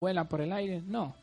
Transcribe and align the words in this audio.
vuela 0.00 0.24
por 0.24 0.40
el 0.40 0.50
aire. 0.50 0.82
No. 0.86 1.14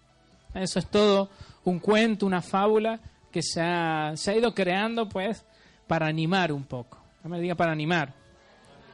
Eso 0.54 0.78
es 0.78 0.86
todo 0.86 1.32
un 1.64 1.80
cuento, 1.80 2.28
una 2.28 2.44
fábula 2.44 3.00
que 3.32 3.42
se 3.42 3.60
ha, 3.60 4.12
se 4.16 4.30
ha 4.30 4.38
ido 4.38 4.54
creando 4.54 5.10
pues 5.10 5.44
para 5.88 6.06
animar 6.06 6.52
un 6.52 6.64
poco. 6.64 7.00
No 7.24 7.30
me 7.32 7.42
diga 7.42 7.56
para 7.56 7.72
animar. 7.72 8.14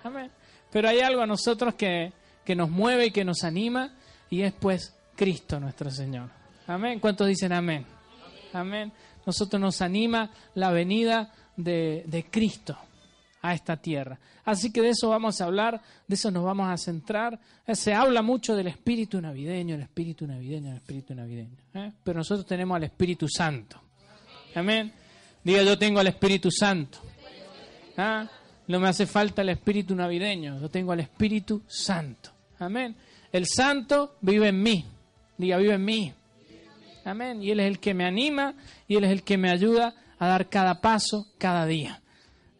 Amén. 0.05 0.31
Pero 0.71 0.87
hay 0.87 1.01
algo 1.01 1.21
a 1.21 1.27
nosotros 1.27 1.73
que, 1.73 2.13
que 2.45 2.55
nos 2.55 2.69
mueve 2.69 3.07
y 3.07 3.11
que 3.11 3.25
nos 3.25 3.43
anima 3.43 3.91
y 4.29 4.43
es 4.43 4.53
pues 4.53 4.95
Cristo 5.17 5.59
nuestro 5.59 5.91
Señor. 5.91 6.29
Amén. 6.65 7.01
¿Cuántos 7.01 7.27
dicen 7.27 7.51
amén? 7.51 7.85
Amén. 8.53 8.89
Nosotros 9.25 9.61
nos 9.61 9.81
anima 9.81 10.29
la 10.55 10.71
venida 10.71 11.33
de, 11.57 12.05
de 12.07 12.23
Cristo 12.23 12.77
a 13.43 13.53
esta 13.53 13.75
tierra. 13.77 14.17
Así 14.45 14.71
que 14.71 14.81
de 14.81 14.89
eso 14.89 15.09
vamos 15.09 15.41
a 15.41 15.45
hablar, 15.45 15.81
de 16.07 16.15
eso 16.15 16.31
nos 16.31 16.45
vamos 16.45 16.69
a 16.69 16.77
centrar. 16.77 17.37
Eh, 17.67 17.75
se 17.75 17.93
habla 17.93 18.21
mucho 18.21 18.55
del 18.55 18.67
espíritu 18.67 19.21
navideño, 19.21 19.75
el 19.75 19.81
espíritu 19.81 20.25
navideño, 20.25 20.71
el 20.71 20.77
espíritu 20.77 21.13
navideño. 21.13 21.57
¿eh? 21.73 21.91
Pero 22.03 22.19
nosotros 22.19 22.47
tenemos 22.47 22.77
al 22.77 22.85
Espíritu 22.85 23.27
Santo. 23.27 23.81
Amén. 24.55 24.93
Diga, 25.43 25.61
yo 25.61 25.77
tengo 25.77 25.99
al 25.99 26.07
Espíritu 26.07 26.49
Santo. 26.49 26.99
¿Ah? 27.97 28.29
No 28.65 28.79
me 28.79 28.87
hace 28.87 29.05
falta 29.05 29.41
el 29.41 29.49
espíritu 29.49 29.93
navideño, 29.93 30.59
yo 30.59 30.69
tengo 30.69 30.93
al 30.93 31.01
Espíritu 31.01 31.63
Santo. 31.67 32.31
Amén. 32.59 32.95
El 33.29 33.45
Santo 33.45 34.15
vive 34.21 34.47
en 34.47 34.63
mí. 34.63 34.85
Diga, 35.37 35.57
vive 35.57 35.73
en 35.73 35.83
mí. 35.83 36.13
Amén. 37.03 37.43
Y 37.43 37.51
Él 37.51 37.59
es 37.59 37.67
el 37.67 37.79
que 37.79 37.93
me 37.93 38.05
anima 38.05 38.55
y 38.87 38.95
Él 38.95 39.03
es 39.03 39.11
el 39.11 39.23
que 39.23 39.37
me 39.37 39.51
ayuda 39.51 39.93
a 40.17 40.27
dar 40.27 40.47
cada 40.47 40.79
paso, 40.79 41.27
cada 41.37 41.65
día. 41.65 42.02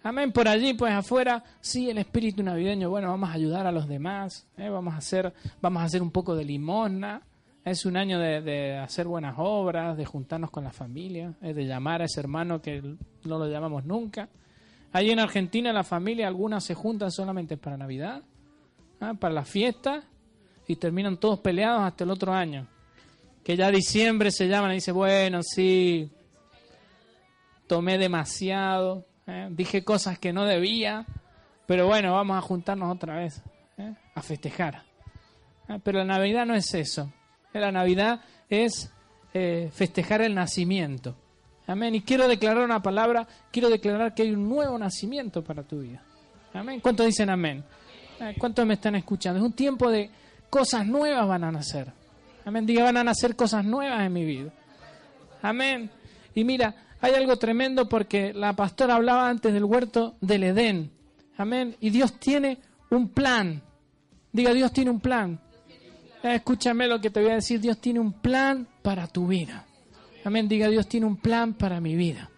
Amén. 0.06 0.34
Por 0.34 0.50
allí, 0.50 0.74
pues 0.74 0.92
afuera, 0.92 1.42
sí, 1.62 1.90
el 1.90 1.98
espíritu 1.98 2.44
navideño. 2.44 2.90
Bueno, 2.90 3.08
vamos 3.08 3.30
a 3.30 3.34
ayudar 3.34 3.66
a 3.66 3.72
los 3.72 3.88
demás. 3.88 4.46
¿eh? 4.58 4.68
Vamos 4.68 4.94
a 4.94 4.98
hacer, 4.98 5.34
vamos 5.62 5.82
a 5.82 5.86
hacer 5.86 6.02
un 6.02 6.12
poco 6.12 6.36
de 6.36 6.44
limosna. 6.44 7.22
Es 7.64 7.86
un 7.86 7.96
año 7.96 8.20
de, 8.20 8.78
hacer 8.78 9.08
buenas 9.08 9.36
obras, 9.38 9.96
de 9.96 10.04
juntarnos 10.04 10.52
con 10.52 10.66
la 10.66 10.74
familia, 10.74 11.34
¿eh? 11.42 11.54
de 11.54 11.66
llamar 11.66 12.02
a 12.02 12.06
ese 12.06 12.20
hermano 12.20 12.62
que 12.62 12.82
no 12.82 13.40
lo 13.40 13.48
llamamos 13.48 13.86
nunca. 13.86 14.28
Allí 14.92 15.12
en 15.12 15.20
Argentina, 15.20 15.72
la 15.72 15.86
familia, 15.86 16.28
algunas 16.28 16.66
se 16.66 16.74
juntan 16.74 17.10
solamente 17.10 17.56
para 17.56 17.78
Navidad, 17.78 18.22
¿ah? 19.00 19.14
para 19.18 19.34
la 19.34 19.46
fiesta, 19.46 20.04
y 20.68 20.76
terminan 20.76 21.16
todos 21.16 21.40
peleados 21.40 21.82
hasta 21.82 22.04
el 22.04 22.12
otro 22.12 22.34
año. 22.34 22.68
Que 23.42 23.56
ya 23.56 23.72
diciembre 23.72 24.32
se 24.32 24.50
llaman 24.50 24.72
y 24.72 24.76
dice, 24.76 24.92
bueno, 24.92 25.42
sí, 25.42 26.12
tomé 27.68 27.98
demasiado, 27.98 29.06
¿eh? 29.28 29.48
dije 29.52 29.84
cosas 29.84 30.20
que 30.20 30.34
no 30.34 30.46
debía, 30.46 31.06
pero 31.66 31.88
bueno, 31.88 32.14
vamos 32.14 32.38
a 32.38 32.42
juntarnos 32.42 32.94
otra 32.94 33.16
vez, 33.16 33.42
¿eh? 33.78 33.94
a 34.16 34.22
festejar. 34.22 34.84
¿Eh? 35.70 35.80
Pero 35.84 36.00
la 36.00 36.06
Navidad 36.06 36.46
no 36.46 36.56
es 36.56 36.74
eso. 36.74 37.12
La 37.54 37.72
Navidad 37.72 38.22
es 38.50 38.90
festejar 39.72 40.22
el 40.22 40.36
nacimiento. 40.36 41.16
Amén. 41.66 41.96
Y 41.96 42.02
quiero 42.02 42.28
declarar 42.28 42.64
una 42.64 42.82
palabra, 42.82 43.28
quiero 43.52 43.70
declarar 43.70 44.14
que 44.14 44.24
hay 44.24 44.32
un 44.32 44.48
nuevo 44.48 44.78
nacimiento 44.78 45.44
para 45.44 45.64
tu 45.64 45.82
vida. 45.82 46.04
Amén. 46.54 46.80
¿Cuántos 46.80 47.06
dicen 47.06 47.30
amén? 47.30 47.64
¿Cuántos 48.38 48.66
me 48.66 48.76
están 48.76 48.96
escuchando? 48.96 49.40
Es 49.40 49.46
un 49.46 49.54
tiempo 49.54 49.90
de 49.90 50.10
cosas 50.50 50.86
nuevas 50.86 51.28
van 51.28 51.44
a 51.44 51.52
nacer. 51.52 51.92
Amén. 52.46 52.66
Diga, 52.66 52.84
van 52.84 52.98
a 52.98 53.04
nacer 53.04 53.36
cosas 53.36 53.66
nuevas 53.66 54.02
en 54.02 54.14
mi 54.14 54.26
vida. 54.26 54.52
Amén. 55.42 55.90
Y 56.36 56.44
mira, 56.44 56.76
hay 57.04 57.16
algo 57.16 57.36
tremendo 57.36 57.90
porque 57.90 58.32
la 58.32 58.56
pastora 58.56 58.96
hablaba 58.96 59.28
antes 59.28 59.52
del 59.54 59.66
huerto 59.66 60.16
del 60.22 60.46
Edén. 60.46 60.90
Amén. 61.36 61.76
Y 61.82 61.90
Dios 61.90 62.18
tiene 62.18 62.60
un 62.92 63.10
plan. 63.10 63.62
Diga, 64.32 64.54
Dios 64.54 64.72
tiene 64.72 64.90
un 64.90 65.02
plan. 65.02 65.38
Escúchame 66.24 66.88
lo 66.88 67.02
que 67.02 67.10
te 67.10 67.22
voy 67.22 67.32
a 67.32 67.36
decir. 67.36 67.60
Dios 67.60 67.80
tiene 67.80 68.00
un 68.00 68.14
plan 68.14 68.66
para 68.82 69.06
tu 69.08 69.28
vida. 69.28 69.66
Amén. 70.24 70.48
Diga, 70.48 70.70
Dios 70.70 70.88
tiene 70.88 71.06
un 71.06 71.18
plan 71.18 71.56
para 71.56 71.82
mi 71.82 71.98
vida. 71.98 72.30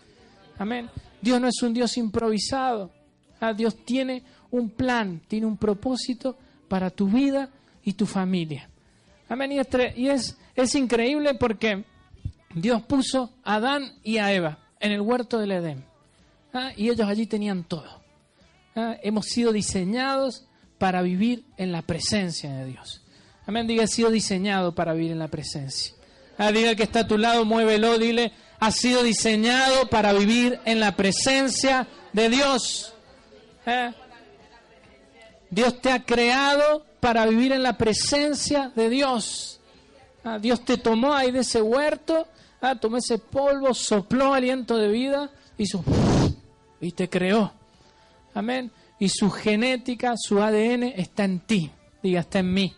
Amén. 0.58 0.90
Dios 1.22 1.40
no 1.40 1.48
es 1.48 1.62
un 1.62 1.72
Dios 1.72 1.96
improvisado. 1.98 2.90
Ah, 3.40 3.54
Dios 3.54 3.86
tiene 3.86 4.24
un 4.50 4.72
plan, 4.72 5.22
tiene 5.28 5.46
un 5.46 5.58
propósito 5.58 6.40
para 6.68 6.90
tu 6.90 7.08
vida 7.08 7.52
y 7.84 7.94
tu 7.94 8.08
familia. 8.08 8.68
Amén. 9.30 9.52
Y 9.96 10.08
es, 10.08 10.40
es 10.56 10.74
increíble 10.74 11.36
porque 11.36 11.86
Dios 12.56 12.82
puso 12.84 13.34
a 13.44 13.56
Adán 13.56 13.94
y 14.02 14.18
a 14.18 14.32
Eva 14.34 14.58
en 14.80 14.94
el 14.94 15.02
huerto 15.02 15.38
del 15.40 15.52
Edén. 15.52 15.86
¿ah? 16.54 16.72
Y 16.76 16.90
ellos 16.90 17.08
allí 17.08 17.28
tenían 17.28 17.66
todo. 17.66 18.02
¿ah? 18.76 18.96
Hemos 19.04 19.26
sido 19.26 19.52
diseñados 19.52 20.46
para 20.78 21.02
vivir 21.02 21.44
en 21.58 21.74
la 21.74 21.82
presencia 21.82 22.52
de 22.54 22.66
Dios. 22.66 23.02
Amén. 23.46 23.68
Diga, 23.68 23.84
he 23.84 23.88
sido 23.88 24.10
diseñado 24.10 24.74
para 24.74 24.94
vivir 24.94 25.12
en 25.12 25.20
la 25.20 25.28
presencia. 25.28 25.94
Ah, 26.38 26.52
diga 26.52 26.76
que 26.76 26.84
está 26.84 27.02
a 27.02 27.08
tu 27.08 27.18
lado, 27.18 27.46
muévelo, 27.46 27.98
dile, 27.98 28.32
ha 28.60 28.72
sido 28.72 29.04
diseñado 29.04 29.88
para 29.90 30.14
vivir 30.14 30.60
en 30.66 30.80
la 30.80 30.96
presencia 30.96 31.88
de 32.14 32.30
Dios. 32.30 32.94
Dios 35.50 35.82
te 35.82 35.92
ha 35.92 36.04
creado 36.04 36.86
para 37.00 37.26
vivir 37.26 37.52
en 37.52 37.64
la 37.64 37.78
presencia 37.78 38.72
de 38.76 38.90
Dios. 38.90 39.60
Dios 40.42 40.66
te 40.66 40.78
tomó 40.78 41.14
ahí 41.14 41.32
de 41.32 41.40
ese 41.40 41.62
huerto 41.62 42.28
Ah, 42.62 42.76
tomó 42.76 42.98
ese 42.98 43.18
polvo, 43.18 43.74
sopló 43.74 44.34
aliento 44.34 44.78
de 44.78 44.88
vida 44.90 45.30
y, 45.58 45.66
y 46.82 46.92
te 46.92 47.10
creó. 47.10 47.52
Amén. 48.34 48.72
Y 49.00 49.10
su 49.10 49.30
genética, 49.30 50.14
su 50.18 50.42
ADN 50.42 50.84
está 50.84 51.26
en 51.26 51.40
ti. 51.40 51.72
Diga, 52.02 52.22
está 52.22 52.40
en 52.40 52.54
mí. 52.54 52.74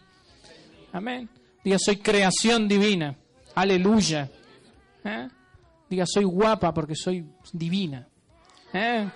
Amén. 0.92 1.30
Diga, 1.64 1.78
soy 1.80 1.98
creación 1.98 2.68
divina. 2.68 3.16
Aleluya. 3.56 4.30
¿Eh? 5.04 5.28
Diga, 5.90 6.06
soy 6.06 6.24
guapa 6.24 6.74
porque 6.74 6.96
soy 6.96 7.26
divina. 7.54 8.08
¿Eh? 8.74 9.08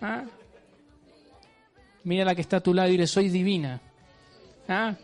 ¿Ah? 0.00 0.24
Mira 2.04 2.24
la 2.24 2.34
que 2.34 2.40
está 2.40 2.58
a 2.58 2.60
tu 2.60 2.72
lado 2.72 2.88
y 2.88 2.92
dile, 2.92 3.06
soy 3.06 3.28
divina. 3.28 3.80
¿Ah? 4.68 4.94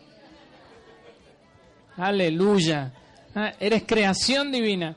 Aleluya. 1.97 2.93
Ah, 3.39 3.53
eres 3.59 3.83
creación 3.85 4.51
divina. 4.51 4.95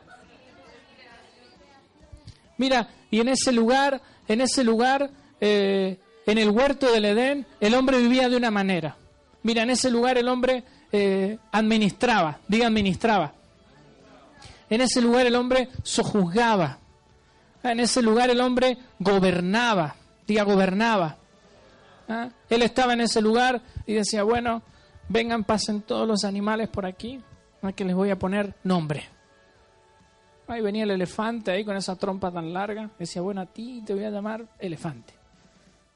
Mira, 2.56 2.89
y 3.11 3.21
en 3.21 3.28
ese 3.28 3.53
lugar, 3.53 4.01
en 4.27 4.41
ese 4.41 4.65
lugar, 4.65 5.11
eh, 5.43 5.99
en 6.25 6.39
el 6.39 6.49
huerto 6.49 6.91
del 6.91 7.05
Edén, 7.05 7.47
el 7.61 7.75
hombre 7.75 7.99
vivía 7.99 8.31
de 8.31 8.39
una 8.39 8.50
manera. 8.50 8.97
Mira, 9.43 9.62
en 9.62 9.69
ese 9.69 9.91
lugar 9.91 10.17
el 10.17 10.27
hombre 10.27 10.65
eh, 10.91 11.37
administraba, 11.53 12.39
diga 12.49 12.67
administraba. 12.67 13.34
En 14.71 14.81
ese 14.81 15.03
lugar 15.03 15.27
el 15.27 15.37
hombre 15.37 15.69
sojuzgaba. 15.83 16.79
En 17.62 17.79
ese 17.79 18.00
lugar 18.00 18.31
el 18.31 18.41
hombre 18.41 18.79
gobernaba, 18.99 19.97
diga 20.27 20.45
gobernaba. 20.45 21.19
¿Ah? 22.09 22.31
Él 22.49 22.62
estaba 22.62 22.95
en 22.95 23.03
ese 23.03 23.21
lugar 23.21 23.61
y 23.87 23.93
decía, 23.93 24.23
bueno, 24.23 24.62
vengan, 25.11 25.45
pasen 25.45 25.83
todos 25.83 26.09
los 26.09 26.25
animales 26.25 26.71
por 26.71 26.87
aquí 26.87 27.21
que 27.75 27.84
les 27.84 27.94
voy 27.94 28.10
a 28.10 28.19
poner 28.19 28.54
nombre. 28.65 29.04
Ahí 30.47 30.62
venía 30.62 30.82
el 30.82 30.91
elefante 30.91 31.53
ahí 31.53 31.65
con 31.65 31.76
esa 31.76 31.97
trompa 31.97 32.32
tan 32.32 32.53
larga. 32.53 32.91
Decía, 32.98 33.22
bueno, 33.22 33.41
a 33.41 33.47
ti 33.47 33.82
te 33.87 33.94
voy 33.94 34.04
a 34.04 34.10
llamar 34.10 34.47
elefante. 34.59 35.15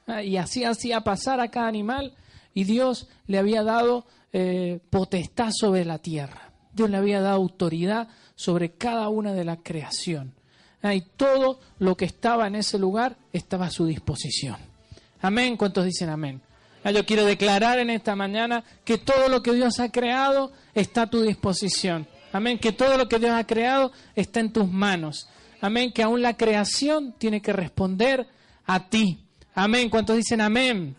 Ah, 0.07 0.23
y 0.23 0.37
así 0.37 0.65
hacía 0.65 1.01
pasar 1.01 1.41
a 1.41 1.49
cada 1.49 1.67
animal 1.67 2.15
y 2.53 2.65
Dios 2.65 3.09
le 3.27 3.39
había 3.39 3.63
dado 3.63 4.07
eh, 4.33 4.79
potestad 4.91 5.51
sobre 5.53 5.85
la 5.85 5.99
tierra. 5.99 6.53
Dios 6.73 6.91
le 6.91 6.99
había 6.99 7.21
dado 7.21 7.37
autoridad 7.37 8.09
sobre 8.37 8.73
cada 8.73 9.09
una 9.09 9.33
de 9.33 9.45
la 9.45 9.57
creación. 9.57 10.35
Ah, 10.83 10.95
y 10.95 11.01
todo 11.01 11.61
lo 11.79 11.97
que 11.97 12.05
estaba 12.05 12.47
en 12.47 12.57
ese 12.57 12.79
lugar 12.79 13.17
estaba 13.33 13.67
a 13.67 13.71
su 13.71 13.87
disposición. 13.87 14.57
Amén. 15.23 15.57
¿Cuántos 15.57 15.85
dicen 15.85 16.11
amén? 16.11 16.41
Ah, 16.85 16.91
yo 16.91 17.07
quiero 17.07 17.25
declarar 17.25 17.79
en 17.79 17.89
esta 17.89 18.15
mañana 18.15 18.63
que 18.85 18.99
todo 18.99 19.29
lo 19.29 19.43
que 19.43 19.55
Dios 19.55 19.81
ha 19.81 19.91
creado 19.91 20.53
está 20.75 21.03
a 21.03 21.11
tu 21.11 21.23
disposición. 21.23 22.07
Amén. 22.31 22.59
Que 22.59 22.73
todo 22.73 22.99
lo 22.99 23.09
que 23.09 23.19
Dios 23.19 23.33
ha 23.33 23.47
creado 23.47 23.91
está 24.15 24.41
en 24.41 24.53
tus 24.53 24.69
manos. 24.69 25.27
Amén. 25.63 25.93
Que 25.95 26.03
aún 26.03 26.21
la 26.21 26.37
creación 26.37 27.15
tiene 27.17 27.41
que 27.41 27.55
responder 27.55 28.27
a 28.67 28.91
ti. 28.91 29.19
Amén. 29.55 29.89
¿Cuántos 29.89 30.17
dicen 30.17 30.43
amén? 30.43 30.95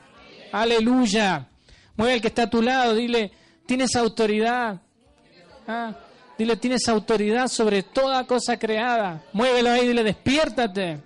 Aleluya. 0.51 1.47
Mueve 1.95 2.15
el 2.15 2.21
que 2.21 2.29
está 2.29 2.43
a 2.43 2.49
tu 2.49 2.63
lado. 2.63 2.95
Dile, 2.95 3.31
tienes 3.67 3.95
autoridad. 3.95 4.81
Ah, 5.67 5.93
dile, 6.35 6.57
tienes 6.57 6.89
autoridad 6.89 7.47
sobre 7.47 7.83
toda 7.83 8.25
cosa 8.25 8.57
creada. 8.57 9.23
Muévelo 9.33 9.69
ahí. 9.69 9.87
Dile, 9.87 10.03
despiértate. 10.03 10.99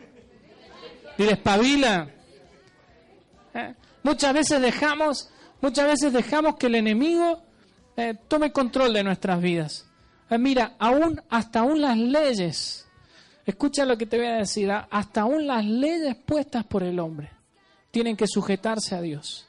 Dile, 1.18 1.34
espabila. 1.34 2.12
Muchas 4.04 4.34
veces 4.34 4.62
dejamos, 4.62 5.30
muchas 5.62 5.86
veces 5.86 6.13
dejamos 6.13 6.56
que 6.56 6.68
el 6.68 6.75
enemigo 6.75 7.44
eh, 7.98 8.16
tome 8.28 8.51
control 8.51 8.94
de 8.94 9.04
nuestras 9.04 9.42
vidas. 9.42 9.86
Eh, 10.30 10.38
mira, 10.38 10.75
aún, 10.80 11.22
hasta 11.30 11.60
aún 11.60 11.81
las 11.81 11.98
leyes, 11.98 12.88
escucha 13.46 13.86
lo 13.86 13.98
que 13.98 14.06
te 14.06 14.18
voy 14.18 14.28
a 14.28 14.36
decir, 14.36 14.72
¿ah? 14.72 14.88
hasta 14.90 15.22
aún 15.22 15.48
las 15.48 15.66
leyes 15.66 16.16
puestas 16.16 16.66
por 16.66 16.84
el 16.84 17.00
hombre 17.00 17.31
tienen 17.92 18.16
que 18.16 18.28
sujetarse 18.28 18.96
a 18.96 19.01
Dios. 19.01 19.48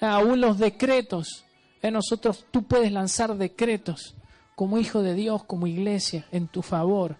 Eh, 0.00 0.06
aún 0.06 0.40
los 0.40 0.58
decretos 0.58 1.44
En 1.80 1.94
nosotros 1.94 2.44
tú 2.50 2.64
puedes 2.64 2.90
lanzar 2.90 3.36
decretos 3.36 4.14
como 4.56 4.78
hijo 4.78 5.02
de 5.02 5.14
Dios, 5.14 5.44
como 5.44 5.68
iglesia, 5.68 6.26
en 6.32 6.48
tu 6.48 6.62
favor. 6.62 7.16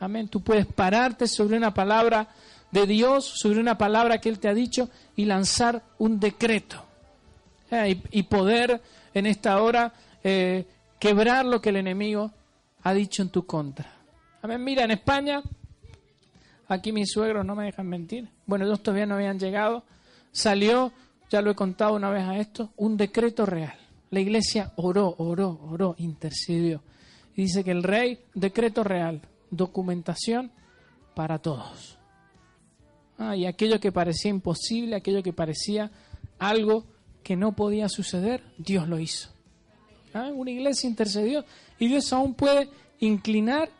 Amén. 0.00 0.28
Tú 0.28 0.40
puedes 0.40 0.64
pararte 0.66 1.26
sobre 1.26 1.58
una 1.58 1.74
palabra 1.74 2.28
de 2.72 2.86
Dios, 2.86 3.24
sobre 3.24 3.60
una 3.60 3.78
palabra 3.78 4.18
que 4.18 4.28
Él 4.28 4.38
te 4.38 4.48
ha 4.48 4.54
dicho 4.54 4.88
y 5.14 5.26
lanzar 5.26 5.82
un 5.98 6.18
decreto. 6.18 6.84
Eh, 7.70 8.02
y, 8.10 8.22
poder 8.24 8.82
en 9.14 9.26
esta 9.26 9.62
hora 9.62 9.92
eh, 10.24 10.66
quebrar 10.98 11.46
lo 11.46 11.60
que 11.60 11.70
el 11.70 11.76
enemigo 11.76 12.32
ha 12.82 12.92
dicho 12.92 13.22
en 13.22 13.30
tu 13.30 13.46
contra. 13.46 13.90
Amén. 14.42 14.62
Mira, 14.62 14.84
en 14.84 14.90
España, 14.90 15.42
aquí 16.68 16.92
mis 16.92 17.10
suegros 17.10 17.46
no 17.46 17.54
me 17.54 17.64
dejan 17.64 17.88
mentir. 17.88 18.28
Bueno, 18.46 18.64
ellos 18.64 18.82
todavía 18.82 19.06
no 19.06 19.14
habían 19.14 19.38
llegado. 19.38 19.84
Salió, 20.32 20.92
ya 21.30 21.40
lo 21.40 21.50
he 21.50 21.54
contado 21.54 21.94
una 21.94 22.10
vez 22.10 22.24
a 22.24 22.36
esto, 22.38 22.72
un 22.76 22.96
decreto 22.96 23.46
real. 23.46 23.76
La 24.10 24.20
iglesia 24.20 24.72
oró, 24.76 25.14
oró, 25.18 25.58
oró, 25.70 25.94
intercedió. 25.98 26.82
Y 27.34 27.42
dice 27.42 27.64
que 27.64 27.70
el 27.70 27.82
rey, 27.82 28.24
decreto 28.34 28.84
real, 28.84 29.22
documentación 29.50 30.50
para 31.14 31.38
todos. 31.38 31.98
Ah, 33.24 33.36
y 33.36 33.46
aquello 33.46 33.78
que 33.78 33.92
parecía 33.92 34.30
imposible, 34.32 34.96
aquello 34.96 35.22
que 35.22 35.32
parecía 35.32 35.92
algo 36.40 36.84
que 37.22 37.36
no 37.36 37.52
podía 37.52 37.88
suceder, 37.88 38.42
Dios 38.58 38.88
lo 38.88 38.98
hizo. 38.98 39.28
Ah, 40.12 40.30
una 40.34 40.50
iglesia 40.50 40.90
intercedió 40.90 41.44
y 41.78 41.86
Dios 41.86 42.12
aún 42.12 42.34
puede 42.34 42.68
inclinar 42.98 43.70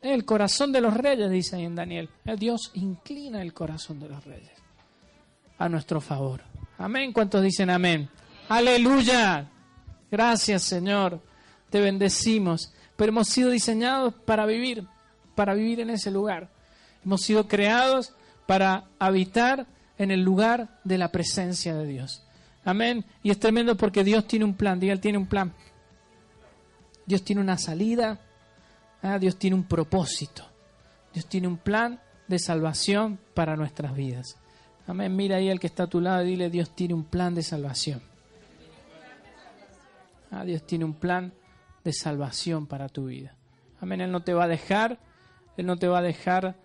el 0.00 0.24
corazón 0.24 0.72
de 0.72 0.80
los 0.80 0.94
reyes, 0.94 1.30
dice 1.30 1.56
ahí 1.56 1.64
en 1.64 1.74
Daniel. 1.74 2.08
Eh, 2.24 2.36
Dios 2.38 2.70
inclina 2.74 3.42
el 3.42 3.52
corazón 3.52 4.00
de 4.00 4.08
los 4.08 4.24
reyes 4.24 4.52
a 5.58 5.68
nuestro 5.68 6.00
favor. 6.00 6.40
Amén. 6.78 7.12
¿Cuántos 7.12 7.42
dicen 7.42 7.68
amén? 7.68 8.08
Aleluya. 8.48 9.50
Gracias 10.10 10.62
Señor. 10.62 11.20
Te 11.68 11.80
bendecimos. 11.80 12.72
Pero 12.96 13.10
hemos 13.10 13.28
sido 13.28 13.50
diseñados 13.50 14.14
para 14.14 14.46
vivir, 14.46 14.86
para 15.34 15.52
vivir 15.52 15.80
en 15.80 15.90
ese 15.90 16.10
lugar. 16.10 16.48
Hemos 17.04 17.20
sido 17.20 17.46
creados 17.46 18.14
para 18.46 18.84
habitar 18.98 19.66
en 19.98 20.10
el 20.10 20.22
lugar 20.22 20.80
de 20.84 20.98
la 20.98 21.10
presencia 21.10 21.74
de 21.74 21.86
Dios. 21.86 22.22
Amén. 22.64 23.04
Y 23.22 23.30
es 23.30 23.38
tremendo 23.38 23.76
porque 23.76 24.04
Dios 24.04 24.26
tiene 24.26 24.44
un 24.44 24.54
plan. 24.54 24.80
Dios 24.80 25.00
tiene 25.00 25.18
un 25.18 25.26
plan. 25.26 25.52
Dios 27.06 27.22
tiene 27.22 27.40
una 27.40 27.58
salida. 27.58 28.20
Ah, 29.02 29.18
Dios 29.18 29.36
tiene 29.36 29.56
un 29.56 29.64
propósito. 29.64 30.44
Dios 31.12 31.26
tiene 31.26 31.46
un 31.46 31.58
plan 31.58 32.00
de 32.26 32.38
salvación 32.38 33.18
para 33.34 33.56
nuestras 33.56 33.94
vidas. 33.94 34.36
Amén. 34.86 35.14
Mira 35.14 35.36
ahí 35.36 35.48
al 35.48 35.60
que 35.60 35.66
está 35.66 35.84
a 35.84 35.86
tu 35.88 36.00
lado 36.00 36.24
y 36.24 36.30
dile, 36.30 36.50
Dios 36.50 36.74
tiene 36.74 36.94
un 36.94 37.04
plan 37.04 37.34
de 37.34 37.42
salvación. 37.42 38.02
Ah, 40.30 40.44
Dios 40.44 40.66
tiene 40.66 40.84
un 40.84 40.94
plan 40.94 41.32
de 41.84 41.92
salvación 41.92 42.66
para 42.66 42.88
tu 42.88 43.06
vida. 43.06 43.34
Amén. 43.80 44.00
Él 44.00 44.10
no 44.10 44.22
te 44.22 44.34
va 44.34 44.44
a 44.44 44.48
dejar. 44.48 44.98
Él 45.56 45.66
no 45.66 45.76
te 45.76 45.88
va 45.88 45.98
a 45.98 46.02
dejar 46.02 46.56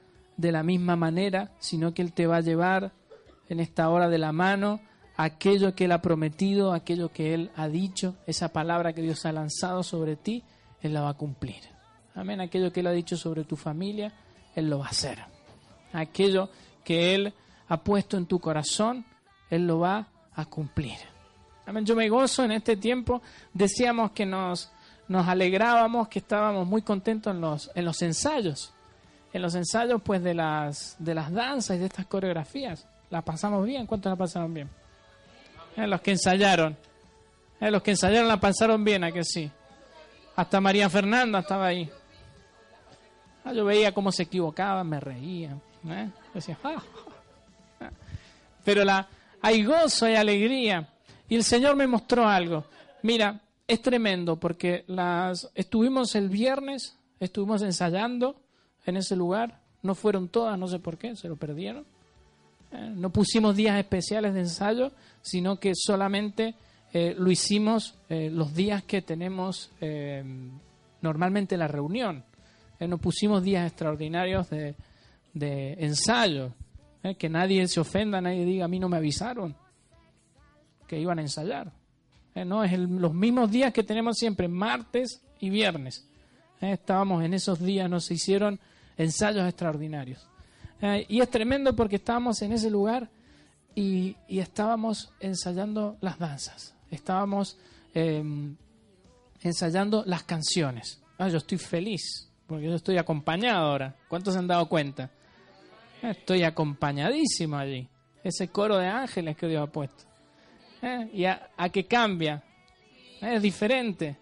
de 0.42 0.52
la 0.52 0.64
misma 0.64 0.96
manera, 0.96 1.52
sino 1.60 1.94
que 1.94 2.02
Él 2.02 2.12
te 2.12 2.28
va 2.28 2.38
a 2.38 2.42
llevar 2.42 2.92
en 3.48 3.60
esta 3.60 3.90
hora 3.90 4.10
de 4.10 4.18
la 4.18 4.32
mano 4.32 4.82
aquello 5.16 5.76
que 5.76 5.86
Él 5.86 5.92
ha 5.92 6.02
prometido, 6.02 6.74
aquello 6.74 7.12
que 7.12 7.34
Él 7.34 7.52
ha 7.56 7.68
dicho, 7.68 8.16
esa 8.26 8.50
palabra 8.50 8.94
que 8.94 9.02
Dios 9.02 9.26
ha 9.26 9.32
lanzado 9.32 9.84
sobre 9.84 10.16
ti, 10.16 10.44
Él 10.82 10.94
la 10.94 11.02
va 11.02 11.10
a 11.10 11.14
cumplir. 11.14 11.62
Amén. 12.16 12.42
Aquello 12.42 12.74
que 12.74 12.80
Él 12.80 12.88
ha 12.88 12.92
dicho 12.92 13.16
sobre 13.16 13.44
tu 13.44 13.56
familia, 13.56 14.12
Él 14.56 14.70
lo 14.70 14.80
va 14.80 14.88
a 14.88 14.90
hacer. 14.90 15.20
Aquello 15.94 16.50
que 16.84 17.14
Él 17.14 17.34
ha 17.68 17.84
puesto 17.84 18.18
en 18.18 18.26
tu 18.26 18.40
corazón, 18.40 19.06
Él 19.50 19.68
lo 19.68 19.80
va 19.80 20.08
a 20.34 20.46
cumplir. 20.46 20.98
Amén. 21.68 21.86
Yo 21.86 21.96
me 21.96 22.10
gozo 22.10 22.44
en 22.44 22.54
este 22.54 22.76
tiempo. 22.76 23.22
Decíamos 23.54 24.12
que 24.12 24.26
nos, 24.26 24.72
nos 25.08 25.28
alegrábamos, 25.28 26.08
que 26.08 26.20
estábamos 26.20 26.68
muy 26.68 26.82
contentos 26.82 27.34
en 27.34 27.42
los, 27.42 27.70
en 27.76 27.86
los 27.86 28.02
ensayos 28.02 28.74
en 29.34 29.42
los 29.42 29.56
ensayos 29.56 30.02
pues 30.02 30.22
de 30.24 30.34
las 30.34 30.96
de 31.00 31.14
las 31.14 31.32
danzas 31.32 31.78
y 31.78 31.80
de 31.80 31.86
estas 31.86 32.06
coreografías. 32.06 32.88
¿La 33.10 33.22
pasamos 33.22 33.66
bien? 33.66 33.86
¿Cuántos 33.86 34.10
la 34.10 34.16
pasaron 34.16 34.54
bien? 34.54 34.70
Eh, 35.76 35.88
los 35.88 36.02
que 36.02 36.12
ensayaron. 36.12 36.78
Eh, 37.60 37.72
los 37.72 37.82
que 37.82 37.92
ensayaron 37.92 38.28
la 38.28 38.40
pasaron 38.40 38.84
bien, 38.84 39.04
¿a 39.04 39.12
que 39.12 39.24
sí? 39.24 39.52
Hasta 40.36 40.62
María 40.62 40.90
Fernanda 40.90 41.40
estaba 41.40 41.68
ahí. 41.68 41.90
Ah, 43.44 43.54
yo 43.54 43.66
veía 43.66 43.94
cómo 43.94 44.12
se 44.12 44.24
equivocaba, 44.24 44.84
me 44.84 45.00
reía. 45.00 45.58
¿eh? 45.90 46.10
Decía, 46.34 46.58
Pero 48.64 48.86
la, 48.86 49.08
hay 49.42 49.64
gozo, 49.64 50.06
hay 50.06 50.16
alegría. 50.16 50.88
Y 51.28 51.36
el 51.36 51.44
Señor 51.44 51.76
me 51.76 51.88
mostró 51.88 52.28
algo. 52.28 52.66
Mira, 53.04 53.42
es 53.68 53.82
tremendo 53.82 54.38
porque 54.38 54.84
las 54.88 55.50
estuvimos 55.56 56.16
el 56.16 56.30
viernes, 56.30 56.98
estuvimos 57.20 57.62
ensayando 57.62 58.36
en 58.86 58.98
ese 58.98 59.16
lugar. 59.16 59.60
No 59.84 59.96
fueron 59.96 60.30
todas, 60.30 60.58
no 60.58 60.68
sé 60.68 60.80
por 60.80 60.98
qué, 60.98 61.16
se 61.16 61.28
lo 61.28 61.36
perdieron. 61.36 61.86
Eh, 62.72 62.94
no 62.96 63.10
pusimos 63.10 63.56
días 63.56 63.78
especiales 63.78 64.34
de 64.34 64.42
ensayo, 64.42 64.92
sino 65.22 65.60
que 65.60 65.74
solamente 65.76 66.56
eh, 66.94 67.16
lo 67.18 67.30
hicimos 67.30 67.96
eh, 68.10 68.30
los 68.32 68.54
días 68.54 68.84
que 68.84 69.02
tenemos 69.02 69.72
normalmente 71.02 71.58
la 71.58 71.68
reunión. 71.68 72.24
no 72.80 72.98
pusimos 72.98 73.44
días 73.44 73.68
extraordinarios 73.68 74.50
de, 74.50 74.76
de 75.34 75.74
ensayo. 75.80 76.54
que 77.18 77.30
nadie 77.30 77.68
se 77.68 77.80
ofenda, 77.80 78.22
nadie 78.22 78.46
diga, 78.46 78.66
a 78.66 78.68
mí 78.68 78.80
no 78.80 78.88
me 78.88 78.98
avisaron 78.98 79.56
que 80.88 81.00
iban 81.00 81.20
a 81.20 81.22
ensayar. 81.22 81.72
no, 82.46 82.64
es 82.64 82.78
los 82.78 83.14
mismos 83.14 83.50
días 83.50 83.74
que 83.74 83.84
tenemos 83.84 84.18
siempre, 84.18 84.48
martes 84.48 85.22
y 85.40 85.50
viernes. 85.50 86.08
estábamos 86.60 87.24
en 87.24 87.34
esos 87.34 87.60
días, 87.60 87.90
nos 87.90 88.12
hicieron 88.12 88.60
ensayos 89.02 89.48
extraordinarios. 89.48 90.28
Eh, 90.82 91.06
y 91.10 91.22
es 91.22 91.30
tremendo 91.30 91.76
porque 91.76 91.98
estábamos 91.98 92.42
en 92.42 92.54
ese 92.54 92.70
lugar 92.70 93.10
y, 93.76 94.16
estábamos 94.28 95.14
ensayando 95.20 95.98
las 96.02 96.18
danzas, 96.20 96.76
estábamos 96.90 97.58
em, 97.94 98.56
ensayando 99.42 100.04
las 100.06 100.24
canciones. 100.24 101.02
Ah, 101.18 101.30
yo 101.30 101.38
estoy 101.38 101.58
feliz 101.58 102.28
porque 102.48 102.66
yo 102.66 102.76
estoy 102.76 102.98
acompañado 102.98 103.68
ahora. 103.68 103.96
¿Cuántos 104.08 104.34
se 104.34 104.40
han 104.40 104.48
dado 104.48 104.68
cuenta? 104.68 105.10
Estoy 106.02 106.44
acompañadísimo 106.44 107.58
allí. 107.58 107.88
Ese 108.24 108.50
coro 108.50 108.78
de 108.78 108.88
ángeles 108.88 109.38
que 109.38 109.48
Dios 109.48 109.64
ha 109.64 109.72
puesto. 109.72 110.04
Eh, 110.82 111.10
¿Y 111.14 111.26
a, 111.26 111.50
a 111.56 111.70
qué 111.70 111.86
cambia? 111.86 112.44
Eh, 113.22 113.36
es 113.36 113.42
diferente. 113.42 114.18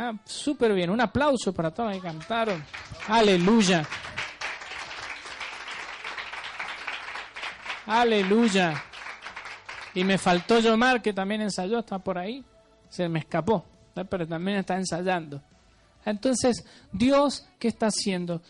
Ah, 0.00 0.14
súper 0.24 0.72
bien. 0.74 0.90
Un 0.90 1.00
aplauso 1.00 1.52
para 1.52 1.72
todos 1.72 1.92
los 1.92 2.00
que 2.00 2.06
cantaron. 2.06 2.64
Aleluya. 3.08 3.84
Aleluya. 7.84 8.80
Y 9.94 10.04
me 10.04 10.16
faltó 10.16 10.60
Yomar, 10.60 11.02
que 11.02 11.12
también 11.12 11.40
ensayó, 11.40 11.80
está 11.80 11.98
por 11.98 12.16
ahí. 12.16 12.44
Se 12.88 13.08
me 13.08 13.18
escapó, 13.18 13.64
pero 14.08 14.24
también 14.24 14.58
está 14.58 14.76
ensayando. 14.76 15.42
Entonces, 16.04 16.64
Dios, 16.92 17.48
¿qué 17.58 17.66
está 17.66 17.86
haciendo? 17.86 18.40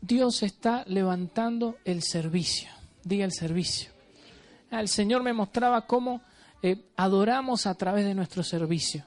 Dios 0.00 0.44
está 0.44 0.84
levantando 0.86 1.78
el 1.84 2.04
servicio. 2.04 2.70
Diga 3.02 3.24
el 3.24 3.32
servicio. 3.32 3.90
El 4.70 4.86
Señor 4.86 5.24
me 5.24 5.32
mostraba 5.32 5.88
cómo 5.88 6.20
eh, 6.62 6.84
adoramos 6.96 7.66
a 7.66 7.74
través 7.74 8.04
de 8.04 8.14
nuestro 8.14 8.44
servicio. 8.44 9.04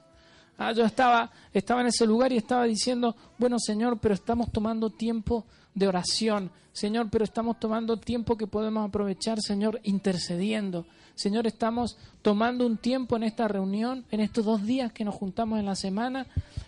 Ah, 0.64 0.74
yo 0.74 0.86
estaba, 0.86 1.32
estaba 1.52 1.82
en 1.82 1.88
ese 1.88 2.06
lugar 2.06 2.32
y 2.32 2.38
estaba 2.38 2.66
diciendo, 2.66 3.16
bueno 3.40 3.58
Señor, 3.58 3.98
pero 4.00 4.14
estamos 4.14 4.52
tomando 4.52 4.92
tiempo 4.92 5.48
de 5.74 5.88
oración. 5.88 6.52
Señor, 6.72 7.10
pero 7.10 7.24
estamos 7.24 7.60
tomando 7.60 7.98
tiempo 7.98 8.38
que 8.38 8.46
podemos 8.46 8.88
aprovechar, 8.88 9.42
Señor, 9.42 9.80
intercediendo. 9.82 10.86
Señor, 11.16 11.48
estamos 11.48 11.98
tomando 12.22 12.68
un 12.68 12.78
tiempo 12.78 13.16
en 13.16 13.24
esta 13.24 13.48
reunión, 13.48 14.06
en 14.12 14.20
estos 14.20 14.46
dos 14.46 14.64
días 14.64 14.94
que 14.94 15.04
nos 15.04 15.16
juntamos 15.16 15.60
en 15.60 15.66
la 15.66 15.76
semana 15.76 16.28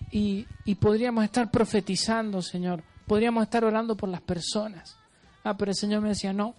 y, 0.09 0.47
y 0.65 0.73
podríamos 0.73 1.23
estar 1.23 1.51
profetizando, 1.51 2.41
Señor. 2.41 2.83
Podríamos 3.05 3.43
estar 3.43 3.63
orando 3.63 3.95
por 3.95 4.09
las 4.09 4.21
personas. 4.21 4.97
Ah, 5.43 5.55
pero 5.55 5.69
el 5.69 5.77
Señor 5.77 6.01
me 6.01 6.09
decía, 6.09 6.33
no, 6.33 6.55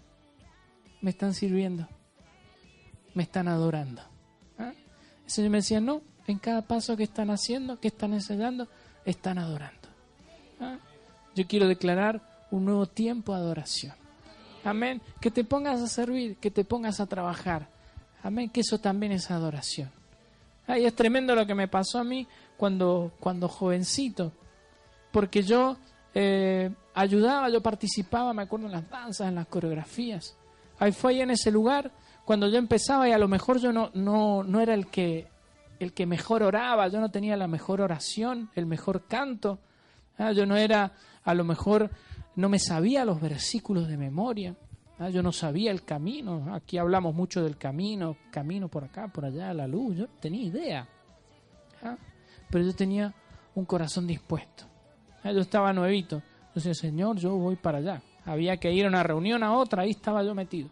me 1.00 1.10
están 1.10 1.34
sirviendo, 1.34 1.88
me 3.12 3.24
están 3.24 3.48
adorando. 3.48 4.02
¿Ah? 4.56 4.72
El 5.24 5.30
Señor 5.30 5.50
me 5.50 5.58
decía, 5.58 5.80
no, 5.80 6.13
en 6.26 6.38
cada 6.38 6.62
paso 6.62 6.96
que 6.96 7.04
están 7.04 7.30
haciendo, 7.30 7.78
que 7.78 7.88
están 7.88 8.12
enseñando, 8.14 8.68
están 9.04 9.38
adorando. 9.38 9.88
¿Ah? 10.60 10.78
Yo 11.34 11.46
quiero 11.46 11.68
declarar 11.68 12.22
un 12.50 12.64
nuevo 12.64 12.86
tiempo 12.86 13.34
de 13.34 13.40
adoración. 13.40 13.94
Amén. 14.64 15.02
Que 15.20 15.30
te 15.30 15.44
pongas 15.44 15.80
a 15.80 15.88
servir, 15.88 16.36
que 16.36 16.50
te 16.50 16.64
pongas 16.64 17.00
a 17.00 17.06
trabajar. 17.06 17.68
Amén. 18.22 18.48
Que 18.48 18.60
eso 18.60 18.78
también 18.78 19.12
es 19.12 19.30
adoración. 19.30 19.90
Ay, 20.66 20.86
es 20.86 20.94
tremendo 20.94 21.34
lo 21.34 21.46
que 21.46 21.54
me 21.54 21.68
pasó 21.68 21.98
a 21.98 22.04
mí 22.04 22.26
cuando, 22.56 23.12
cuando 23.20 23.48
jovencito. 23.48 24.32
Porque 25.12 25.42
yo 25.42 25.76
eh, 26.14 26.70
ayudaba, 26.94 27.50
yo 27.50 27.60
participaba, 27.60 28.32
me 28.32 28.42
acuerdo 28.42 28.66
en 28.66 28.72
las 28.72 28.88
danzas, 28.88 29.28
en 29.28 29.34
las 29.34 29.46
coreografías. 29.46 30.36
Ahí 30.78 30.92
fue 30.92 31.12
ahí 31.12 31.20
en 31.20 31.30
ese 31.30 31.50
lugar 31.50 31.92
cuando 32.24 32.48
yo 32.48 32.56
empezaba 32.56 33.08
y 33.08 33.12
a 33.12 33.18
lo 33.18 33.28
mejor 33.28 33.58
yo 33.58 33.72
no, 33.72 33.90
no, 33.94 34.42
no 34.42 34.60
era 34.60 34.74
el 34.74 34.86
que 34.86 35.28
el 35.78 35.92
que 35.92 36.06
mejor 36.06 36.42
oraba, 36.42 36.88
yo 36.88 37.00
no 37.00 37.10
tenía 37.10 37.36
la 37.36 37.48
mejor 37.48 37.80
oración, 37.80 38.50
el 38.54 38.66
mejor 38.66 39.06
canto, 39.06 39.58
¿ah? 40.18 40.32
yo 40.32 40.46
no 40.46 40.56
era, 40.56 40.92
a 41.24 41.34
lo 41.34 41.44
mejor 41.44 41.90
no 42.36 42.48
me 42.48 42.58
sabía 42.58 43.04
los 43.04 43.20
versículos 43.20 43.88
de 43.88 43.96
memoria, 43.96 44.56
¿ah? 44.98 45.10
yo 45.10 45.22
no 45.22 45.32
sabía 45.32 45.70
el 45.70 45.84
camino, 45.84 46.54
aquí 46.54 46.78
hablamos 46.78 47.14
mucho 47.14 47.42
del 47.42 47.56
camino, 47.56 48.16
camino 48.30 48.68
por 48.68 48.84
acá, 48.84 49.08
por 49.08 49.24
allá, 49.24 49.52
la 49.52 49.66
luz, 49.66 49.96
yo 49.96 50.06
no 50.06 50.14
tenía 50.20 50.44
idea, 50.44 50.88
¿ah? 51.82 51.96
pero 52.50 52.64
yo 52.64 52.74
tenía 52.74 53.14
un 53.54 53.64
corazón 53.64 54.06
dispuesto, 54.06 54.64
yo 55.24 55.40
estaba 55.40 55.72
nuevito, 55.72 56.22
yo 56.54 56.74
Señor, 56.74 57.16
yo 57.16 57.36
voy 57.36 57.56
para 57.56 57.78
allá, 57.78 58.02
había 58.24 58.56
que 58.56 58.72
ir 58.72 58.84
a 58.84 58.88
una 58.88 59.02
reunión 59.02 59.42
a 59.42 59.56
otra, 59.56 59.82
ahí 59.82 59.90
estaba 59.90 60.22
yo 60.22 60.34
metido. 60.34 60.70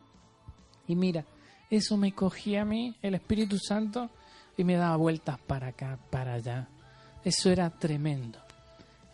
Y 0.87 0.97
mira, 0.97 1.25
eso 1.71 1.97
me 1.97 2.13
cogía 2.13 2.63
a 2.63 2.65
mí, 2.65 2.95
el 3.03 3.15
Espíritu 3.15 3.57
Santo, 3.59 4.11
y 4.57 4.65
me 4.65 4.77
daba 4.77 4.97
vueltas 4.97 5.39
para 5.41 5.69
acá, 5.69 5.99
para 6.11 6.35
allá. 6.35 6.69
Eso 7.25 7.51
era 7.51 7.71
tremendo. 7.71 8.39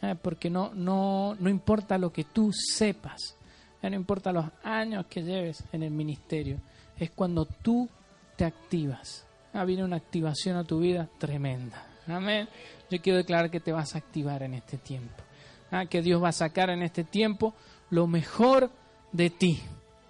¿eh? 0.02 0.14
Porque 0.20 0.50
no, 0.50 0.72
no, 0.74 1.36
no 1.38 1.48
importa 1.48 1.98
lo 1.98 2.12
que 2.12 2.24
tú 2.24 2.52
sepas, 2.52 3.36
¿eh? 3.82 3.90
no 3.90 3.96
importa 3.96 4.32
los 4.32 4.46
años 4.62 5.06
que 5.06 5.22
lleves 5.22 5.64
en 5.72 5.82
el 5.82 5.90
ministerio, 5.90 6.60
es 6.96 7.10
cuando 7.10 7.44
tú 7.44 7.88
te 8.36 8.44
activas. 8.44 9.26
Ah, 9.52 9.64
viene 9.64 9.84
una 9.84 9.96
activación 9.96 10.56
a 10.56 10.64
tu 10.64 10.80
vida 10.80 11.08
tremenda. 11.18 11.86
Amén. 12.06 12.48
Yo 12.90 13.00
quiero 13.00 13.18
declarar 13.18 13.50
que 13.50 13.60
te 13.60 13.72
vas 13.72 13.94
a 13.94 13.98
activar 13.98 14.42
en 14.42 14.54
este 14.54 14.78
tiempo. 14.78 15.22
Ah, 15.70 15.86
que 15.86 16.00
Dios 16.00 16.22
va 16.22 16.28
a 16.28 16.32
sacar 16.32 16.70
en 16.70 16.82
este 16.82 17.04
tiempo 17.04 17.54
lo 17.90 18.06
mejor 18.06 18.70
de 19.12 19.30
ti. 19.30 19.60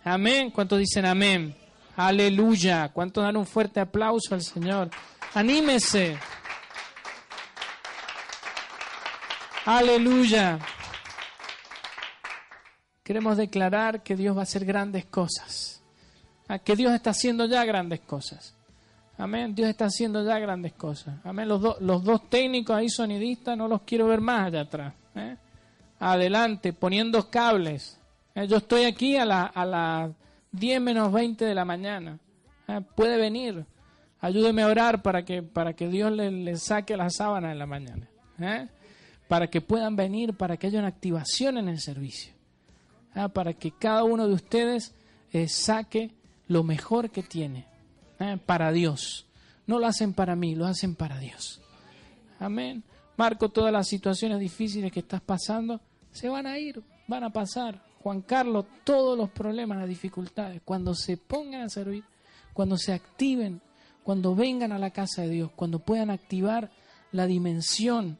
Amén. 0.05 0.51
¿Cuántos 0.51 0.79
dicen 0.79 1.07
amén? 1.07 1.57
Aleluya. 1.99 2.91
¿Cuántos 2.91 3.25
dan 3.25 3.37
un 3.37 3.45
fuerte 3.45 3.81
aplauso 3.81 4.35
al 4.35 4.43
Señor? 4.43 4.89
Anímese. 5.35 6.17
Aleluya. 9.67 10.61
Queremos 13.03 13.37
declarar 13.37 14.03
que 14.03 14.15
Dios 14.15 14.37
va 14.37 14.41
a 14.41 14.43
hacer 14.45 14.65
grandes 14.65 15.07
cosas. 15.07 15.83
Ah, 16.47 16.61
que 16.61 16.77
Dios 16.77 16.93
está 16.93 17.11
haciendo 17.11 17.47
ya 17.47 17.65
grandes 17.65 18.01
cosas. 18.01 18.55
Amén. 19.19 19.55
Dios 19.55 19.69
está 19.69 19.87
haciendo 19.87 20.25
ya 20.25 20.39
grandes 20.39 20.75
cosas. 20.75 21.17
Amén. 21.25 21.49
Los, 21.49 21.81
los 21.81 22.05
dos 22.05 22.31
técnicos 22.31 22.77
ahí 22.77 22.89
sonidistas 22.89 23.59
no 23.59 23.67
los 23.67 23.83
quiero 23.83 24.07
ver 24.07 24.21
más 24.21 24.47
allá 24.47 24.61
atrás. 24.61 24.95
¿eh? 25.17 25.37
adelante 25.99 26.73
poniendo 26.73 27.29
cables. 27.29 27.99
Eh, 28.35 28.47
yo 28.47 28.59
estoy 28.59 28.85
aquí 28.85 29.17
a 29.17 29.25
las 29.25 29.51
a 29.53 29.65
la 29.65 30.11
10 30.53 30.81
menos 30.81 31.13
20 31.13 31.45
de 31.45 31.55
la 31.55 31.65
mañana. 31.65 32.19
Eh, 32.67 32.81
puede 32.95 33.17
venir. 33.17 33.65
Ayúdeme 34.21 34.63
a 34.63 34.69
orar 34.69 35.03
para 35.03 35.25
que, 35.25 35.43
para 35.43 35.75
que 35.75 35.89
Dios 35.89 36.13
le, 36.13 36.57
saque 36.57 36.97
la 36.97 37.11
sábana 37.11 37.53
en 37.53 37.59
la 37.59 37.67
mañana. 37.67 38.09
Eh, 38.41 38.69
para 39.29 39.49
que 39.49 39.61
puedan 39.61 39.97
venir, 39.97 40.35
para 40.35 40.57
que 40.57 40.67
haya 40.67 40.79
una 40.79 40.89
activación 40.89 41.59
en 41.59 41.69
el 41.69 41.81
servicio. 41.81 42.33
Para 43.33 43.53
que 43.53 43.73
cada 43.73 44.05
uno 44.05 44.29
de 44.29 44.35
ustedes 44.35 44.95
saque 45.49 46.13
lo 46.47 46.63
mejor 46.63 47.11
que 47.11 47.23
tiene 47.23 47.67
para 48.47 48.71
Dios. 48.71 49.27
No 49.67 49.79
lo 49.79 49.87
hacen 49.87 50.15
para 50.15 50.35
mí, 50.35 50.55
lo 50.55 50.67
hacen 50.67 50.95
para 50.95 51.19
Dios. 51.19 51.61
Amén. 52.39 52.83
Marco, 53.17 53.49
todas 53.49 53.73
las 53.73 53.89
situaciones 53.89 54.39
difíciles 54.39 54.93
que 54.93 55.01
estás 55.01 55.21
pasando, 55.21 55.81
se 56.13 56.29
van 56.29 56.47
a 56.47 56.59
ir, 56.59 56.83
van 57.07 57.25
a 57.25 57.31
pasar. 57.31 57.83
Juan 58.03 58.23
Carlos, 58.23 58.67
todos 58.85 59.19
los 59.19 59.31
problemas, 59.31 59.79
las 59.79 59.89
dificultades, 59.89 60.63
cuando 60.65 60.95
se 60.95 61.17
pongan 61.17 61.63
a 61.63 61.69
servir, 61.69 62.05
cuando 62.53 62.77
se 62.77 62.93
activen, 62.93 63.61
cuando 64.03 64.35
vengan 64.35 64.73
a 64.73 64.79
la 64.79 64.91
casa 64.91 65.23
de 65.23 65.31
Dios, 65.31 65.51
cuando 65.55 65.81
puedan 65.81 66.11
activar 66.11 66.71
la 67.13 67.27
dimensión, 67.27 68.19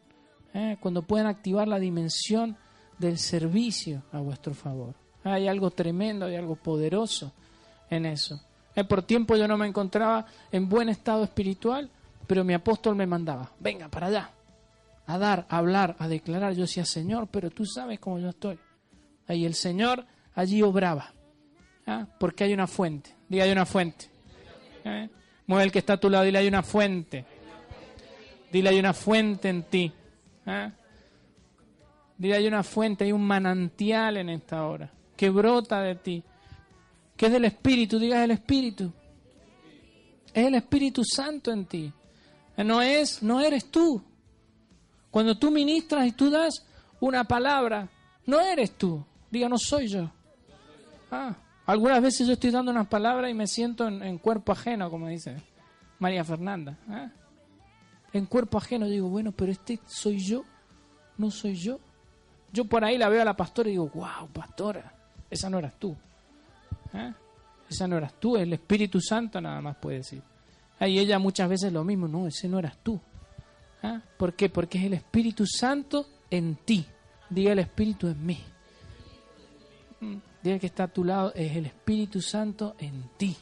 ¿eh? 0.53 0.77
cuando 0.81 1.03
puedan 1.03 1.27
activar 1.27 1.69
la 1.69 1.79
dimensión 1.79 2.57
del 2.99 3.19
servicio 3.19 4.03
a 4.13 4.19
vuestro 4.19 4.55
favor. 4.55 4.95
Hay 5.25 5.47
algo 5.49 5.71
tremendo, 5.71 6.27
hay 6.27 6.37
algo 6.37 6.57
poderoso 6.57 7.33
en 7.91 8.07
eso. 8.07 8.41
Eh, 8.75 8.85
por 8.85 9.03
tiempo 9.03 9.37
yo 9.37 9.49
no 9.49 9.57
me 9.57 9.67
encontraba 9.67 10.27
en 10.53 10.69
buen 10.69 10.89
estado 10.89 11.25
espiritual, 11.25 11.91
pero 12.27 12.45
mi 12.45 12.55
apóstol 12.55 12.95
me 12.97 13.07
mandaba, 13.07 13.51
venga 13.59 13.89
para 13.89 14.09
allá, 14.09 14.31
a 15.07 15.19
dar, 15.19 15.47
a 15.49 15.59
hablar, 15.59 15.97
a 15.99 16.09
declarar. 16.09 16.53
Yo 16.53 16.63
decía, 16.63 16.85
Señor, 16.85 17.29
pero 17.31 17.51
tú 17.51 17.65
sabes 17.65 17.99
cómo 17.99 18.19
yo 18.19 18.29
estoy. 18.29 18.59
Ahí 19.29 19.45
el 19.45 19.55
Señor 19.55 20.05
allí 20.35 20.63
obraba. 20.63 21.13
¿ah? 21.87 22.07
Porque 22.19 22.45
hay 22.45 22.53
una 22.53 22.67
fuente. 22.67 23.15
Diga, 23.29 23.45
hay 23.45 23.53
una 23.53 23.67
fuente. 23.67 24.11
¿Eh? 24.85 25.09
Mueve 25.47 25.65
el 25.65 25.73
que 25.73 25.79
está 25.79 25.95
a 25.95 26.01
tu 26.01 26.11
lado, 26.11 26.25
dile, 26.25 26.39
hay 26.39 26.49
una 26.49 26.63
fuente. 26.63 27.25
Dile, 28.51 28.71
hay 28.71 28.79
una 28.79 28.95
fuente 28.95 29.49
en 29.49 29.63
ti. 29.65 29.93
¿ah? 30.47 30.71
Dile, 32.17 32.35
hay 32.35 32.47
una 32.47 32.63
fuente, 32.63 33.05
hay 33.05 33.13
un 33.13 33.27
manantial 33.27 34.17
en 34.17 34.31
esta 34.31 34.67
hora 34.67 34.91
que 35.19 35.31
brota 35.31 35.83
de 35.83 35.97
ti. 35.97 36.23
Que 37.17 37.27
es 37.27 37.33
del 37.33 37.45
Espíritu, 37.45 37.99
diga, 37.99 38.19
es 38.19 38.25
el 38.25 38.31
Espíritu. 38.31 38.93
Es 40.33 40.47
el 40.47 40.55
Espíritu 40.55 41.03
Santo 41.05 41.51
en 41.51 41.67
ti. 41.67 41.93
No 42.57 42.81
es, 42.81 43.23
no 43.23 43.41
eres 43.41 43.71
tú. 43.71 44.03
Cuando 45.11 45.37
tú 45.37 45.51
ministras 45.51 46.07
y 46.07 46.13
tú 46.13 46.31
das 46.31 46.65
una 47.01 47.25
palabra, 47.25 47.89
no 48.27 48.41
eres 48.41 48.73
tú. 48.73 49.05
Diga, 49.31 49.49
no 49.49 49.59
soy 49.59 49.89
yo. 49.89 50.11
Ah, 51.11 51.35
algunas 51.67 52.03
veces 52.03 52.27
yo 52.27 52.33
estoy 52.35 52.51
dando 52.51 52.71
una 52.71 52.89
palabra 52.89 53.29
y 53.29 53.35
me 53.35 53.47
siento 53.47 53.87
en, 53.87 54.19
cuerpo 54.19 54.53
ajeno, 54.53 54.91
como 54.91 55.09
dice 55.09 55.37
María 55.99 56.25
Fernanda. 56.25 56.79
Ah. 56.89 57.11
En 58.13 58.27
cuerpo 58.27 58.59
ajeno 58.59 58.87
digo, 58.87 59.09
bueno, 59.09 59.33
pero 59.33 59.53
este 59.53 59.81
soy 59.87 60.19
yo, 60.19 60.45
no 61.17 61.31
soy 61.31 61.55
yo. 61.55 61.79
Yo 62.53 62.65
por 62.65 62.85
ahí 62.85 62.97
la 62.97 63.09
veo 63.09 63.21
a 63.21 63.25
la 63.25 63.37
pastora 63.37 63.69
y 63.69 63.73
digo, 63.73 63.91
wow, 63.95 64.29
pastora, 64.33 64.93
esa 65.31 65.51
no 65.51 65.59
eras 65.59 65.79
tú. 65.79 65.95
Ah. 66.93 67.13
Esa 67.69 67.87
no 67.87 67.99
eras 67.99 68.15
tú, 68.19 68.37
el 68.37 68.53
Espíritu 68.53 69.01
Santo 69.01 69.41
nada 69.41 69.61
más 69.61 69.77
puede 69.77 69.99
decir. 69.99 70.23
Y 70.81 70.99
ella 70.99 71.19
muchas 71.19 71.49
veces 71.49 71.73
lo 71.73 71.85
mismo, 71.85 72.09
no, 72.09 72.27
ese 72.27 72.49
no 72.49 72.59
eras 72.59 72.79
tú. 72.83 73.01
¿Ah? 73.83 74.01
¿Por 74.17 74.35
qué? 74.35 74.49
Porque 74.49 74.79
es 74.79 74.85
el 74.85 74.95
Espíritu 74.95 75.45
Santo 75.47 76.07
en 76.31 76.57
ti. 76.57 76.87
Diga 77.29 77.53
el 77.53 77.59
Espíritu 77.59 78.09
en 78.09 78.25
mí. 78.25 78.39
Diga 80.43 80.59
que 80.59 80.67
está 80.67 80.85
a 80.85 80.89
tu 80.89 81.05
lado, 81.05 81.33
es 81.35 81.57
el 81.57 81.67
Espíritu 81.67 82.21
Santo 82.21 82.77
en 82.79 83.11
ti. 83.17 83.37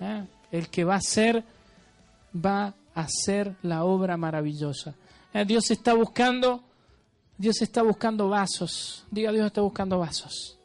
¿Ah? 0.00 0.24
El 0.50 0.68
que 0.68 0.84
va 0.84 0.94
a 0.94 0.98
hacer, 0.98 1.42
va 2.34 2.74
a 2.94 3.00
hacer 3.00 3.56
la 3.62 3.84
obra 3.84 4.16
maravillosa. 4.16 4.94
¿Ah? 5.32 5.44
Dios 5.44 5.70
está 5.70 5.94
buscando, 5.94 6.62
Dios 7.38 7.62
está 7.62 7.82
buscando 7.82 8.28
vasos. 8.28 9.06
Diga, 9.10 9.32
Dios 9.32 9.46
está 9.46 9.62
buscando 9.62 9.98
vasos. 9.98 10.58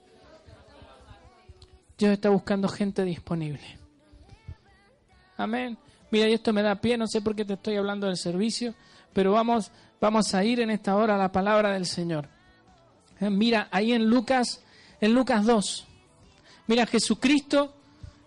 Dios 1.97 2.11
está 2.11 2.29
buscando 2.29 2.67
gente 2.67 3.03
disponible. 3.03 3.79
Amén. 5.37 5.77
Mira, 6.11 6.29
y 6.29 6.33
esto 6.33 6.51
me 6.53 6.61
da 6.61 6.75
pie, 6.75 6.97
no 6.97 7.07
sé 7.07 7.21
por 7.21 7.35
qué 7.35 7.45
te 7.45 7.53
estoy 7.53 7.77
hablando 7.77 8.07
del 8.07 8.17
servicio, 8.17 8.73
pero 9.13 9.31
vamos, 9.31 9.71
vamos 9.99 10.33
a 10.33 10.43
ir 10.43 10.59
en 10.59 10.69
esta 10.69 10.95
hora 10.95 11.15
a 11.15 11.17
la 11.17 11.31
palabra 11.31 11.71
del 11.71 11.85
Señor. 11.85 12.34
Eh, 13.19 13.29
mira, 13.29 13.67
ahí 13.71 13.93
en 13.93 14.09
Lucas, 14.09 14.61
en 14.99 15.13
Lucas 15.13 15.45
2. 15.45 15.87
Mira, 16.67 16.85
Jesucristo, 16.85 17.73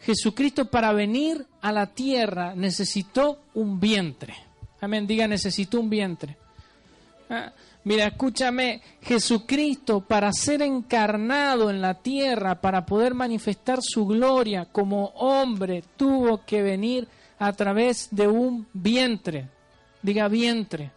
Jesucristo 0.01 0.67
para 0.67 0.93
venir 0.93 1.45
a 1.61 1.73
la 1.73 1.87
tierra 1.87 2.55
necesitó 2.55 3.39
un 3.55 3.81
vientre. 3.81 4.35
Amén, 4.81 5.07
diga, 5.07 5.27
necesitó 5.27 5.81
un 5.81 5.91
vientre. 5.91 6.37
Ah, 7.29 7.53
mira, 7.85 8.07
escúchame, 8.07 8.81
Jesucristo 9.03 10.01
para 10.01 10.33
ser 10.33 10.63
encarnado 10.63 11.69
en 11.69 11.83
la 11.83 11.95
tierra, 11.95 12.61
para 12.61 12.87
poder 12.87 13.13
manifestar 13.13 13.81
su 13.83 14.07
gloria 14.07 14.67
como 14.67 15.07
hombre, 15.17 15.83
tuvo 15.97 16.45
que 16.45 16.63
venir 16.63 17.09
a 17.39 17.53
través 17.53 18.09
de 18.11 18.29
un 18.29 18.67
vientre. 18.73 19.49
Diga 20.01 20.29
vientre. 20.29 20.93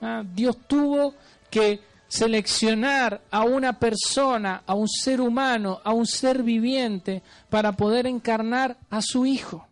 Ah, 0.00 0.22
Dios 0.24 0.56
tuvo 0.66 1.14
que 1.50 1.80
seleccionar 2.08 3.22
a 3.30 3.44
una 3.44 3.78
persona, 3.78 4.62
a 4.66 4.74
un 4.74 4.88
ser 4.88 5.20
humano, 5.20 5.80
a 5.84 5.92
un 5.92 6.06
ser 6.06 6.42
viviente, 6.42 7.22
para 7.50 7.72
poder 7.72 8.06
encarnar 8.06 8.78
a 8.90 9.02
su 9.02 9.26
Hijo. 9.26 9.68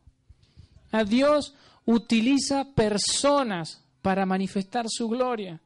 A 0.92 1.04
Dios 1.04 1.54
utiliza 1.86 2.64
personas 2.74 3.82
para 4.02 4.26
manifestar 4.26 4.86
su 4.88 5.08
gloria. 5.08 5.60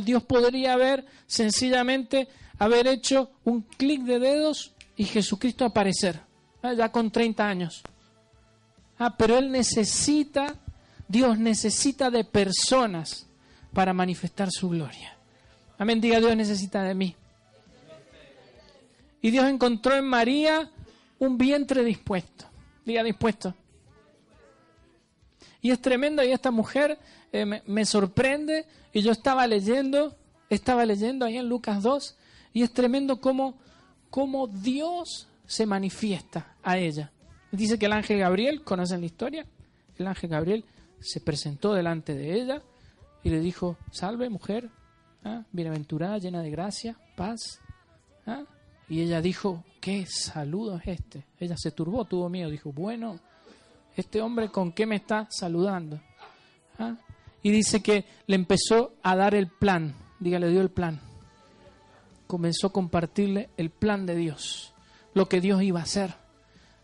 Dios 0.00 0.22
podría 0.24 0.72
haber 0.72 1.04
sencillamente 1.26 2.28
haber 2.58 2.86
hecho 2.86 3.30
un 3.44 3.62
clic 3.62 4.02
de 4.02 4.18
dedos 4.18 4.72
y 4.96 5.04
Jesucristo 5.04 5.64
aparecer, 5.64 6.20
ya 6.62 6.90
con 6.90 7.10
30 7.10 7.46
años. 7.46 7.82
Ah, 8.98 9.16
pero 9.16 9.36
Él 9.36 9.50
necesita, 9.50 10.54
Dios 11.08 11.38
necesita 11.38 12.10
de 12.10 12.24
personas 12.24 13.26
para 13.72 13.92
manifestar 13.92 14.48
su 14.50 14.68
gloria. 14.68 15.11
Amén, 15.82 16.00
diga 16.00 16.20
Dios 16.20 16.36
necesita 16.36 16.84
de 16.84 16.94
mí. 16.94 17.16
Y 19.20 19.32
Dios 19.32 19.46
encontró 19.46 19.96
en 19.96 20.04
María 20.04 20.70
un 21.18 21.36
vientre 21.36 21.82
dispuesto. 21.82 22.44
Diga 22.84 23.02
dispuesto. 23.02 23.52
Y 25.60 25.72
es 25.72 25.82
tremendo, 25.82 26.22
y 26.22 26.30
esta 26.30 26.52
mujer 26.52 27.00
eh, 27.32 27.60
me, 27.66 27.84
sorprende, 27.84 28.64
y 28.92 29.02
yo 29.02 29.10
estaba 29.10 29.44
leyendo, 29.48 30.16
estaba 30.48 30.86
leyendo 30.86 31.26
ahí 31.26 31.36
en 31.36 31.48
Lucas 31.48 31.82
2, 31.82 32.16
y 32.52 32.62
es 32.62 32.72
tremendo 32.72 33.20
cómo, 33.20 33.58
cómo 34.08 34.46
Dios 34.46 35.26
se 35.48 35.66
manifiesta 35.66 36.54
a 36.62 36.78
ella. 36.78 37.10
Dice 37.50 37.76
que 37.76 37.86
el 37.86 37.92
ángel 37.92 38.20
Gabriel, 38.20 38.62
¿conocen 38.62 39.00
la 39.00 39.06
historia? 39.06 39.46
El 39.98 40.06
ángel 40.06 40.30
Gabriel 40.30 40.64
se 41.00 41.20
presentó 41.20 41.74
delante 41.74 42.14
de 42.14 42.40
ella 42.40 42.62
y 43.24 43.30
le 43.30 43.40
dijo, 43.40 43.76
salve 43.90 44.28
mujer, 44.28 44.70
¿ah? 45.24 45.44
bienaventurada, 45.52 46.18
llena 46.18 46.42
de 46.42 46.50
gracia, 46.50 46.96
paz. 47.16 47.60
¿ah? 48.26 48.44
Y 48.88 49.00
ella 49.00 49.20
dijo, 49.20 49.64
¿qué 49.80 50.06
saludo 50.06 50.76
es 50.76 50.86
este? 50.86 51.24
Ella 51.38 51.56
se 51.56 51.70
turbó, 51.70 52.04
tuvo 52.04 52.28
miedo, 52.28 52.50
dijo, 52.50 52.72
bueno, 52.72 53.18
este 53.96 54.20
hombre 54.20 54.50
con 54.50 54.72
qué 54.72 54.86
me 54.86 54.96
está 54.96 55.26
saludando. 55.30 56.00
¿Ah? 56.78 56.96
Y 57.42 57.50
dice 57.50 57.82
que 57.82 58.04
le 58.26 58.36
empezó 58.36 58.94
a 59.02 59.16
dar 59.16 59.34
el 59.34 59.48
plan, 59.48 59.94
diga, 60.20 60.38
le 60.38 60.48
dio 60.48 60.60
el 60.60 60.70
plan. 60.70 61.00
Comenzó 62.26 62.68
a 62.68 62.72
compartirle 62.72 63.50
el 63.56 63.70
plan 63.70 64.06
de 64.06 64.16
Dios, 64.16 64.72
lo 65.14 65.28
que 65.28 65.40
Dios 65.40 65.62
iba 65.62 65.80
a 65.80 65.84
hacer. 65.84 66.14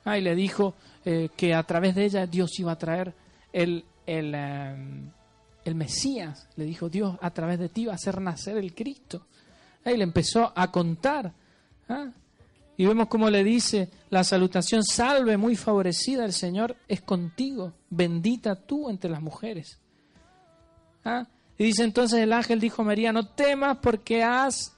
y 0.04 0.20
le 0.20 0.34
dijo 0.34 0.74
eh, 1.04 1.28
que 1.36 1.54
a 1.54 1.62
través 1.62 1.94
de 1.94 2.04
ella 2.04 2.26
Dios 2.26 2.58
iba 2.58 2.72
a 2.72 2.78
traer 2.78 3.14
el, 3.52 3.84
el, 4.06 4.34
em, 4.34 5.10
el 5.68 5.74
Mesías. 5.74 6.48
Le 6.56 6.64
dijo 6.64 6.88
Dios, 6.88 7.16
a 7.20 7.30
través 7.30 7.58
de 7.58 7.68
ti 7.68 7.86
va 7.86 7.92
a 7.92 7.96
hacer 7.96 8.20
nacer 8.20 8.56
el 8.56 8.74
Cristo. 8.74 9.26
Y 9.84 9.96
le 9.96 10.02
empezó 10.02 10.52
a 10.54 10.70
contar. 10.70 11.32
¿ah? 11.88 12.08
Y 12.76 12.86
vemos 12.86 13.08
cómo 13.08 13.30
le 13.30 13.42
dice 13.42 13.88
la 14.10 14.22
salutación, 14.24 14.84
salve 14.84 15.36
muy 15.36 15.56
favorecida, 15.56 16.24
el 16.24 16.32
Señor 16.32 16.76
es 16.86 17.02
contigo, 17.02 17.72
bendita 17.90 18.54
tú 18.54 18.88
entre 18.88 19.10
las 19.10 19.22
mujeres. 19.22 19.78
¿Ah? 21.04 21.26
Y 21.56 21.64
dice 21.64 21.82
entonces 21.82 22.20
el 22.20 22.32
ángel 22.32 22.60
dijo 22.60 22.82
a 22.82 22.84
María, 22.84 23.12
no 23.12 23.26
temas 23.26 23.78
porque 23.82 24.22
has 24.22 24.76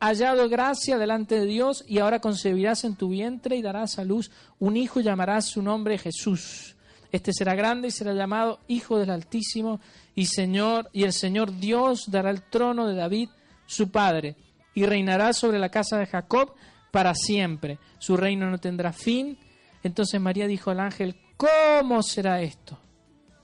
hallado 0.00 0.48
gracia 0.48 0.98
delante 0.98 1.38
de 1.38 1.46
Dios 1.46 1.84
y 1.86 1.98
ahora 1.98 2.20
concebirás 2.20 2.84
en 2.84 2.96
tu 2.96 3.10
vientre 3.10 3.56
y 3.56 3.62
darás 3.62 3.98
a 3.98 4.04
luz 4.04 4.30
un 4.58 4.76
hijo 4.76 5.00
y 5.00 5.04
llamarás 5.04 5.46
su 5.46 5.62
nombre 5.62 5.98
Jesús. 5.98 6.76
Este 7.12 7.32
será 7.32 7.54
grande 7.54 7.88
y 7.88 7.90
será 7.92 8.12
llamado 8.12 8.58
Hijo 8.66 8.98
del 8.98 9.10
Altísimo 9.10 9.80
y 10.16 10.26
Señor, 10.26 10.88
y 10.92 11.04
el 11.04 11.12
Señor 11.12 11.54
Dios 11.58 12.10
dará 12.10 12.30
el 12.30 12.42
trono 12.42 12.88
de 12.88 12.94
David, 12.94 13.28
su 13.66 13.90
padre, 13.90 14.34
y 14.74 14.86
reinará 14.86 15.34
sobre 15.34 15.58
la 15.58 15.68
casa 15.68 15.98
de 15.98 16.06
Jacob 16.06 16.54
para 16.90 17.14
siempre. 17.14 17.78
Su 17.98 18.16
reino 18.16 18.50
no 18.50 18.58
tendrá 18.58 18.94
fin. 18.94 19.38
Entonces 19.82 20.18
María 20.18 20.46
dijo 20.46 20.70
al 20.70 20.80
ángel, 20.80 21.16
¿cómo 21.36 22.02
será 22.02 22.40
esto? 22.40 22.78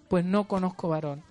Pues 0.08 0.24
no 0.24 0.48
conozco 0.48 0.88
varón. 0.88 1.22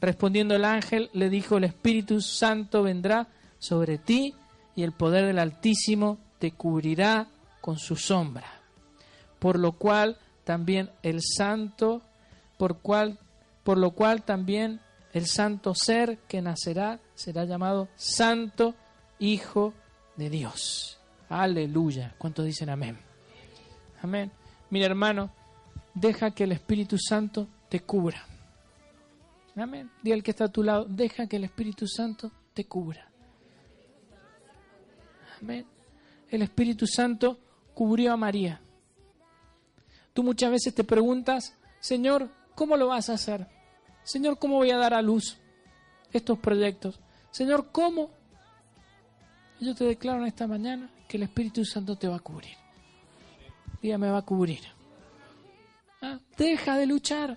Respondiendo 0.00 0.56
el 0.56 0.64
ángel, 0.64 1.10
le 1.12 1.30
dijo, 1.30 1.56
el 1.56 1.64
Espíritu 1.64 2.20
Santo 2.20 2.82
vendrá 2.82 3.28
sobre 3.60 3.98
ti 3.98 4.34
y 4.74 4.82
el 4.82 4.92
poder 4.92 5.26
del 5.26 5.38
Altísimo 5.38 6.18
te 6.40 6.52
cubrirá 6.52 7.28
con 7.60 7.78
su 7.78 7.94
sombra. 7.94 8.46
Por 9.38 9.60
lo 9.60 9.72
cual 9.72 10.18
también 10.42 10.90
el 11.04 11.20
santo, 11.22 12.02
por, 12.56 12.78
cual, 12.78 13.20
por 13.62 13.78
lo 13.78 13.92
cual 13.92 14.24
también 14.24 14.80
el 15.18 15.26
santo 15.26 15.74
ser 15.74 16.18
que 16.28 16.40
nacerá 16.40 17.00
será 17.14 17.44
llamado 17.44 17.88
Santo 17.96 18.74
Hijo 19.18 19.74
de 20.16 20.30
Dios. 20.30 20.98
Aleluya. 21.28 22.14
¿Cuántos 22.16 22.46
dicen 22.46 22.70
amén? 22.70 22.98
Amén. 24.00 24.30
Mira 24.70 24.86
hermano, 24.86 25.30
deja 25.92 26.30
que 26.30 26.44
el 26.44 26.52
Espíritu 26.52 26.96
Santo 26.98 27.48
te 27.68 27.80
cubra. 27.80 28.24
Amén. 29.56 29.90
Diga 30.02 30.16
el 30.16 30.22
que 30.22 30.30
está 30.30 30.44
a 30.44 30.52
tu 30.52 30.62
lado, 30.62 30.86
deja 30.88 31.26
que 31.26 31.36
el 31.36 31.44
Espíritu 31.44 31.86
Santo 31.86 32.30
te 32.54 32.64
cubra. 32.64 33.10
Amén. 35.42 35.66
El 36.30 36.42
Espíritu 36.42 36.86
Santo 36.86 37.38
cubrió 37.74 38.12
a 38.12 38.16
María. 38.16 38.60
Tú 40.12 40.22
muchas 40.22 40.50
veces 40.50 40.74
te 40.74 40.84
preguntas, 40.84 41.56
Señor, 41.80 42.30
¿cómo 42.54 42.76
lo 42.76 42.88
vas 42.88 43.08
a 43.08 43.14
hacer? 43.14 43.46
Señor, 44.08 44.38
¿cómo 44.38 44.54
voy 44.54 44.70
a 44.70 44.78
dar 44.78 44.94
a 44.94 45.02
luz 45.02 45.36
estos 46.14 46.38
proyectos? 46.38 46.98
Señor, 47.30 47.68
¿cómo? 47.70 48.08
yo 49.60 49.74
te 49.74 49.84
declaro 49.84 50.22
en 50.22 50.28
esta 50.28 50.46
mañana 50.46 50.88
que 51.06 51.18
el 51.18 51.24
Espíritu 51.24 51.62
Santo 51.66 51.94
te 51.96 52.08
va 52.08 52.16
a 52.16 52.20
cubrir. 52.20 52.56
Día 53.82 53.98
me 53.98 54.10
va 54.10 54.18
a 54.18 54.22
cubrir. 54.22 54.60
Ah, 56.00 56.20
deja 56.38 56.78
de 56.78 56.86
luchar, 56.86 57.36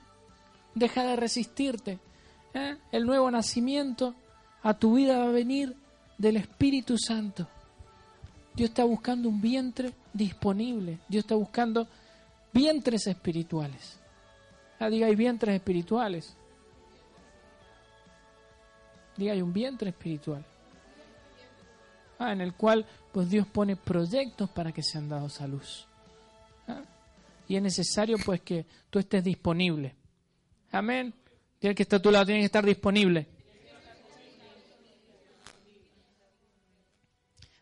deja 0.74 1.04
de 1.04 1.18
resistirte. 1.18 2.00
¿eh? 2.54 2.78
El 2.94 3.06
nuevo 3.06 3.30
nacimiento 3.30 4.16
a 4.64 4.74
tu 4.74 4.94
vida 4.94 5.18
va 5.18 5.26
a 5.26 5.32
venir 5.32 5.76
del 6.18 6.38
Espíritu 6.38 6.98
Santo. 6.98 7.50
Dios 8.56 8.70
está 8.70 8.86
buscando 8.86 9.28
un 9.28 9.42
vientre 9.42 9.92
disponible. 10.14 11.00
Dios 11.10 11.26
está 11.26 11.36
buscando 11.36 11.86
vientres 12.54 13.08
espirituales. 13.08 14.00
Ah, 14.80 14.90
diga, 14.90 15.08
hay 15.08 15.16
vientres 15.18 15.54
espirituales. 15.54 16.38
Hay 19.30 19.42
un 19.42 19.54
vientre 19.54 19.90
espiritual. 19.90 20.44
Ah, 22.20 22.32
en 22.32 22.42
el 22.42 22.54
cual 22.54 22.86
pues 23.12 23.30
Dios 23.30 23.48
pone 23.48 23.76
proyectos 23.76 24.50
para 24.50 24.72
que 24.72 24.84
sean 24.84 25.10
dados 25.10 25.42
a 25.42 25.48
luz. 25.48 25.88
Ah, 26.68 26.82
y 27.48 27.56
es 27.56 27.62
necesario 27.62 28.18
pues 28.24 28.42
que 28.42 28.66
tú 28.90 29.00
estés 29.00 29.24
disponible. 29.24 29.96
Amén. 30.72 31.14
El 31.60 31.76
que 31.76 31.84
está 31.84 31.98
a 31.98 32.02
tu 32.02 32.12
lado 32.12 32.26
tiene 32.26 32.42
que 32.42 32.46
estar 32.46 32.66
disponible. 32.66 33.28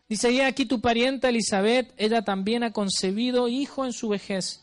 Dice, 0.08 0.44
aquí 0.44 0.66
tu 0.66 0.80
parienta 0.80 1.28
Elizabeth, 1.28 1.92
ella 1.96 2.22
también 2.22 2.64
ha 2.64 2.72
concebido 2.72 3.48
hijo 3.48 3.84
en 3.84 3.92
su 3.92 4.08
vejez 4.08 4.60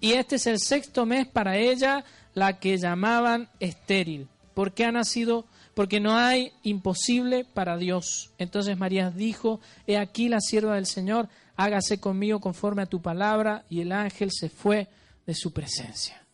y 0.00 0.12
este 0.12 0.36
es 0.36 0.46
el 0.46 0.58
sexto 0.58 1.06
mes 1.06 1.26
para 1.26 1.56
ella, 1.56 2.04
la 2.34 2.58
que 2.58 2.76
llamaban 2.76 3.48
estéril, 3.60 4.28
porque 4.54 4.84
ha 4.84 4.92
nacido, 4.92 5.46
porque 5.76 6.00
no 6.00 6.16
hay 6.16 6.54
imposible 6.62 7.44
para 7.44 7.76
Dios. 7.76 8.32
Entonces 8.38 8.78
María 8.78 9.10
dijo, 9.10 9.60
he 9.86 9.98
aquí 9.98 10.30
la 10.30 10.40
sierva 10.40 10.76
del 10.76 10.86
Señor, 10.86 11.28
hágase 11.54 12.00
conmigo 12.00 12.40
conforme 12.40 12.80
a 12.80 12.86
tu 12.86 13.02
palabra, 13.02 13.66
y 13.68 13.82
el 13.82 13.92
ángel 13.92 14.30
se 14.32 14.48
fue 14.48 14.88
de 15.26 15.34
su 15.34 15.52
presencia. 15.52 16.24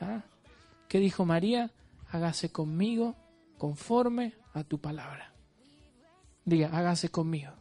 ¿Ah? 0.00 0.22
¿Qué 0.88 0.98
dijo 0.98 1.24
María? 1.24 1.70
Hágase 2.10 2.50
conmigo 2.50 3.14
conforme 3.58 4.32
a 4.54 4.64
tu 4.64 4.80
palabra. 4.80 5.32
Diga, 6.44 6.70
hágase 6.72 7.10
conmigo 7.10 7.52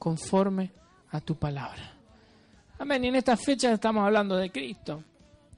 conforme 0.00 0.72
a 1.10 1.20
tu 1.20 1.36
palabra. 1.36 1.94
Amén. 2.80 3.04
Y 3.04 3.08
en 3.08 3.14
esta 3.14 3.36
fecha 3.36 3.72
estamos 3.72 4.04
hablando 4.04 4.36
de 4.36 4.50
Cristo. 4.50 5.04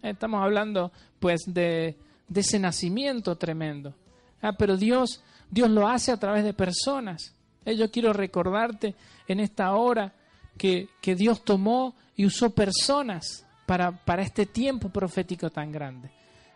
Estamos 0.02 0.42
hablando, 0.42 0.92
pues, 1.18 1.44
de, 1.46 1.96
ese 2.34 2.58
nacimiento 2.58 3.36
tremendo. 3.38 3.94
Ah, 4.40 4.52
pero 4.52 4.76
Dios, 4.76 5.22
Dios 5.50 5.70
lo 5.70 5.88
hace 5.88 6.12
a 6.12 6.16
través 6.16 6.44
de 6.44 6.52
personas. 6.52 7.34
Eh, 7.64 7.76
yo 7.76 7.90
quiero 7.90 8.12
recordarte 8.12 8.94
en 9.26 9.40
esta 9.40 9.74
hora 9.74 10.12
que, 10.56 10.88
Dios 11.02 11.44
tomó 11.44 11.94
y 12.16 12.26
usó 12.26 12.50
personas 12.50 13.46
para, 13.66 13.92
para 13.92 14.22
este 14.22 14.46
tiempo 14.46 14.88
profético 14.88 15.50
tan 15.50 15.72
grande. 15.72 16.10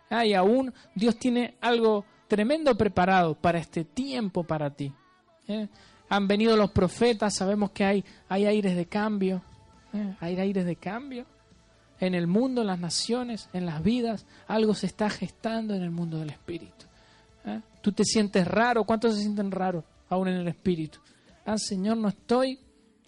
Ah, 0.09 0.25
y 0.25 0.33
aún 0.33 0.73
Dios 0.93 1.17
tiene 1.17 1.55
algo 1.61 2.05
tremendo 2.27 2.75
preparado 2.75 3.35
para 3.35 3.59
este 3.59 3.85
tiempo 3.85 4.43
para 4.43 4.69
ti. 4.69 4.91
Eh, 5.47 5.67
han 6.09 6.27
venido 6.27 6.55
los 6.55 6.71
profetas, 6.71 7.35
sabemos 7.35 7.71
que 7.71 7.83
hay, 7.83 8.05
hay 8.29 8.45
aires 8.45 8.75
de 8.75 8.85
cambio, 8.85 9.41
¿eh? 9.93 10.15
Hay 10.19 10.39
aires 10.39 10.65
de 10.65 10.75
cambio 10.75 11.25
en 11.99 12.15
el 12.15 12.27
mundo, 12.27 12.61
en 12.61 12.67
las 12.67 12.79
naciones, 12.79 13.49
en 13.53 13.65
las 13.65 13.81
vidas. 13.81 14.25
Algo 14.47 14.73
se 14.73 14.87
está 14.87 15.09
gestando 15.09 15.73
en 15.73 15.83
el 15.83 15.91
mundo 15.91 16.19
del 16.19 16.31
espíritu. 16.31 16.85
¿eh? 17.45 17.61
Tú 17.83 17.91
te 17.91 18.05
sientes 18.05 18.47
raro. 18.47 18.85
¿Cuántos 18.85 19.15
se 19.15 19.23
sienten 19.23 19.51
raros 19.51 19.83
aún 20.07 20.29
en 20.29 20.35
el 20.35 20.47
espíritu? 20.47 20.99
Ah, 21.45 21.57
Señor, 21.57 21.97
no 21.97 22.07
estoy 22.07 22.57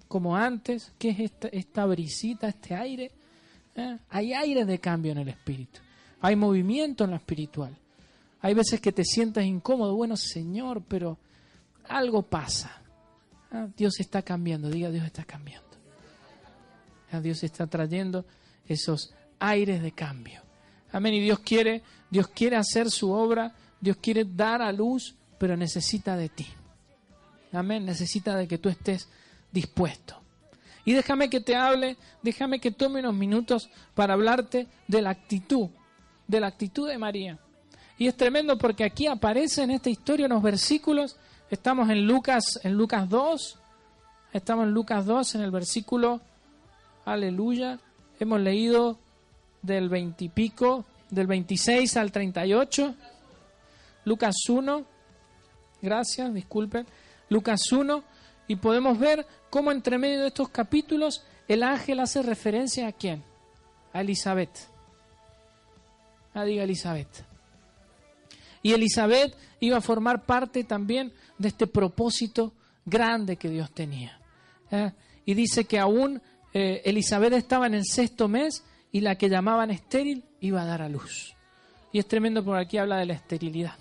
como 0.10 0.36
antes. 0.36 0.92
¿Qué 1.00 1.12
es 1.12 1.32
esta, 1.54 1.86
brisita, 1.86 2.50
este 2.50 2.76
aire? 2.76 3.14
¿Eh? 3.74 3.98
Hay 4.10 4.34
aires 4.34 4.68
de 4.68 4.80
cambio 4.80 5.14
en 5.14 5.20
el 5.20 5.30
espíritu. 5.30 5.80
Hay 6.20 6.36
movimiento 6.36 7.06
en 7.06 7.12
lo 7.12 7.16
espiritual. 7.16 7.74
Hay 8.42 8.54
veces 8.54 8.82
que 8.82 8.92
te 8.92 9.06
sientas 9.06 9.46
incómodo. 9.46 9.96
Bueno, 9.96 10.18
Señor, 10.18 10.84
pero 10.86 11.20
algo 11.88 12.24
pasa. 12.24 12.82
Ah, 13.52 13.70
Dios 13.78 14.02
está 14.02 14.24
cambiando. 14.24 14.70
Diga, 14.70 14.90
Dios 14.90 15.06
está 15.06 15.24
cambiando. 15.24 15.64
Dios 17.22 17.46
está 17.46 17.66
trayendo 17.66 18.26
esos 18.68 19.14
aires 19.40 19.82
de 19.82 19.94
cambio. 19.94 20.42
Amén. 20.92 21.14
Y 21.14 21.22
Dios 21.22 21.40
quiere, 21.40 21.82
Dios 22.10 22.28
quiere 22.28 22.58
hacer 22.58 22.92
su 22.92 23.10
obra, 23.10 23.56
Dios 23.86 23.98
quiere 24.02 24.26
dar 24.26 24.62
a 24.62 24.74
luz, 24.74 25.15
pero 25.38 25.56
necesita 25.56 26.17
de 26.17 26.28
ti. 26.28 26.48
Amén. 27.54 27.86
Necesita 27.86 28.36
de 28.36 28.48
que 28.48 28.58
tú 28.58 28.67
estés 28.67 29.08
dispuesto. 29.52 30.19
Y 30.84 30.91
déjame 30.91 31.30
que 31.30 31.39
te 31.39 31.56
hable, 31.56 31.95
déjame 32.21 32.60
que 32.60 32.71
tome 32.71 33.00
unos 33.00 33.15
minutos 33.15 33.69
para 33.93 34.13
hablarte 34.13 34.67
de 34.88 35.02
la 35.02 35.12
actitud 35.12 35.69
de 36.28 36.39
la 36.39 36.48
actitud 36.48 36.88
de 36.88 36.98
María. 36.98 37.38
Y 37.98 38.08
es 38.08 38.15
tremendo 38.15 38.58
porque 38.58 38.84
aquí 38.84 39.08
aparece 39.08 39.63
en 39.63 39.71
esta 39.71 39.89
historia, 39.89 40.26
en 40.26 40.34
los 40.34 40.41
versículos, 40.41 41.15
estamos 41.50 41.89
en 41.89 42.06
Lucas, 42.06 42.60
en 42.63 42.74
Lucas 42.74 43.10
2, 43.10 43.60
estamos 44.34 44.65
en 44.65 44.71
Lucas 44.71 45.06
2, 45.06 45.36
en 45.36 45.41
el 45.41 45.52
versículo, 45.52 46.19
aleluya, 47.06 47.80
hemos 48.19 48.41
leído 48.41 48.98
del 49.62 49.89
veintipico, 49.89 50.86
del 51.10 51.28
26 51.28 51.95
al 51.98 52.12
38, 52.12 52.95
Lucas 54.06 54.36
1, 54.48 54.86
gracias, 55.82 56.34
disculpen, 56.34 56.86
Lucas 57.30 57.72
1, 57.72 58.04
y 58.48 58.56
podemos 58.56 58.98
ver 59.00 59.26
cómo 59.50 59.72
entre 59.72 59.98
medio 59.98 60.22
de 60.22 60.28
estos 60.28 60.50
capítulos 60.50 61.26
el 61.48 61.63
ángel 61.63 62.00
hace 62.00 62.22
referencia 62.22 62.88
a 62.88 62.91
quién? 62.91 63.24
A 63.94 64.02
Elizabeth. 64.02 64.70
Ah, 66.34 66.44
diga 66.44 66.63
Elizabeth. 66.63 67.26
Y 68.62 68.74
Elizabeth 68.74 69.36
iba 69.60 69.78
a 69.78 69.82
formar 69.82 70.26
parte 70.26 70.63
también 70.63 71.13
de 71.38 71.48
este 71.50 71.68
propósito 71.68 72.54
grande 72.86 73.38
que 73.38 73.50
Dios 73.50 73.72
tenía. 73.72 74.20
¿eh? 74.72 74.91
Y 75.26 75.34
dice 75.34 75.65
que 75.65 75.80
aún 75.80 76.22
eh, 76.54 76.82
Elizabeth 76.86 77.34
estaba 77.34 77.68
en 77.68 77.76
el 77.76 77.86
sexto 77.86 78.28
mes 78.28 78.63
y 78.91 79.02
la 79.02 79.18
que 79.18 79.30
llamaban 79.30 79.72
estéril 79.72 80.24
iba 80.39 80.62
a 80.62 80.65
dar 80.65 80.82
a 80.82 80.89
luz. 80.89 81.36
Y 81.91 82.00
es 82.00 82.08
tremendo 82.08 82.44
porque 82.44 82.62
aquí 82.62 82.78
habla 82.78 82.98
de 82.98 83.06
la 83.06 83.13
esterilidad. 83.13 83.76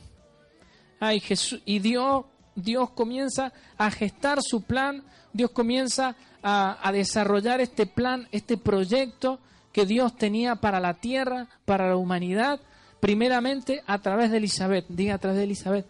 Y 1.12 1.78
Dios, 1.80 2.24
Dios 2.54 2.90
comienza 2.90 3.52
a 3.76 3.90
gestar 3.90 4.38
su 4.42 4.62
plan, 4.62 5.02
Dios 5.32 5.50
comienza 5.50 6.16
a, 6.42 6.90
desarrollar 6.92 7.60
este 7.60 7.86
plan, 7.86 8.28
este 8.30 8.56
proyecto 8.56 9.40
que 9.72 9.86
Dios 9.86 10.16
tenía 10.16 10.56
para 10.56 10.78
la 10.78 10.94
tierra, 10.94 11.48
para 11.64 11.88
la 11.88 11.96
humanidad, 11.96 12.60
primeramente 13.00 13.82
a 13.86 13.98
través 13.98 14.30
de 14.30 14.36
Elizabeth. 14.36 14.86
Diga 14.88 15.14
a 15.14 15.18
través 15.18 15.38
de 15.38 15.44
Elizabeth. 15.44 15.86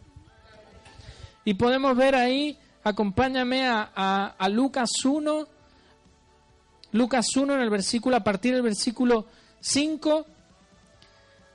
Y 1.44 1.54
podemos 1.54 1.96
ver 1.96 2.14
ahí, 2.14 2.56
acompáñame 2.82 3.66
a, 3.66 3.90
a, 4.38 4.48
Lucas 4.48 4.90
1, 5.04 5.46
Lucas 6.92 7.26
1 7.36 7.54
en 7.54 7.60
el 7.60 7.70
versículo, 7.70 8.16
a 8.16 8.24
partir 8.24 8.54
del 8.54 8.62
versículo 8.62 9.26
5, 9.60 10.26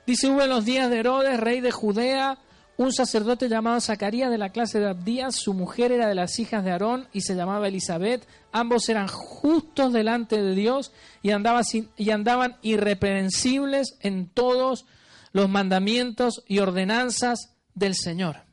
dice, 0.06 0.28
hubo 0.28 0.42
en 0.42 0.50
los 0.50 0.64
días 0.64 0.90
de 0.90 0.98
Herodes, 0.98 1.40
rey 1.40 1.60
de 1.60 1.72
Judea, 1.72 2.38
un 2.80 2.94
sacerdote 2.94 3.50
llamado 3.50 3.78
Zacarías 3.78 4.30
de 4.30 4.38
la 4.38 4.48
clase 4.48 4.80
de 4.80 4.88
Abdías, 4.88 5.34
su 5.34 5.52
mujer 5.52 5.92
era 5.92 6.08
de 6.08 6.14
las 6.14 6.38
hijas 6.38 6.64
de 6.64 6.70
Aarón 6.70 7.08
y 7.12 7.20
se 7.20 7.34
llamaba 7.34 7.68
Elizabeth, 7.68 8.26
ambos 8.52 8.88
eran 8.88 9.06
justos 9.06 9.92
delante 9.92 10.40
de 10.40 10.54
Dios 10.54 10.90
y, 11.20 11.32
andaban, 11.32 11.62
y 11.98 12.10
andaban 12.10 12.56
irreprensibles 12.62 13.98
en 14.00 14.30
todos 14.30 14.86
los 15.32 15.50
mandamientos 15.50 16.42
y 16.48 16.60
ordenanzas 16.60 17.54
del 17.74 17.94
Señor. 17.94 18.44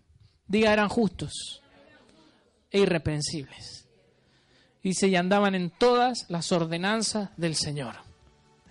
Diga, 0.45 0.73
eran 0.73 0.89
justos 0.89 1.61
e 2.69 2.79
irreprensibles. 2.79 3.87
Dice, 4.83 5.07
y 5.07 5.15
andaban 5.15 5.55
en 5.55 5.69
todas 5.69 6.25
las 6.27 6.51
ordenanzas 6.51 7.29
del 7.37 7.55
Señor. 7.55 7.95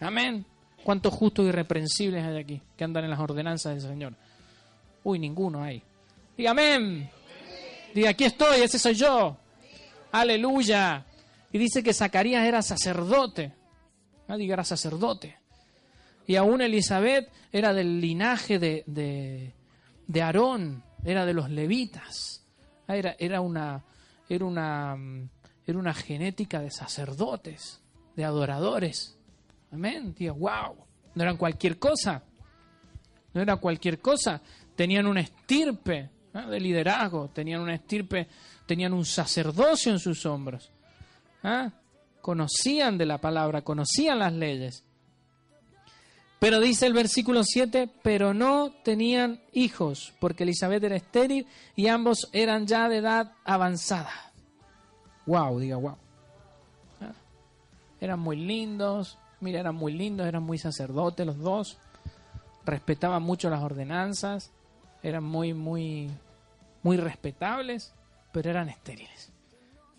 Amén. 0.01 0.45
¿Cuántos 0.85 1.15
justos 1.15 1.47
e 1.47 1.49
irreprensibles 1.49 2.23
hay 2.23 2.37
aquí 2.37 2.63
que 2.77 2.85
andan 2.85 3.05
en 3.05 3.11
las 3.11 3.21
ordenanzas 3.21 3.73
del 3.73 3.91
Señor? 3.91 4.26
Uy, 5.07 5.21
ninguno 5.21 5.63
hay. 5.63 5.81
Diga 6.37 6.51
amén. 6.51 7.09
Diga, 7.95 8.11
aquí 8.11 8.25
estoy, 8.25 8.63
ese 8.63 8.77
soy 8.77 8.95
yo. 8.95 9.37
Aleluya. 10.11 11.07
Y 11.53 11.59
dice 11.59 11.81
que 11.81 11.95
Zacarías 11.95 12.45
era 12.45 12.61
sacerdote. 12.61 13.53
Ah, 14.27 14.37
diga, 14.37 14.55
era 14.55 14.65
sacerdote. 14.65 15.39
Y 16.27 16.35
aún 16.35 16.61
Elizabeth 16.61 17.31
era 17.53 17.73
del 17.73 18.01
linaje 18.01 18.59
de, 18.59 18.83
de, 20.09 20.23
Aarón, 20.23 20.83
era 21.05 21.25
de 21.25 21.35
los 21.35 21.51
levitas. 21.51 22.45
Ah, 22.89 22.97
era, 22.97 23.15
era, 23.21 23.41
una, 23.41 23.85
era, 24.29 24.45
una, 24.45 24.97
era 25.65 25.79
una 25.79 25.95
genética 25.95 26.61
de 26.61 26.73
sacerdotes, 26.73 27.81
de 28.17 28.25
adoradores. 28.25 29.17
Amén. 29.71 30.17
Diga, 30.19 30.33
wow. 30.33 30.85
No 31.15 31.23
eran 31.23 31.37
cualquier 31.37 31.79
cosa. 31.79 32.25
No 33.33 33.43
era 33.43 33.55
cualquier 33.55 34.01
cosa 34.01 34.43
tenían 34.77 35.07
una 35.07 35.21
estirpe 35.21 36.11
de 36.33 36.61
liderazgo, 36.61 37.29
tenían 37.29 37.63
una 37.63 37.75
estirpe, 37.75 38.29
tenían 38.67 38.93
un 38.93 39.05
sacerdocio 39.05 39.91
en 39.93 39.99
sus 39.99 40.25
hombros. 40.27 40.71
¿ah? 41.43 41.71
Conocían 42.21 42.99
de 42.99 43.07
la 43.07 43.19
palabra, 43.19 43.63
conocían 43.63 44.19
las 44.19 44.33
leyes. 44.33 44.85
Pero 46.39 46.61
dice 46.61 46.87
el 46.87 46.93
versículo 46.93 47.43
7, 47.43 47.89
pero 48.03 48.35
no 48.35 48.71
tenían 48.85 49.41
hijos, 49.53 50.13
porque 50.21 50.43
Elizabeth 50.43 50.85
era 50.85 50.97
estéril 50.97 51.47
y 51.75 51.87
ambos 51.87 52.29
eran 52.33 52.67
ya 52.67 52.89
de 52.91 52.99
edad 52.99 53.33
avanzada. 53.45 54.13
Wow, 55.25 55.59
diga 55.59 55.77
wow. 55.77 55.97
¿Ah? 57.01 57.13
Eran 58.01 58.21
muy 58.21 58.37
lindos, 58.37 59.19
mira, 59.41 59.61
eran 59.61 59.75
muy 59.75 59.93
lindos, 59.93 60.27
eran 60.27 60.43
muy 60.43 60.59
sacerdotes 60.59 61.27
los 61.27 61.39
dos, 61.39 61.79
respetaban 62.67 63.23
mucho 63.23 63.49
las 63.49 63.63
ordenanzas, 63.63 64.53
eran 65.09 65.23
muy, 65.23 65.55
muy, 65.55 66.11
muy 66.83 66.97
respetables, 66.97 67.95
pero 68.33 68.51
eran 68.51 68.69
estériles. 68.69 69.33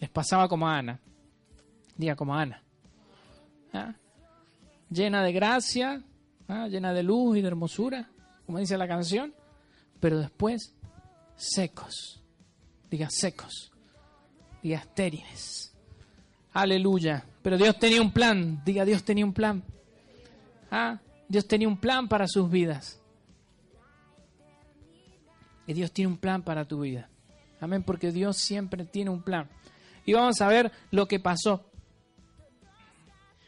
Les 0.01 0.09
pasaba 0.09 0.49
como 0.49 0.67
a 0.67 0.77
Ana. 0.77 0.99
Diga 1.95 2.17
como 2.17 2.35
Ana. 2.35 2.61
¿Ah? 3.71 3.95
Llena 4.89 5.23
de 5.23 5.31
gracia, 5.31 6.03
¿ah? 6.49 6.67
llena 6.67 6.91
de 6.91 7.03
luz 7.03 7.37
y 7.37 7.41
de 7.41 7.47
hermosura, 7.47 8.09
como 8.45 8.59
dice 8.59 8.77
la 8.77 8.87
canción, 8.87 9.33
pero 10.01 10.19
después 10.19 10.75
secos. 11.37 12.21
Diga 12.91 13.07
secos. 13.09 13.71
Diga 14.61 14.79
estériles. 14.79 15.73
Aleluya. 16.51 17.23
Pero 17.41 17.57
Dios 17.57 17.79
tenía 17.79 18.01
un 18.01 18.11
plan. 18.11 18.61
Diga 18.65 18.83
Dios 18.83 19.03
tenía 19.03 19.23
un 19.23 19.33
plan. 19.33 19.63
¿Ah? 20.69 20.99
Dios 21.29 21.47
tenía 21.47 21.69
un 21.69 21.77
plan 21.77 22.09
para 22.09 22.27
sus 22.27 22.51
vidas. 22.51 22.99
Y 25.67 25.73
Dios 25.73 25.91
tiene 25.91 26.11
un 26.11 26.17
plan 26.17 26.41
para 26.41 26.65
tu 26.65 26.79
vida. 26.79 27.09
Amén, 27.59 27.83
porque 27.83 28.11
Dios 28.11 28.37
siempre 28.37 28.85
tiene 28.85 29.09
un 29.09 29.21
plan. 29.21 29.49
Y 30.05 30.13
vamos 30.13 30.39
a 30.41 30.47
ver 30.47 30.71
lo 30.89 31.07
que 31.07 31.19
pasó. 31.19 31.65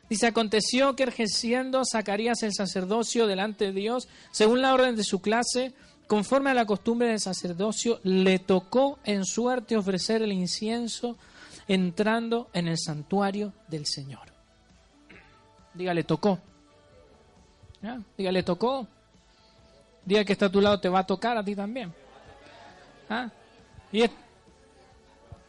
Dice, 0.10 0.28
aconteció 0.28 0.96
que 0.96 1.04
ejerciendo 1.04 1.84
Zacarías 1.90 2.44
el 2.44 2.54
sacerdocio 2.54 3.28
delante 3.28 3.66
de 3.66 3.72
Dios, 3.72 4.10
según 4.32 4.62
la 4.62 4.74
orden 4.74 4.96
de 4.96 5.04
su 5.04 5.22
clase, 5.22 5.74
conforme 6.08 6.50
a 6.50 6.56
la 6.56 6.66
costumbre 6.66 7.08
del 7.10 7.20
sacerdocio, 7.20 8.00
le 8.04 8.40
tocó 8.40 9.00
en 9.04 9.24
suerte 9.24 9.78
ofrecer 9.78 10.24
el 10.24 10.32
incienso 10.32 11.16
entrando 11.68 12.50
en 12.54 12.68
el 12.68 12.80
santuario 12.80 13.54
del 13.68 13.86
Señor. 13.86 14.28
Dígale, 15.76 16.04
tocó. 16.04 16.40
Dígale, 18.18 18.44
tocó. 18.44 18.88
Diga 20.04 20.26
que 20.26 20.34
está 20.34 20.48
a 20.48 20.52
tu 20.52 20.60
lado, 20.60 20.80
te 20.80 20.90
va 20.90 21.00
a 21.00 21.06
tocar 21.06 21.38
a 21.38 21.44
ti 21.44 21.56
también. 21.56 21.94
¿Ah? 23.10 23.32
Y 23.92 24.04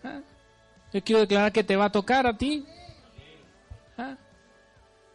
¿Ah? 0.02 0.20
Yo 0.92 1.04
quiero 1.04 1.20
declarar 1.20 1.52
que 1.52 1.62
te 1.62 1.76
va 1.76 1.86
a 1.86 1.92
tocar 1.92 2.26
a 2.26 2.36
ti. 2.36 2.64
¿Ah? 3.96 4.16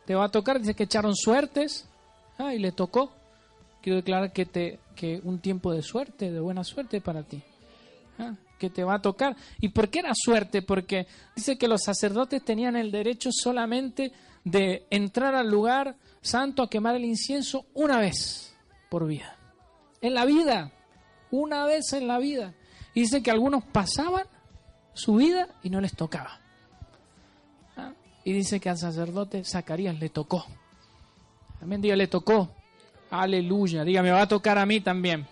Te 0.05 0.13
va 0.13 0.25
a 0.25 0.29
tocar, 0.29 0.59
dice 0.59 0.75
que 0.75 0.83
echaron 0.83 1.15
suertes 1.15 1.87
¿ah? 2.37 2.53
y 2.53 2.59
le 2.59 2.71
tocó. 2.71 3.11
Quiero 3.81 3.97
declarar 3.97 4.31
que, 4.31 4.45
te, 4.45 4.79
que 4.95 5.19
un 5.23 5.39
tiempo 5.39 5.73
de 5.73 5.81
suerte, 5.81 6.31
de 6.31 6.39
buena 6.39 6.63
suerte 6.63 7.01
para 7.01 7.23
ti. 7.23 7.41
¿Ah? 8.19 8.33
Que 8.59 8.69
te 8.69 8.83
va 8.83 8.95
a 8.95 9.01
tocar. 9.01 9.35
¿Y 9.59 9.69
por 9.69 9.89
qué 9.89 9.99
era 9.99 10.13
suerte? 10.15 10.61
Porque 10.61 11.07
dice 11.35 11.57
que 11.57 11.67
los 11.67 11.81
sacerdotes 11.83 12.43
tenían 12.43 12.75
el 12.75 12.91
derecho 12.91 13.29
solamente 13.31 14.11
de 14.43 14.85
entrar 14.89 15.35
al 15.35 15.49
lugar 15.49 15.95
santo 16.21 16.63
a 16.63 16.69
quemar 16.69 16.95
el 16.95 17.03
incienso 17.03 17.65
una 17.73 17.99
vez 17.99 18.55
por 18.89 19.07
vida. 19.07 19.35
En 20.01 20.13
la 20.13 20.25
vida, 20.25 20.71
una 21.31 21.65
vez 21.65 21.93
en 21.93 22.07
la 22.07 22.17
vida. 22.19 22.53
Y 22.93 23.01
dice 23.01 23.21
que 23.21 23.31
algunos 23.31 23.63
pasaban 23.63 24.25
su 24.93 25.15
vida 25.15 25.49
y 25.63 25.69
no 25.69 25.81
les 25.81 25.95
tocaba. 25.95 26.39
¿Ah? 27.75 27.91
Y 28.23 28.33
dice 28.33 28.59
que 28.59 28.69
al 28.69 28.77
sacerdote 28.77 29.43
Zacarías 29.43 29.99
le 29.99 30.09
tocó. 30.09 30.45
Amén, 31.61 31.81
diga, 31.81 31.95
le 31.95 32.07
tocó. 32.07 32.49
Aleluya, 33.11 33.83
diga, 33.83 34.01
me 34.01 34.11
va 34.11 34.21
a 34.21 34.27
tocar 34.27 34.57
a 34.57 34.65
mí 34.65 34.81
también. 34.81 35.27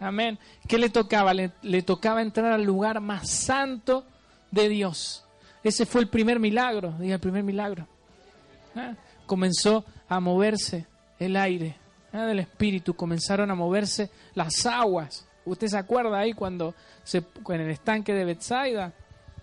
Amén. 0.00 0.38
¿Qué 0.66 0.78
le 0.78 0.88
tocaba? 0.88 1.32
Le, 1.34 1.82
tocaba 1.82 2.22
entrar 2.22 2.52
al 2.52 2.64
lugar 2.64 3.00
más 3.00 3.28
santo 3.28 4.04
de 4.50 4.68
Dios. 4.68 5.24
Ese 5.62 5.86
fue 5.86 6.02
el 6.02 6.08
primer 6.08 6.40
milagro, 6.40 6.94
diga 6.98 7.14
el 7.14 7.20
primer 7.20 7.42
milagro. 7.42 7.86
¿Ah? 8.74 8.94
Comenzó 9.26 9.84
a 10.08 10.20
moverse 10.20 10.86
el 11.18 11.36
aire 11.36 11.76
del 12.22 12.38
Espíritu, 12.38 12.94
comenzaron 12.94 13.50
a 13.50 13.54
moverse 13.54 14.10
las 14.34 14.64
aguas. 14.66 15.26
¿Usted 15.44 15.66
se 15.66 15.78
acuerda 15.78 16.18
ahí 16.18 16.32
cuando 16.32 16.74
se, 17.02 17.24
en 17.48 17.60
el 17.60 17.70
estanque 17.70 18.14
de 18.14 18.24
Bethsaida? 18.24 18.92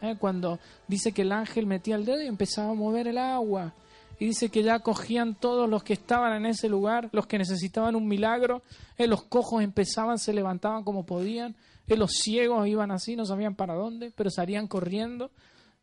¿Eh? 0.02 0.16
Cuando 0.18 0.60
dice 0.88 1.12
que 1.12 1.22
el 1.22 1.32
ángel 1.32 1.68
metía 1.68 1.96
el 1.96 2.06
dedo 2.06 2.22
y 2.22 2.28
empezaba 2.28 2.72
a 2.72 2.74
mover 2.74 3.08
el 3.08 3.18
agua. 3.18 3.74
y 4.20 4.26
dice 4.26 4.50
que 4.50 4.64
ya 4.64 4.80
cogían 4.80 5.36
todos 5.36 5.68
los 5.70 5.84
que 5.84 5.94
estaban 5.94 6.34
en 6.34 6.46
ese 6.46 6.70
lugar, 6.70 7.10
los 7.12 7.26
que 7.28 7.40
necesitaban 7.40 7.96
un 7.96 8.08
milagro, 8.08 8.62
eh, 8.98 9.08
los 9.08 9.24
cojos 9.24 9.64
empezaban, 9.64 10.18
se 10.20 10.32
levantaban 10.32 10.84
como 10.84 11.06
podían, 11.06 11.56
eh, 11.88 11.98
los 11.98 12.12
ciegos 12.12 12.68
iban 12.68 12.92
así, 12.92 13.16
no 13.16 13.26
sabían 13.26 13.56
para 13.56 13.74
dónde, 13.74 14.12
pero 14.16 14.30
salían 14.30 14.68
corriendo, 14.68 15.32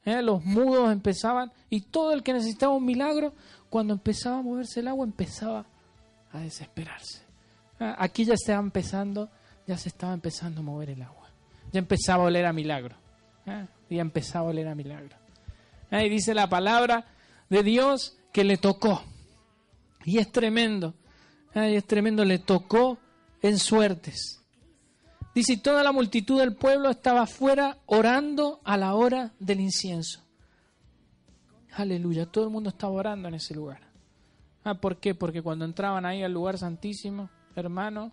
los 0.04 0.42
mudos 0.42 0.90
empezaban, 0.90 1.52
y 1.68 1.82
todo 1.82 2.12
el 2.12 2.22
que 2.22 2.32
necesitaba 2.32 2.72
un 2.72 2.86
milagro, 2.86 3.34
cuando 3.68 3.92
empezaba 3.92 4.38
a 4.38 4.42
moverse 4.42 4.80
el 4.80 4.88
agua, 4.88 5.04
empezaba 5.04 5.66
a 6.32 6.40
desesperarse. 6.40 7.22
Ah, 7.80 7.96
aquí 7.98 8.24
ya 8.24 8.34
estaba 8.34 8.60
empezando, 8.60 9.30
ya 9.66 9.76
se 9.76 9.88
estaba 9.88 10.14
empezando 10.14 10.60
a 10.60 10.64
mover 10.64 10.90
el 10.90 11.02
agua, 11.02 11.30
ya 11.72 11.78
empezaba 11.78 12.24
a 12.24 12.26
oler 12.26 12.46
a 12.46 12.52
milagro, 12.52 12.96
ya 13.46 14.00
empezaba 14.00 14.46
a 14.46 14.50
oler 14.50 14.68
a 14.68 14.74
milagro. 14.74 15.16
Ahí 15.90 16.08
dice 16.08 16.34
la 16.34 16.48
palabra 16.48 17.06
de 17.48 17.62
Dios 17.62 18.16
que 18.32 18.44
le 18.44 18.58
tocó. 18.58 19.02
Y 20.04 20.18
es 20.18 20.30
tremendo. 20.30 20.94
Ay, 21.54 21.76
es 21.76 21.86
tremendo, 21.86 22.24
le 22.24 22.38
tocó 22.38 22.98
en 23.42 23.58
suertes. 23.58 24.42
Dice, 25.34 25.54
y 25.54 25.56
toda 25.58 25.82
la 25.82 25.92
multitud 25.92 26.40
del 26.40 26.56
pueblo 26.56 26.90
estaba 26.90 27.22
afuera 27.22 27.78
orando 27.86 28.60
a 28.64 28.76
la 28.76 28.94
hora 28.94 29.32
del 29.38 29.60
incienso. 29.60 30.24
Aleluya, 31.72 32.26
todo 32.26 32.44
el 32.44 32.50
mundo 32.50 32.70
estaba 32.70 32.92
orando 32.92 33.28
en 33.28 33.34
ese 33.34 33.54
lugar. 33.54 33.87
Ah, 34.68 34.74
¿Por 34.74 34.98
qué? 34.98 35.14
Porque 35.14 35.40
cuando 35.40 35.64
entraban 35.64 36.04
ahí 36.04 36.22
al 36.22 36.34
lugar 36.34 36.58
santísimo, 36.58 37.30
hermano, 37.56 38.12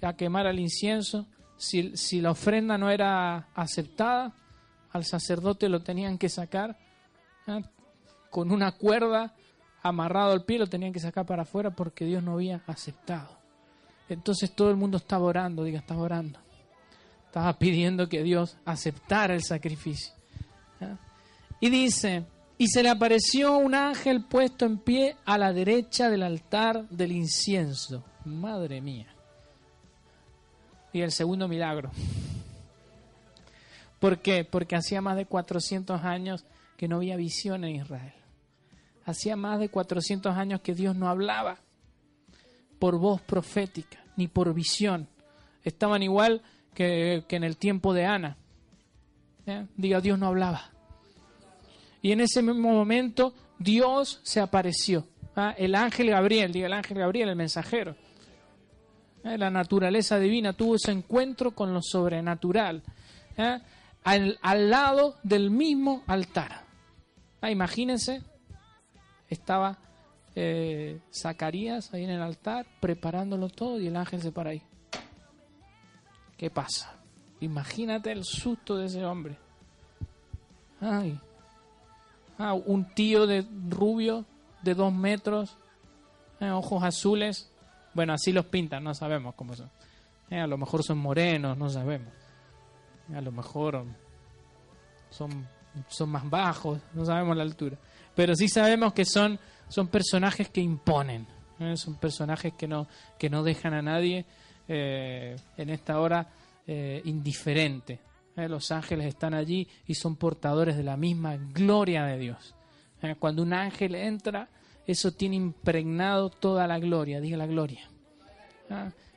a 0.00 0.12
quemar 0.12 0.46
el 0.46 0.60
incienso, 0.60 1.26
si, 1.56 1.96
si 1.96 2.20
la 2.20 2.30
ofrenda 2.30 2.78
no 2.78 2.90
era 2.90 3.48
aceptada, 3.54 4.32
al 4.92 5.04
sacerdote 5.04 5.68
lo 5.68 5.82
tenían 5.82 6.16
que 6.16 6.28
sacar 6.28 6.78
ah, 7.48 7.60
con 8.30 8.52
una 8.52 8.70
cuerda 8.70 9.34
amarrado 9.82 10.30
al 10.30 10.44
pie, 10.44 10.60
lo 10.60 10.68
tenían 10.68 10.92
que 10.92 11.00
sacar 11.00 11.26
para 11.26 11.42
afuera 11.42 11.70
porque 11.70 12.04
Dios 12.04 12.22
no 12.22 12.34
había 12.34 12.62
aceptado. 12.68 13.36
Entonces 14.08 14.54
todo 14.54 14.70
el 14.70 14.76
mundo 14.76 14.98
estaba 14.98 15.24
orando, 15.24 15.64
diga, 15.64 15.80
estaba 15.80 16.02
orando. 16.02 16.38
Estaba 17.26 17.58
pidiendo 17.58 18.08
que 18.08 18.22
Dios 18.22 18.58
aceptara 18.64 19.34
el 19.34 19.42
sacrificio. 19.42 20.14
Y 21.58 21.68
dice, 21.68 22.26
y 22.60 22.68
se 22.68 22.82
le 22.82 22.90
apareció 22.90 23.56
un 23.56 23.74
ángel 23.74 24.22
puesto 24.22 24.66
en 24.66 24.76
pie 24.76 25.16
a 25.24 25.38
la 25.38 25.50
derecha 25.50 26.10
del 26.10 26.22
altar 26.22 26.86
del 26.90 27.10
incienso. 27.10 28.04
Madre 28.26 28.82
mía. 28.82 29.06
Y 30.92 31.00
el 31.00 31.10
segundo 31.10 31.48
milagro. 31.48 31.90
¿Por 33.98 34.18
qué? 34.18 34.44
Porque 34.44 34.76
hacía 34.76 35.00
más 35.00 35.16
de 35.16 35.24
400 35.24 36.04
años 36.04 36.44
que 36.76 36.86
no 36.86 36.96
había 36.96 37.16
visión 37.16 37.64
en 37.64 37.76
Israel. 37.76 38.12
Hacía 39.06 39.36
más 39.36 39.58
de 39.58 39.70
400 39.70 40.36
años 40.36 40.60
que 40.60 40.74
Dios 40.74 40.94
no 40.94 41.08
hablaba 41.08 41.60
por 42.78 42.98
voz 42.98 43.22
profética, 43.22 44.04
ni 44.18 44.28
por 44.28 44.52
visión. 44.52 45.08
Estaban 45.64 46.02
igual 46.02 46.42
que, 46.74 47.24
en 47.26 47.42
el 47.42 47.56
tiempo 47.56 47.94
de 47.94 48.04
Ana. 48.04 48.36
Diga, 49.78 50.02
Dios 50.02 50.18
no 50.18 50.26
hablaba. 50.26 50.72
Y 52.02 52.12
en 52.12 52.20
ese 52.20 52.42
mismo 52.42 52.72
momento 52.72 53.34
Dios 53.58 54.20
se 54.22 54.40
apareció. 54.40 55.06
¿ah? 55.36 55.54
El 55.56 55.74
ángel 55.74 56.10
Gabriel, 56.10 56.52
diga 56.52 56.66
el 56.66 56.72
ángel 56.72 56.98
Gabriel, 56.98 57.28
el 57.28 57.36
mensajero. 57.36 57.94
¿eh? 59.24 59.36
La 59.36 59.50
naturaleza 59.50 60.18
divina 60.18 60.52
tuvo 60.52 60.76
ese 60.76 60.92
encuentro 60.92 61.52
con 61.52 61.72
lo 61.74 61.80
sobrenatural. 61.82 62.82
¿eh? 63.36 63.58
Al, 64.04 64.70
lado 64.70 65.16
del 65.22 65.50
mismo 65.50 66.02
altar. 66.06 66.64
Ah, 67.40 67.50
imagínense 67.50 68.22
estaba 69.28 69.78
eh, 70.34 71.00
Zacarías 71.12 71.92
ahí 71.94 72.04
en 72.04 72.10
el 72.10 72.22
altar 72.22 72.66
preparándolo 72.80 73.48
todo 73.48 73.78
y 73.78 73.86
el 73.86 73.96
ángel 73.96 74.22
se 74.22 74.32
para 74.32 74.50
ahí. 74.50 74.62
¿Qué 76.36 76.50
pasa? 76.50 76.94
Imagínate 77.40 78.10
el 78.10 78.24
susto 78.24 78.76
de 78.76 78.86
ese 78.86 79.04
hombre. 79.04 79.36
Ay. 80.80 81.18
Ah, 82.42 82.54
un 82.54 82.86
tío 82.94 83.26
de 83.26 83.46
rubio 83.68 84.24
de 84.62 84.74
dos 84.74 84.92
metros, 84.92 85.56
eh, 86.40 86.50
ojos 86.50 86.82
azules. 86.82 87.52
Bueno, 87.94 88.14
así 88.14 88.32
los 88.32 88.46
pintan, 88.46 88.82
no 88.82 88.94
sabemos 88.94 89.34
cómo 89.34 89.54
son. 89.54 89.70
Eh, 90.30 90.40
a 90.40 90.46
lo 90.46 90.56
mejor 90.56 90.82
son 90.82 90.98
morenos, 90.98 91.56
no 91.58 91.68
sabemos. 91.68 92.12
A 93.14 93.20
lo 93.20 93.30
mejor 93.30 93.84
son, 95.10 95.46
son 95.88 96.08
más 96.08 96.28
bajos, 96.28 96.80
no 96.94 97.04
sabemos 97.04 97.36
la 97.36 97.42
altura 97.42 97.76
pero 98.14 98.34
sí 98.34 98.48
sabemos 98.48 98.92
que 98.92 99.04
son, 99.04 99.38
son 99.68 99.88
personajes 99.88 100.50
que 100.50 100.60
imponen, 100.60 101.26
son 101.74 101.96
personajes 101.96 102.52
que 102.52 102.66
no, 102.68 102.86
que 103.18 103.30
no 103.30 103.42
dejan 103.42 103.74
a 103.74 103.80
nadie 103.80 104.26
eh, 104.68 105.36
en 105.56 105.70
esta 105.70 105.98
hora 106.00 106.28
eh, 106.66 107.00
indiferente. 107.04 107.98
¿Eh? 108.36 108.48
Los 108.48 108.70
ángeles 108.70 109.06
están 109.06 109.34
allí 109.34 109.68
y 109.86 109.94
son 109.94 110.16
portadores 110.16 110.76
de 110.76 110.82
la 110.82 110.96
misma 110.96 111.36
gloria 111.36 112.04
de 112.04 112.18
Dios. 112.18 112.54
Cuando 113.18 113.42
un 113.42 113.54
ángel 113.54 113.94
entra, 113.94 114.48
eso 114.86 115.12
tiene 115.12 115.36
impregnado 115.36 116.28
toda 116.28 116.66
la 116.66 116.78
gloria, 116.78 117.20
diga 117.20 117.36
la 117.36 117.46
gloria. 117.46 117.88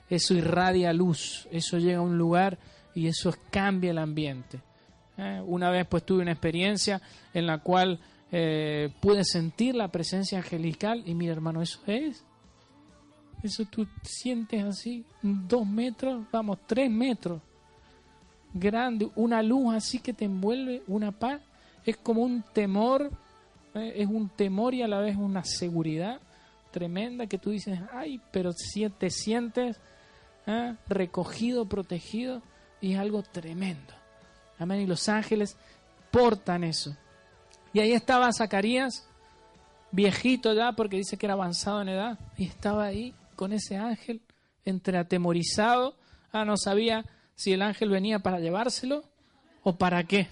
Eso 0.10 0.34
irradia 0.34 0.94
luz, 0.94 1.48
eso 1.52 1.78
llega 1.78 1.98
a 1.98 2.02
un 2.02 2.18
lugar 2.18 2.58
y 2.96 3.08
eso 3.08 3.36
cambia 3.50 3.92
el 3.92 3.98
ambiente. 3.98 4.62
Una 5.46 5.70
vez 5.70 5.86
pues 5.88 6.04
tuve 6.06 6.22
una 6.22 6.32
experiencia 6.32 7.02
en 7.34 7.46
la 7.46 7.60
cual 7.60 8.00
eh, 8.32 8.90
puedes 9.00 9.30
sentir 9.30 9.76
la 9.76 9.90
presencia 9.90 10.40
angelical 10.40 11.04
y 11.06 11.14
mira 11.14 11.34
hermano, 11.34 11.62
eso 11.62 11.80
es. 11.86 12.26
Eso 13.44 13.66
tú 13.66 13.86
sientes 14.02 14.64
así, 14.64 15.06
dos 15.22 15.68
metros, 15.68 16.26
vamos, 16.32 16.60
tres 16.66 16.90
metros. 16.90 17.42
Grande, 18.54 19.10
una 19.16 19.42
luz 19.42 19.74
así 19.76 20.00
que 20.00 20.14
te 20.14 20.26
envuelve, 20.26 20.84
una 20.88 21.12
paz. 21.12 21.42
Es 21.86 21.98
como 21.98 22.22
un 22.22 22.44
temor, 22.54 23.12
eh, 23.74 23.94
es 23.98 24.08
un 24.08 24.30
temor 24.30 24.74
y 24.74 24.82
a 24.82 24.88
la 24.88 25.00
vez 25.00 25.18
una 25.18 25.44
seguridad 25.44 26.20
tremenda 26.72 27.28
que 27.28 27.38
tú 27.38 27.52
dices, 27.52 27.80
ay, 27.92 28.20
pero 28.32 28.52
si 28.52 28.90
te 28.90 29.10
sientes 29.10 29.78
¿eh? 30.48 30.76
recogido, 30.88 31.66
protegido 31.66 32.42
y 32.82 32.94
es 32.94 33.00
algo 33.00 33.24
tremendo. 33.24 33.94
Amén. 34.60 34.82
Y 34.82 34.88
los 34.88 35.08
ángeles 35.10 35.58
portan 36.12 36.64
eso. 36.64 36.96
Y 37.74 37.80
ahí 37.80 37.94
estaba 37.94 38.32
Zacarías, 38.32 39.08
viejito 39.92 40.54
ya, 40.54 40.74
porque 40.74 40.98
dice 40.98 41.18
que 41.18 41.26
era 41.26 41.34
avanzado 41.34 41.82
en 41.82 41.90
edad, 41.90 42.20
y 42.38 42.46
estaba 42.46 42.86
ahí 42.86 43.16
con 43.36 43.52
ese 43.52 43.78
ángel, 43.78 44.22
entre 44.66 44.98
atemorizado. 44.98 45.96
Ah, 46.32 46.46
no 46.46 46.58
sabía 46.58 47.06
si 47.36 47.54
el 47.54 47.62
ángel 47.62 47.90
venía 47.90 48.20
para 48.20 48.40
llevárselo 48.40 49.04
o 49.64 49.78
para 49.78 50.04
qué. 50.04 50.28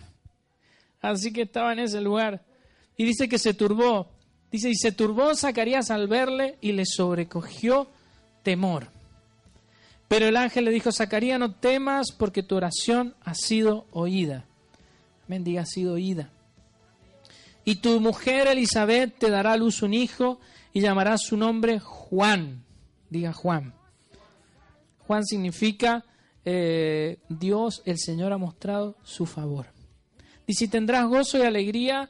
Así 1.02 1.34
que 1.34 1.44
estaba 1.44 1.74
en 1.74 1.80
ese 1.80 2.02
lugar. 2.02 2.44
Y 2.96 3.06
dice 3.06 3.28
que 3.28 3.40
se 3.40 3.54
turbó. 3.54 4.10
Dice, 4.52 4.70
y 4.70 4.76
se 4.76 4.92
turbó 4.92 5.34
Zacarías 5.36 5.90
al 5.92 6.08
verle 6.08 6.58
y 6.62 6.74
le 6.74 6.86
sobrecogió 6.86 7.88
temor. 8.44 8.90
Pero 10.08 10.28
el 10.28 10.36
ángel 10.36 10.66
le 10.66 10.72
dijo, 10.72 10.92
Zacarías, 10.92 11.40
no 11.40 11.56
temas 11.56 12.12
porque 12.12 12.44
tu 12.44 12.58
oración 12.58 13.16
ha 13.24 13.34
sido 13.34 13.88
oída. 13.92 14.46
Mendiga 15.28 15.62
ha 15.62 15.66
sido 15.66 15.94
oída. 15.94 16.30
Y 17.64 17.76
tu 17.76 18.02
mujer 18.02 18.48
Elizabeth 18.48 19.18
te 19.18 19.30
dará 19.30 19.54
a 19.54 19.58
luz 19.58 19.82
un 19.82 19.94
hijo 19.94 20.40
y 20.74 20.82
llamará 20.82 21.18
su 21.18 21.38
nombre 21.38 21.80
Juan. 21.80 22.66
Diga 23.10 23.32
Juan. 23.32 23.74
Juan 25.08 25.26
significa 25.26 26.04
eh, 26.46 27.20
Dios, 27.30 27.82
el 27.86 27.98
Señor 27.98 28.34
ha 28.34 28.38
mostrado 28.38 28.96
su 29.04 29.26
favor. 29.26 29.68
Y 30.48 30.54
si 30.54 30.68
tendrás 30.68 31.08
gozo 31.08 31.38
y 31.38 31.42
alegría, 31.42 32.10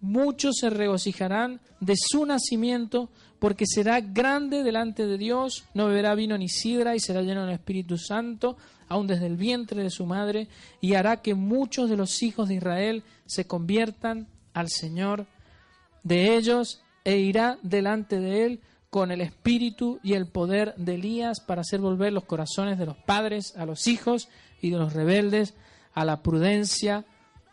muchos 0.00 0.56
se 0.60 0.70
regocijarán 0.70 1.60
de 1.80 1.94
su 1.96 2.24
nacimiento, 2.24 3.10
porque 3.38 3.64
será 3.66 4.00
grande 4.00 4.62
delante 4.62 5.06
de 5.06 5.18
Dios, 5.18 5.64
no 5.74 5.86
beberá 5.86 6.14
vino 6.14 6.38
ni 6.38 6.48
sidra 6.48 6.96
y 6.96 7.00
será 7.00 7.22
lleno 7.22 7.44
del 7.44 7.54
Espíritu 7.54 7.98
Santo, 7.98 8.56
aun 8.88 9.06
desde 9.06 9.26
el 9.26 9.36
vientre 9.36 9.82
de 9.82 9.90
su 9.90 10.06
madre, 10.06 10.48
y 10.80 10.94
hará 10.94 11.20
que 11.20 11.34
muchos 11.34 11.90
de 11.90 11.96
los 11.96 12.22
hijos 12.22 12.48
de 12.48 12.54
Israel 12.54 13.02
se 13.26 13.46
conviertan 13.46 14.28
al 14.54 14.68
Señor 14.70 15.26
de 16.02 16.36
ellos 16.36 16.80
e 17.04 17.18
irá 17.18 17.58
delante 17.62 18.20
de 18.20 18.46
él 18.46 18.60
con 18.90 19.10
el 19.10 19.20
espíritu 19.20 20.00
y 20.02 20.14
el 20.14 20.26
poder 20.26 20.74
de 20.76 20.94
Elías 20.94 21.40
para 21.40 21.62
hacer 21.62 21.80
volver 21.80 22.12
los 22.12 22.24
corazones 22.24 22.78
de 22.78 22.86
los 22.86 22.96
padres 22.96 23.56
a 23.56 23.66
los 23.66 23.86
hijos 23.86 24.28
y 24.60 24.70
de 24.70 24.78
los 24.78 24.92
rebeldes 24.92 25.54
a 25.94 26.04
la 26.04 26.22
prudencia 26.22 27.04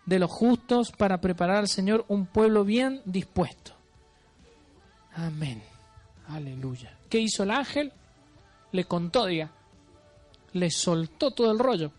de 0.06 0.20
los 0.20 0.30
justos 0.30 0.92
para 0.92 1.22
preparar 1.22 1.58
al 1.58 1.68
Señor 1.68 2.06
un 2.08 2.26
pueblo 2.26 2.66
bien 2.66 3.02
dispuesto. 3.06 3.74
Amén. 5.16 5.62
Aleluya. 6.28 6.98
¿Qué 7.10 7.20
hizo 7.20 7.44
el 7.44 7.52
ángel? 7.52 7.92
Le 8.72 8.86
contó, 8.86 9.26
diga. 9.26 9.52
Le 10.54 10.70
soltó 10.72 11.32
todo 11.32 11.52
el 11.52 11.60
rollo. 11.60 11.92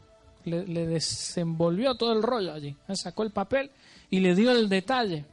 Le, 0.45 0.87
desenvolvió 0.87 1.95
todo 1.95 2.13
el 2.13 2.23
rollo 2.23 2.53
allí. 2.53 2.77
Sacó 2.93 3.23
el 3.23 3.31
papel 3.31 3.71
y 4.11 4.21
le 4.21 4.35
dio 4.35 4.51
el 4.51 4.69
detalle. 4.69 5.25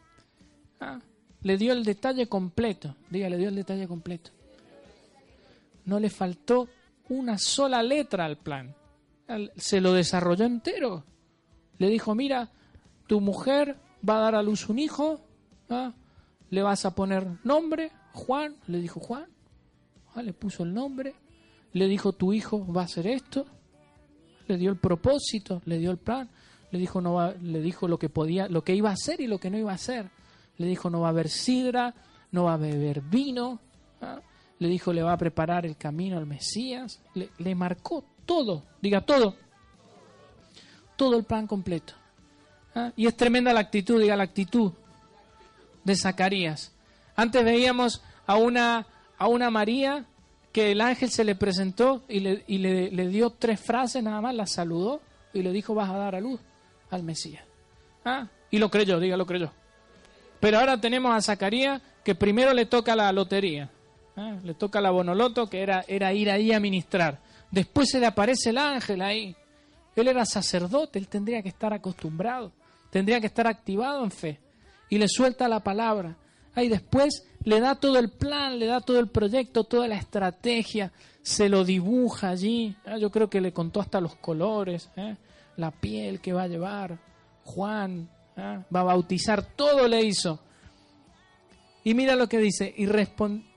Ah, 0.80 1.00
le 1.44 1.58
dio 1.58 1.74
el 1.74 1.84
detalle 1.84 2.28
completo. 2.28 2.96
Diga, 3.10 3.30
le 3.30 3.38
dio 3.38 3.50
el 3.50 3.56
detalle 3.56 3.88
completo. 3.88 4.32
No 5.86 6.00
le 6.00 6.10
faltó 6.10 6.68
una 7.10 7.38
sola 7.38 7.82
letra 7.84 8.26
al 8.26 8.38
plan. 8.38 8.76
Se 9.56 9.82
lo 9.82 9.94
desarrolló 9.94 10.46
entero. 10.46 11.04
Le 11.78 11.90
dijo, 11.90 12.14
mira, 12.16 12.50
tu 13.08 13.20
mujer 13.20 13.78
va 14.08 14.18
a 14.18 14.22
dar 14.22 14.36
a 14.36 14.44
luz 14.44 14.70
un 14.70 14.80
hijo, 14.80 15.20
¿ah? 15.70 15.94
le 16.50 16.62
vas 16.62 16.86
a 16.86 16.96
poner 16.96 17.28
nombre, 17.44 17.92
Juan, 18.14 18.56
le 18.68 18.80
dijo 18.80 19.00
Juan, 19.00 19.26
¿ah? 20.16 20.22
le 20.22 20.34
puso 20.34 20.64
el 20.64 20.74
nombre, 20.74 21.16
le 21.74 21.88
dijo 21.88 22.14
tu 22.14 22.34
hijo 22.34 22.66
va 22.72 22.82
a 22.82 22.86
hacer 22.86 23.08
esto, 23.08 23.46
le 24.48 24.58
dio 24.58 24.70
el 24.70 24.78
propósito, 24.78 25.62
le 25.66 25.78
dio 25.78 25.92
el 25.92 25.98
plan, 25.98 26.30
le 26.72 26.80
dijo 26.80 27.02
no 27.02 27.16
va, 27.16 27.34
le 27.34 27.62
dijo 27.62 27.88
lo 27.88 27.98
que 27.98 28.10
podía, 28.10 28.48
lo 28.48 28.64
que 28.64 28.76
iba 28.76 28.90
a 28.90 28.94
hacer 28.94 29.22
y 29.22 29.28
lo 29.28 29.40
que 29.40 29.50
no 29.50 29.58
iba 29.58 29.72
a 29.72 29.76
hacer, 29.76 30.10
le 30.62 30.68
dijo 30.68 30.90
no 30.90 31.02
va 31.02 31.08
a 31.08 31.12
haber 31.12 31.30
sidra, 31.30 31.94
no 32.32 32.46
va 32.46 32.54
a 32.54 32.58
beber 32.58 33.02
vino, 33.02 33.60
¿ah? 34.02 34.20
le 34.60 34.68
dijo 34.68 34.94
le 34.94 35.04
va 35.04 35.14
a 35.14 35.18
preparar 35.18 35.66
el 35.66 35.76
camino 35.76 36.18
al 36.18 36.26
Mesías, 36.26 37.02
le, 37.14 37.56
marcó 37.56 38.06
todo, 38.26 38.64
diga 38.82 39.02
todo, 39.02 39.36
todo 40.96 41.18
el 41.18 41.24
plan 41.24 41.48
completo. 41.48 41.94
¿Ah? 42.74 42.94
Y 42.96 43.08
es 43.08 43.18
tremenda 43.18 43.52
la 43.54 43.60
actitud, 43.60 44.00
diga 44.00 44.16
la 44.16 44.24
actitud 44.24 44.72
de 45.84 45.96
Zacarías. 45.96 46.72
Antes 47.16 47.44
veíamos 47.44 48.02
a 48.26 48.36
una, 48.36 48.86
a 49.18 49.28
una 49.28 49.50
María 49.50 50.06
que 50.52 50.72
el 50.72 50.82
ángel 50.82 51.10
se 51.10 51.24
le 51.24 51.36
presentó 51.36 52.04
y, 52.08 52.20
le, 52.20 52.44
y 52.48 52.58
le, 52.58 53.08
dio 53.08 53.32
tres 53.32 53.60
frases 53.60 54.04
nada 54.04 54.22
más, 54.22 54.36
la 54.36 54.46
saludó 54.46 55.02
y 55.34 55.42
le 55.42 55.52
dijo 55.52 55.74
vas 55.74 55.90
a 55.90 55.98
dar 55.98 56.16
a 56.16 56.20
luz 56.20 56.40
al 56.90 57.04
Mesías. 57.04 57.44
¿Ah? 58.04 58.28
Y 58.50 58.58
lo 58.58 58.70
creyó, 58.70 59.00
diga, 59.00 59.18
lo 59.18 59.26
creyó. 59.26 59.52
Pero 60.42 60.60
ahora 60.60 60.82
tenemos 60.82 61.16
a 61.16 61.22
Zacarías 61.22 61.82
que 62.04 62.16
primero 62.16 62.54
le 62.54 62.66
toca 62.66 62.96
la 62.96 63.10
lotería, 63.14 63.70
¿ah? 64.18 64.36
le 64.44 64.54
toca 64.56 64.82
la 64.82 64.92
bonoloto 64.92 65.50
que 65.50 65.62
era, 65.62 65.86
era 65.88 66.12
ir 66.12 66.30
ahí 66.30 66.52
a 66.52 66.60
ministrar. 66.60 67.20
Después 67.50 67.90
se 67.90 68.02
le 68.02 68.08
aparece 68.08 68.50
el 68.50 68.58
ángel 68.58 69.02
ahí. 69.02 69.34
Él 69.96 70.10
era 70.10 70.26
sacerdote, 70.26 71.00
él 71.00 71.08
tendría 71.08 71.42
que 71.42 71.50
estar 71.50 71.72
acostumbrado 71.72 72.52
tendría 72.92 73.20
que 73.20 73.28
estar 73.28 73.48
activado 73.48 74.04
en 74.04 74.12
fe. 74.12 74.40
Y 74.90 75.00
le 75.00 75.08
suelta 75.08 75.48
la 75.48 75.62
palabra. 75.62 76.16
Y 76.56 76.68
después 76.68 77.26
le 77.46 77.60
da 77.62 77.76
todo 77.76 77.98
el 77.98 78.10
plan, 78.10 78.60
le 78.60 78.68
da 78.68 78.82
todo 78.82 79.00
el 79.00 79.08
proyecto, 79.08 79.64
toda 79.64 79.88
la 79.88 79.96
estrategia, 79.96 80.92
se 81.24 81.50
lo 81.50 81.64
dibuja 81.64 82.30
allí. 82.30 82.76
Ah, 82.86 82.98
yo 82.98 83.10
creo 83.10 83.30
que 83.30 83.42
le 83.42 83.54
contó 83.54 83.80
hasta 83.80 84.02
los 84.02 84.16
colores, 84.16 84.90
¿eh? 84.98 85.16
la 85.56 85.72
piel 85.72 86.20
que 86.20 86.34
va 86.34 86.44
a 86.44 86.48
llevar. 86.48 87.00
Juan 87.46 88.10
va 88.42 88.80
a 88.80 88.84
bautizar, 88.84 89.44
todo 89.44 89.88
le 89.88 90.04
hizo. 90.04 90.40
Y 91.84 91.94
mira 91.94 92.16
lo 92.16 92.28
que 92.28 92.38
dice, 92.38 92.74
y 92.78 92.88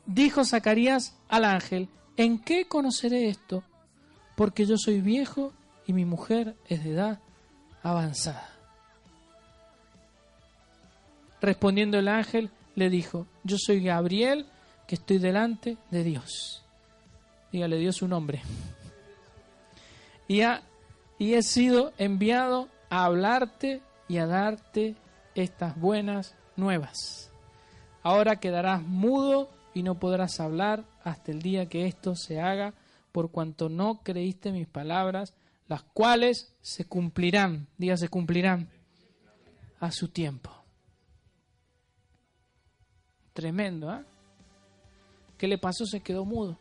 dijo 0.06 0.44
Zacarías 0.44 1.16
al 1.28 1.44
ángel, 1.44 1.88
¿en 2.16 2.38
qué 2.38 2.66
conoceré 2.66 3.28
esto? 3.28 3.64
Porque 4.36 4.66
yo 4.66 4.76
soy 4.76 5.00
viejo 5.00 5.52
y 5.86 5.92
mi 5.92 6.04
mujer 6.04 6.56
es 6.68 6.84
de 6.84 6.92
edad 6.92 7.20
avanzada. 7.82 8.50
Respondiendo 11.40 11.98
el 11.98 12.08
ángel, 12.08 12.50
le 12.74 12.88
dijo, 12.88 13.26
yo 13.42 13.58
soy 13.58 13.84
Gabriel, 13.84 14.46
que 14.86 14.94
estoy 14.94 15.18
delante 15.18 15.76
de 15.90 16.04
Dios. 16.04 16.62
Dígale 17.52 17.78
Dios 17.78 17.96
su 17.96 18.08
nombre. 18.08 18.42
Y, 20.26 20.40
y 21.18 21.34
he 21.34 21.42
sido 21.42 21.92
enviado 21.98 22.68
a 22.88 23.04
hablarte 23.04 23.82
y 24.08 24.18
a 24.18 24.26
darte 24.26 24.96
estas 25.34 25.78
buenas 25.78 26.34
nuevas. 26.56 27.30
Ahora 28.02 28.36
quedarás 28.36 28.82
mudo 28.82 29.50
y 29.72 29.82
no 29.82 29.98
podrás 29.98 30.40
hablar 30.40 30.84
hasta 31.02 31.32
el 31.32 31.42
día 31.42 31.68
que 31.68 31.86
esto 31.86 32.14
se 32.14 32.40
haga, 32.40 32.74
por 33.12 33.30
cuanto 33.30 33.68
no 33.68 34.00
creíste 34.02 34.52
mis 34.52 34.66
palabras, 34.66 35.34
las 35.68 35.82
cuales 35.82 36.54
se 36.60 36.84
cumplirán, 36.84 37.66
diga 37.78 37.96
se 37.96 38.08
cumplirán 38.08 38.68
a 39.80 39.90
su 39.90 40.08
tiempo. 40.08 40.50
Tremendo, 43.32 43.90
¿ah? 43.90 44.04
¿Qué 45.36 45.48
le 45.48 45.58
pasó? 45.58 45.84
Se 45.86 46.00
quedó 46.00 46.24
mudo. 46.24 46.56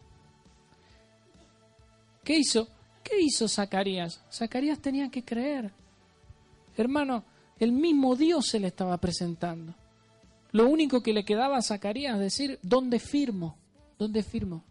¿Qué 2.24 2.38
hizo? 2.38 2.68
¿Qué 3.04 3.20
hizo 3.20 3.48
Zacarías? 3.48 4.24
Zacarías 4.32 4.80
tenía 4.80 5.10
que 5.10 5.24
creer. 5.24 5.72
Hermano, 6.76 7.24
el 7.60 7.72
mismo 7.72 8.16
Dios 8.16 8.48
se 8.48 8.60
le 8.60 8.68
estaba 8.68 8.98
presentando. 8.98 9.76
Lo 10.52 10.68
único 10.68 11.02
que 11.02 11.14
le 11.14 11.26
quedaba 11.26 11.58
a 11.58 11.62
Zacarías 11.62 12.16
es 12.16 12.22
decir, 12.22 12.60
¿dónde 12.62 13.00
firmo? 13.00 13.58
¿Dónde 13.98 14.24
firmo? 14.24 14.64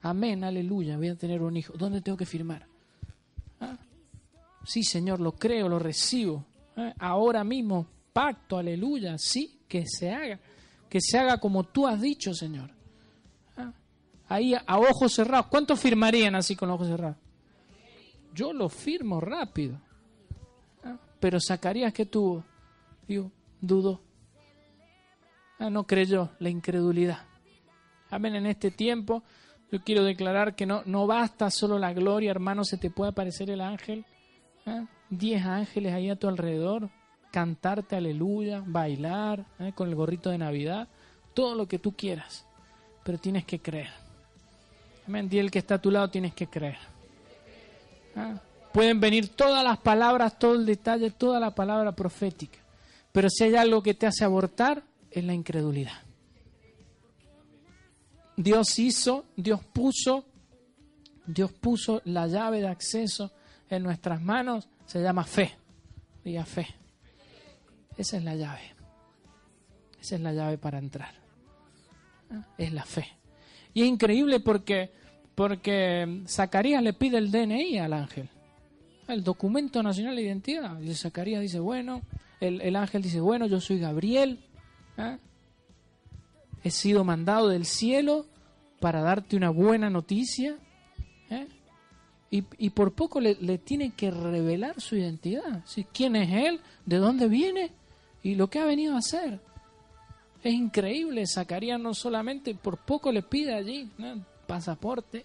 Amén, 0.00 0.44
aleluya, 0.44 0.96
voy 0.96 1.08
a 1.08 1.16
tener 1.16 1.42
un 1.42 1.56
hijo. 1.56 1.74
¿Dónde 1.76 2.00
tengo 2.00 2.16
que 2.16 2.26
firmar? 2.26 2.66
¿Ah? 3.60 3.76
Sí, 4.64 4.82
Señor, 4.82 5.20
lo 5.20 5.32
creo, 5.32 5.68
lo 5.68 5.78
recibo. 5.78 6.44
¿Ah? 6.76 6.94
Ahora 6.98 7.42
mismo, 7.44 7.86
pacto, 8.12 8.56
aleluya, 8.56 9.16
sí, 9.18 9.60
que 9.68 9.84
se 9.86 10.10
haga 10.10 10.40
que 10.88 11.00
se 11.00 11.18
haga 11.18 11.38
como 11.38 11.64
tú 11.64 11.86
has 11.86 12.00
dicho, 12.00 12.34
Señor. 12.34 12.70
Ah, 13.56 13.72
ahí 14.28 14.54
a 14.54 14.78
ojos 14.78 15.12
cerrados. 15.12 15.46
¿Cuántos 15.46 15.78
firmarían 15.78 16.34
así 16.34 16.56
con 16.56 16.68
los 16.68 16.76
ojos 16.76 16.88
cerrados? 16.88 17.16
Yo 18.34 18.52
lo 18.52 18.68
firmo 18.68 19.20
rápido. 19.20 19.80
Pero 21.20 21.38
Zacarías 21.40 21.92
que 21.92 22.06
tuvo, 22.06 22.44
digo, 23.06 23.30
dudó. 23.60 24.00
Ah, 25.58 25.70
no 25.70 25.86
creyó, 25.86 26.30
la 26.38 26.50
incredulidad. 26.50 27.26
Amén. 28.10 28.36
En 28.36 28.46
este 28.46 28.70
tiempo 28.70 29.22
yo 29.72 29.82
quiero 29.82 30.04
declarar 30.04 30.54
que 30.54 30.66
no, 30.66 30.82
no 30.86 31.06
basta 31.06 31.50
solo 31.50 31.78
la 31.78 31.92
gloria, 31.92 32.30
hermano, 32.30 32.64
se 32.64 32.78
te 32.78 32.90
puede 32.90 33.10
aparecer 33.10 33.50
el 33.50 33.60
ángel. 33.60 34.04
Diez 35.10 35.44
ángeles 35.44 35.94
ahí 35.94 36.10
a 36.10 36.16
tu 36.16 36.28
alrededor 36.28 36.90
cantarte 37.30 37.96
aleluya, 37.96 38.62
bailar 38.64 39.44
¿eh? 39.58 39.72
con 39.74 39.88
el 39.88 39.94
gorrito 39.94 40.30
de 40.30 40.38
Navidad, 40.38 40.88
todo 41.34 41.54
lo 41.54 41.66
que 41.66 41.78
tú 41.78 41.92
quieras, 41.92 42.46
pero 43.04 43.18
tienes 43.18 43.44
que 43.44 43.60
creer. 43.60 43.90
Amén. 45.06 45.28
Y 45.30 45.38
el 45.38 45.50
que 45.50 45.58
está 45.58 45.76
a 45.76 45.80
tu 45.80 45.90
lado 45.90 46.10
tienes 46.10 46.34
que 46.34 46.46
creer. 46.46 46.78
¿Ah? 48.16 48.40
Pueden 48.72 49.00
venir 49.00 49.30
todas 49.30 49.64
las 49.64 49.78
palabras, 49.78 50.38
todo 50.38 50.54
el 50.54 50.66
detalle, 50.66 51.10
toda 51.10 51.40
la 51.40 51.54
palabra 51.54 51.92
profética, 51.92 52.58
pero 53.12 53.28
si 53.30 53.44
hay 53.44 53.56
algo 53.56 53.82
que 53.82 53.94
te 53.94 54.06
hace 54.06 54.24
abortar, 54.24 54.82
es 55.10 55.24
la 55.24 55.34
incredulidad. 55.34 56.08
Dios 58.36 58.78
hizo, 58.78 59.24
Dios 59.36 59.64
puso, 59.64 60.24
Dios 61.26 61.52
puso 61.52 62.00
la 62.04 62.26
llave 62.28 62.60
de 62.60 62.68
acceso 62.68 63.32
en 63.68 63.82
nuestras 63.82 64.22
manos, 64.22 64.68
se 64.86 65.02
llama 65.02 65.24
fe. 65.24 65.54
Diga 66.24 66.44
fe. 66.44 66.66
Esa 67.96 68.16
es 68.16 68.24
la 68.24 68.34
llave. 68.34 68.60
Esa 70.00 70.14
es 70.14 70.20
la 70.20 70.32
llave 70.32 70.56
para 70.56 70.78
entrar. 70.78 71.12
¿Ah? 72.30 72.46
Es 72.56 72.72
la 72.72 72.84
fe. 72.84 73.08
Y 73.74 73.82
es 73.82 73.88
increíble 73.88 74.40
porque, 74.40 74.92
porque 75.34 76.22
Zacarías 76.28 76.82
le 76.82 76.92
pide 76.92 77.18
el 77.18 77.30
DNI 77.30 77.78
al 77.78 77.92
ángel. 77.92 78.30
El 79.08 79.24
documento 79.24 79.82
nacional 79.82 80.16
de 80.16 80.22
identidad. 80.22 80.80
Y 80.80 80.94
Zacarías 80.94 81.40
dice, 81.40 81.58
bueno, 81.58 82.02
el, 82.40 82.76
ángel 82.76 83.02
dice, 83.02 83.20
bueno, 83.20 83.46
yo 83.46 83.60
soy 83.60 83.78
Gabriel. 83.78 84.38
¿ah? 84.96 85.18
He 86.62 86.70
sido 86.70 87.04
mandado 87.04 87.48
del 87.48 87.64
cielo 87.64 88.26
para 88.80 89.00
darte 89.02 89.36
una 89.36 89.50
buena 89.50 89.90
noticia. 89.90 90.56
¿eh? 91.30 91.48
Y, 92.30 92.44
y, 92.58 92.70
por 92.70 92.92
poco 92.92 93.20
le, 93.20 93.36
le 93.40 93.58
tiene 93.58 93.90
que 93.90 94.10
revelar 94.10 94.80
su 94.80 94.96
identidad. 94.96 95.64
¿Quién 95.92 96.14
es 96.14 96.30
él? 96.30 96.60
¿De 96.84 96.98
dónde 96.98 97.26
viene? 97.26 97.72
y 98.22 98.34
lo 98.34 98.48
que 98.48 98.58
ha 98.58 98.64
venido 98.64 98.94
a 98.94 98.98
hacer. 98.98 99.40
Es 100.42 100.52
increíble, 100.52 101.26
Zacarías 101.26 101.80
no 101.80 101.94
solamente 101.94 102.54
por 102.54 102.78
poco 102.78 103.10
le 103.10 103.22
pide 103.22 103.54
allí 103.54 103.90
pasaporte, 104.46 105.24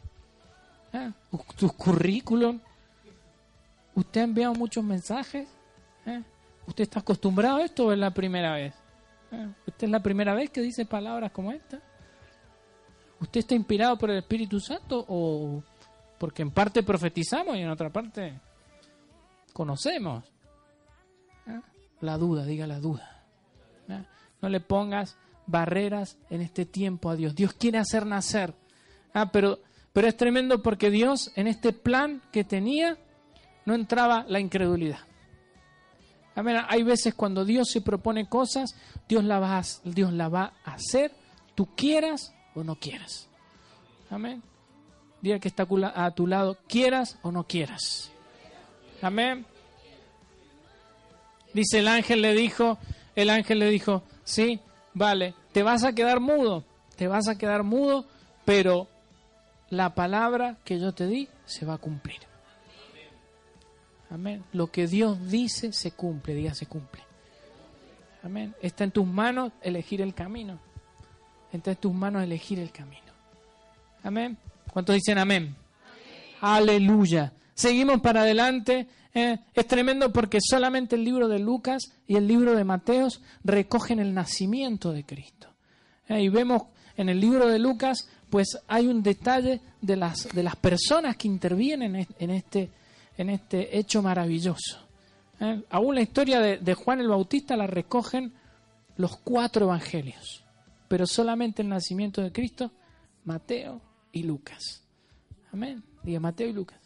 ¿eh? 0.91 1.11
tu 1.57 1.69
currículum. 1.69 2.59
¿Usted 3.95 4.21
ha 4.21 4.23
enviado 4.23 4.53
muchos 4.53 4.83
mensajes? 4.83 5.47
¿Eh? 6.05 6.23
¿Usted 6.67 6.83
está 6.83 6.99
acostumbrado 6.99 7.57
a 7.57 7.63
esto 7.63 7.87
o 7.87 7.91
es 7.91 7.99
la 7.99 8.11
primera 8.11 8.53
vez? 8.53 8.73
¿Eh? 9.31 9.47
¿Usted 9.67 9.87
es 9.87 9.91
la 9.91 10.01
primera 10.01 10.33
vez 10.33 10.49
que 10.49 10.61
dice 10.61 10.85
palabras 10.85 11.31
como 11.31 11.51
esta? 11.51 11.79
¿Usted 13.19 13.39
está 13.39 13.55
inspirado 13.55 13.97
por 13.97 14.09
el 14.09 14.17
Espíritu 14.17 14.59
Santo 14.59 15.05
o 15.07 15.63
porque 16.17 16.41
en 16.41 16.51
parte 16.51 16.83
profetizamos 16.83 17.55
y 17.55 17.61
en 17.61 17.69
otra 17.69 17.89
parte 17.89 18.39
conocemos? 19.53 20.23
la 22.01 22.17
duda, 22.17 22.45
diga 22.45 22.67
la 22.67 22.79
duda. 22.79 23.23
No 24.41 24.49
le 24.49 24.59
pongas 24.59 25.15
barreras 25.47 26.17
en 26.29 26.41
este 26.41 26.65
tiempo 26.65 27.09
a 27.09 27.15
Dios. 27.15 27.33
Dios 27.33 27.53
quiere 27.53 27.77
hacer 27.77 28.05
nacer. 28.05 28.53
Ah, 29.13 29.31
pero, 29.31 29.59
pero 29.93 30.07
es 30.07 30.17
tremendo 30.17 30.61
porque 30.61 30.89
Dios 30.89 31.31
en 31.35 31.47
este 31.47 31.71
plan 31.71 32.21
que 32.31 32.43
tenía 32.43 32.97
no 33.65 33.75
entraba 33.75 34.25
la 34.27 34.39
incredulidad. 34.39 34.99
Amén. 36.35 36.57
Hay 36.67 36.83
veces 36.83 37.13
cuando 37.13 37.45
Dios 37.45 37.69
se 37.69 37.81
propone 37.81 38.27
cosas, 38.27 38.75
Dios 39.07 39.23
la 39.23 39.39
va 39.39 39.59
a, 39.59 39.63
Dios 39.83 40.11
la 40.11 40.29
va 40.29 40.53
a 40.65 40.73
hacer, 40.73 41.11
tú 41.55 41.67
quieras 41.75 42.33
o 42.55 42.63
no 42.63 42.75
quieras. 42.75 43.29
Amén. 44.09 44.41
Diga 45.21 45.39
que 45.39 45.47
está 45.47 45.67
a 45.95 46.11
tu 46.11 46.27
lado, 46.27 46.57
quieras 46.67 47.17
o 47.21 47.31
no 47.31 47.45
quieras. 47.45 48.11
Amén. 49.01 49.45
Dice 51.53 51.79
el 51.79 51.87
ángel 51.87 52.21
le 52.21 52.33
dijo, 52.33 52.77
el 53.15 53.29
ángel 53.29 53.59
le 53.59 53.69
dijo, 53.69 54.03
sí, 54.23 54.59
vale, 54.93 55.35
te 55.51 55.61
vas 55.61 55.83
a 55.83 55.93
quedar 55.93 56.19
mudo, 56.19 56.63
te 56.95 57.07
vas 57.07 57.27
a 57.27 57.37
quedar 57.37 57.63
mudo, 57.63 58.05
pero 58.43 58.87
la 59.69 59.93
palabra 59.93 60.57
que 60.63 60.79
yo 60.79 60.93
te 60.93 61.05
di 61.07 61.29
se 61.45 61.65
va 61.65 61.75
a 61.75 61.77
cumplir. 61.77 62.32
Amén. 64.13 64.43
Lo 64.53 64.67
que 64.67 64.85
Dios 64.85 65.17
dice 65.31 65.73
se 65.73 65.91
cumple, 65.91 66.35
diga 66.35 66.53
se 66.53 66.67
cumple. 66.67 67.01
Amén. 68.21 68.53
Está 68.61 68.83
en 68.83 68.91
tus 68.91 69.07
manos 69.07 69.51
elegir 69.59 70.01
el 70.01 70.13
camino. 70.13 70.59
Está 71.51 71.71
en 71.71 71.77
tus 71.77 71.93
manos 71.95 72.21
elegir 72.21 72.59
el 72.59 72.71
camino. 72.71 73.01
Amén. 74.03 74.37
¿Cuántos 74.71 74.93
dicen 74.93 75.17
amén? 75.17 75.55
Aleluya. 76.41 77.33
Seguimos 77.55 78.01
para 78.01 78.21
adelante. 78.21 78.87
Eh, 79.15 79.39
es 79.51 79.67
tremendo 79.67 80.13
porque 80.13 80.37
solamente 80.41 80.95
el 80.95 81.03
libro 81.03 81.27
de 81.27 81.39
Lucas 81.39 81.81
y 82.05 82.15
el 82.15 82.27
libro 82.27 82.55
de 82.55 82.63
Mateos 82.63 83.19
recogen 83.43 83.99
el 83.99 84.13
nacimiento 84.13 84.91
de 84.91 85.05
Cristo. 85.05 85.47
Eh, 86.07 86.21
y 86.21 86.29
vemos 86.29 86.63
en 86.97 87.09
el 87.09 87.19
libro 87.19 87.47
de 87.47 87.57
Lucas, 87.57 88.07
pues 88.29 88.59
hay 88.67 88.85
un 88.85 89.01
detalle 89.01 89.59
de 89.81 89.95
las, 89.95 90.29
de 90.29 90.43
las 90.43 90.55
personas 90.55 91.17
que 91.17 91.27
intervienen 91.27 92.07
en 92.19 92.29
este, 92.29 92.69
en 93.17 93.29
este 93.29 93.77
hecho 93.77 94.01
maravilloso. 94.01 94.79
Eh, 95.39 95.63
aún 95.69 95.95
la 95.95 96.01
historia 96.01 96.39
de, 96.39 96.73
Juan 96.73 96.99
el 96.99 97.07
Bautista 97.07 97.57
la 97.57 97.67
recogen 97.67 98.33
los 98.95 99.17
cuatro 99.17 99.65
evangelios, 99.65 100.43
pero 100.87 101.05
solamente 101.05 101.61
el 101.61 101.69
nacimiento 101.69 102.21
de 102.21 102.31
Cristo, 102.31 102.71
Mateo 103.25 103.81
y 104.11 104.23
Lucas. 104.23 104.83
Amén. 105.51 105.83
Diga 106.03 106.19
Mateo 106.19 106.47
y 106.47 106.53
Lucas. 106.53 106.79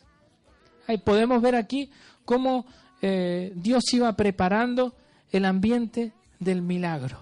Ahí 0.87 0.97
podemos 0.97 1.41
ver 1.41 1.55
aquí 1.55 1.91
cómo 2.23 2.65
eh, 3.01 3.51
Dios 3.55 3.93
iba 3.93 4.11
preparando 4.13 4.95
el 5.31 5.45
ambiente 5.45 6.13
del 6.39 6.61
milagro. 6.61 7.19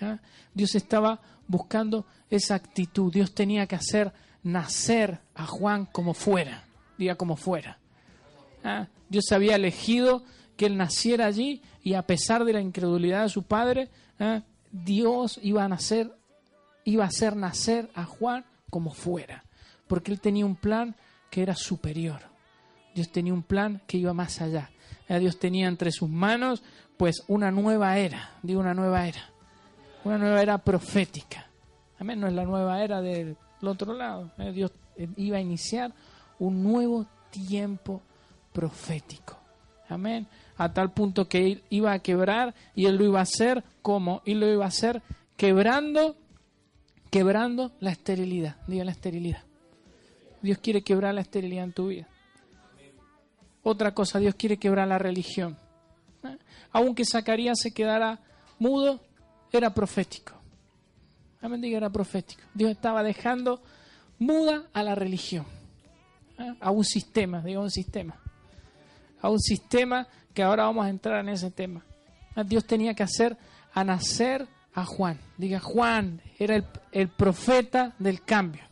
¿ah? 0.00 0.18
Dios 0.54 0.74
estaba 0.74 1.20
buscando 1.46 2.06
esa 2.28 2.54
actitud. 2.54 3.12
Dios 3.12 3.34
tenía 3.34 3.66
que 3.66 3.76
hacer 3.76 4.12
nacer 4.42 5.20
a 5.34 5.46
Juan 5.46 5.86
como 5.86 6.14
fuera. 6.14 6.64
Diga 6.98 7.14
como 7.14 7.36
fuera. 7.36 7.78
¿Ah? 8.64 8.88
Dios 9.08 9.30
había 9.32 9.56
elegido 9.56 10.22
que 10.56 10.66
él 10.66 10.76
naciera 10.76 11.26
allí 11.26 11.62
y 11.82 11.94
a 11.94 12.06
pesar 12.06 12.44
de 12.44 12.52
la 12.52 12.60
incredulidad 12.60 13.22
de 13.22 13.28
su 13.28 13.42
padre, 13.42 13.88
¿ah? 14.18 14.42
Dios 14.70 15.38
iba 15.42 15.64
a 15.64 15.68
nacer, 15.68 16.10
iba 16.84 17.04
a 17.04 17.08
hacer 17.08 17.36
nacer 17.36 17.90
a 17.94 18.04
Juan 18.04 18.44
como 18.70 18.92
fuera, 18.92 19.44
porque 19.86 20.12
él 20.12 20.20
tenía 20.20 20.46
un 20.46 20.56
plan 20.56 20.96
que 21.30 21.42
era 21.42 21.54
superior. 21.54 22.20
Dios 22.94 23.10
tenía 23.10 23.32
un 23.32 23.42
plan 23.42 23.82
que 23.86 23.98
iba 23.98 24.12
más 24.12 24.40
allá. 24.40 24.70
Dios 25.08 25.38
tenía 25.38 25.68
entre 25.68 25.90
sus 25.92 26.08
manos 26.08 26.62
pues 26.96 27.24
una 27.26 27.50
nueva 27.50 27.98
era, 27.98 28.30
digo 28.42 28.60
una 28.60 28.74
nueva 28.74 29.06
era, 29.06 29.30
una 30.04 30.18
nueva 30.18 30.40
era 30.40 30.58
profética. 30.58 31.46
Amén, 31.98 32.20
no 32.20 32.28
es 32.28 32.32
la 32.32 32.44
nueva 32.44 32.82
era 32.82 33.00
del 33.00 33.36
otro 33.60 33.94
lado. 33.94 34.30
Dios 34.52 34.72
iba 35.16 35.38
a 35.38 35.40
iniciar 35.40 35.92
un 36.38 36.62
nuevo 36.62 37.06
tiempo 37.30 38.02
profético. 38.52 39.38
Amén. 39.88 40.26
A 40.56 40.72
tal 40.72 40.92
punto 40.92 41.28
que 41.28 41.46
él 41.46 41.64
iba 41.70 41.92
a 41.92 41.98
quebrar 41.98 42.54
y 42.74 42.86
él 42.86 42.96
lo 42.96 43.04
iba 43.04 43.18
a 43.18 43.22
hacer 43.22 43.64
como 43.82 44.22
y 44.24 44.34
lo 44.34 44.48
iba 44.48 44.64
a 44.64 44.68
hacer 44.68 45.02
quebrando 45.36 46.16
quebrando 47.10 47.72
la 47.80 47.90
esterilidad. 47.90 48.56
Diga 48.66 48.84
la 48.84 48.92
esterilidad. 48.92 49.42
Dios 50.40 50.58
quiere 50.58 50.82
quebrar 50.82 51.14
la 51.14 51.20
esterilidad 51.20 51.64
en 51.64 51.72
tu 51.72 51.88
vida. 51.88 52.08
Otra 53.62 53.92
cosa, 53.92 54.18
Dios 54.18 54.34
quiere 54.34 54.56
quebrar 54.56 54.88
la 54.88 54.98
religión. 54.98 55.56
¿Eh? 56.24 56.38
Aunque 56.72 57.04
Zacarías 57.04 57.60
se 57.60 57.72
quedara 57.72 58.18
mudo, 58.58 59.00
era 59.52 59.74
profético. 59.74 60.32
Amén, 61.42 61.60
diga, 61.60 61.76
era 61.76 61.90
profético. 61.90 62.42
Dios 62.54 62.70
estaba 62.70 63.02
dejando 63.02 63.62
muda 64.18 64.64
a 64.72 64.82
la 64.82 64.94
religión, 64.94 65.44
¿eh? 66.38 66.54
a 66.60 66.70
un 66.70 66.84
sistema, 66.84 67.42
diga 67.42 67.60
un 67.60 67.70
sistema, 67.70 68.16
a 69.22 69.30
un 69.30 69.40
sistema 69.40 70.06
que 70.34 70.42
ahora 70.42 70.64
vamos 70.64 70.84
a 70.84 70.90
entrar 70.90 71.20
en 71.20 71.30
ese 71.30 71.50
tema. 71.50 71.82
¿Eh? 72.36 72.42
Dios 72.44 72.66
tenía 72.66 72.92
que 72.92 73.02
hacer 73.02 73.36
a 73.72 73.84
nacer 73.84 74.46
a 74.74 74.84
Juan. 74.84 75.18
Diga, 75.38 75.60
Juan 75.60 76.20
era 76.38 76.56
el, 76.56 76.66
el 76.90 77.08
profeta 77.08 77.94
del 77.98 78.22
cambio. 78.22 78.64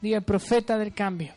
Diga, 0.00 0.18
el 0.18 0.24
profeta 0.24 0.78
del 0.78 0.94
cambio. 0.94 1.34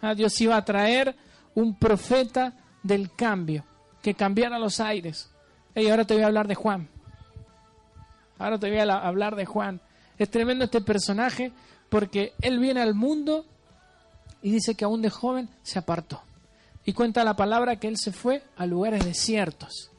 Ah, 0.00 0.14
Dios 0.14 0.38
iba 0.40 0.56
a 0.56 0.64
traer 0.64 1.16
un 1.54 1.78
profeta 1.78 2.52
del 2.82 3.12
cambio, 3.12 3.64
que 4.02 4.14
cambiara 4.14 4.58
los 4.58 4.78
aires. 4.78 5.30
Y 5.74 5.88
ahora 5.88 6.04
te 6.04 6.14
voy 6.14 6.22
a 6.22 6.26
hablar 6.26 6.46
de 6.46 6.54
Juan. 6.54 6.88
Ahora 8.38 8.58
te 8.58 8.68
voy 8.68 8.78
a 8.78 8.98
hablar 8.98 9.36
de 9.36 9.46
Juan. 9.46 9.80
Es 10.18 10.30
tremendo 10.30 10.64
este 10.64 10.80
personaje 10.80 11.52
porque 11.88 12.34
él 12.40 12.58
viene 12.58 12.82
al 12.82 12.94
mundo 12.94 13.46
y 14.42 14.50
dice 14.50 14.74
que 14.74 14.84
aún 14.84 15.00
de 15.00 15.10
joven 15.10 15.48
se 15.62 15.78
apartó. 15.78 16.22
Y 16.84 16.92
cuenta 16.92 17.24
la 17.24 17.34
palabra 17.34 17.76
que 17.76 17.88
él 17.88 17.96
se 17.96 18.12
fue 18.12 18.42
a 18.56 18.66
lugares 18.66 19.04
desiertos. 19.04 19.90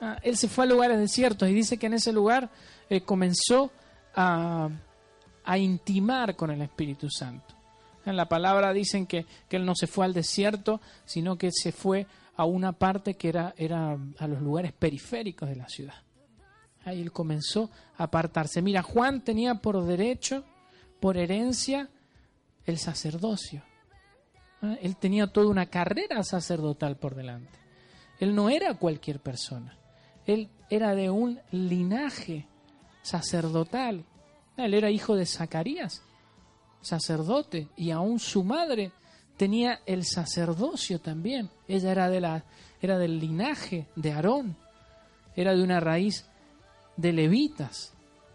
Ah, 0.00 0.18
él 0.22 0.36
se 0.36 0.48
fue 0.48 0.64
a 0.64 0.68
lugares 0.68 0.98
desiertos 0.98 1.48
y 1.48 1.54
dice 1.54 1.78
que 1.78 1.86
en 1.86 1.94
ese 1.94 2.12
lugar 2.12 2.50
eh, 2.90 3.00
comenzó 3.00 3.70
a, 4.14 4.68
a 5.44 5.58
intimar 5.58 6.36
con 6.36 6.50
el 6.50 6.60
Espíritu 6.60 7.08
Santo. 7.08 7.54
En 8.04 8.16
la 8.16 8.28
palabra 8.28 8.72
dicen 8.72 9.06
que, 9.06 9.26
él 9.50 9.64
no 9.64 9.74
se 9.74 9.86
fue 9.86 10.04
al 10.04 10.12
desierto, 10.12 10.80
sino 11.04 11.36
que 11.36 11.50
se 11.50 11.72
fue 11.72 12.06
a 12.36 12.44
una 12.44 12.72
parte 12.72 13.14
que 13.14 13.28
era, 13.28 13.54
era 13.56 13.98
a 14.18 14.28
los 14.28 14.40
lugares 14.42 14.72
periféricos 14.72 15.48
de 15.48 15.56
la 15.56 15.68
ciudad. 15.68 15.94
Ahí 16.84 17.00
él 17.00 17.10
comenzó 17.10 17.70
a 17.96 18.04
apartarse. 18.04 18.62
Mira, 18.62 18.82
Juan 18.82 19.22
tenía 19.22 19.56
por 19.56 19.84
derecho, 19.84 20.44
por 21.00 21.16
herencia, 21.16 21.88
el 22.64 22.78
sacerdocio. 22.78 23.62
¿Ah? 24.62 24.76
Él 24.80 24.96
tenía 24.96 25.26
toda 25.26 25.48
una 25.48 25.66
carrera 25.66 26.22
sacerdotal 26.22 26.96
por 26.96 27.14
delante. 27.14 27.58
Él 28.18 28.34
no 28.34 28.48
era 28.48 28.74
cualquier 28.74 29.20
persona. 29.20 29.76
Él 30.26 30.48
era 30.70 30.94
de 30.94 31.10
un 31.10 31.40
linaje 31.50 32.46
sacerdotal. 33.02 34.04
Él 34.56 34.74
era 34.74 34.90
hijo 34.90 35.14
de 35.14 35.26
Zacarías 35.26 36.02
sacerdote 36.86 37.68
y 37.76 37.90
aún 37.90 38.20
su 38.20 38.44
madre 38.44 38.92
tenía 39.36 39.80
el 39.86 40.04
sacerdocio 40.04 41.00
también. 41.00 41.50
Ella 41.66 41.90
era, 41.90 42.08
de 42.08 42.20
la, 42.20 42.44
era 42.80 42.96
del 42.96 43.18
linaje 43.18 43.88
de 43.96 44.12
Aarón, 44.12 44.56
era 45.34 45.54
de 45.54 45.62
una 45.62 45.80
raíz 45.80 46.26
de 46.96 47.12
levitas. 47.12 47.92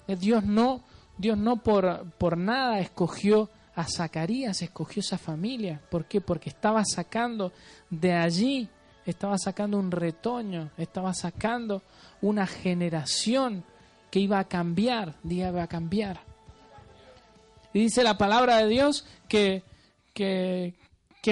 Eh, 0.07 0.17
Dios 0.17 0.43
no, 0.43 0.83
Dios 1.17 1.37
no 1.37 1.63
por, 1.63 2.11
por 2.17 2.37
nada 2.37 2.79
escogió 2.79 3.49
a 3.75 3.85
Zacarías, 3.85 4.61
escogió 4.61 4.99
esa 4.99 5.17
familia. 5.17 5.81
¿Por 5.89 6.05
qué? 6.05 6.21
Porque 6.21 6.49
estaba 6.49 6.83
sacando 6.85 7.51
de 7.89 8.13
allí, 8.13 8.69
estaba 9.05 9.37
sacando 9.37 9.79
un 9.79 9.91
retoño, 9.91 10.71
estaba 10.77 11.13
sacando 11.13 11.81
una 12.21 12.45
generación 12.45 13.63
que 14.09 14.19
iba 14.19 14.39
a 14.39 14.43
cambiar, 14.43 15.15
iba 15.23 15.63
a 15.63 15.67
cambiar. 15.67 16.19
Y 17.73 17.79
dice 17.79 18.03
la 18.03 18.17
palabra 18.17 18.57
de 18.57 18.67
Dios 18.67 19.05
que, 19.27 19.63
que, 20.13 20.73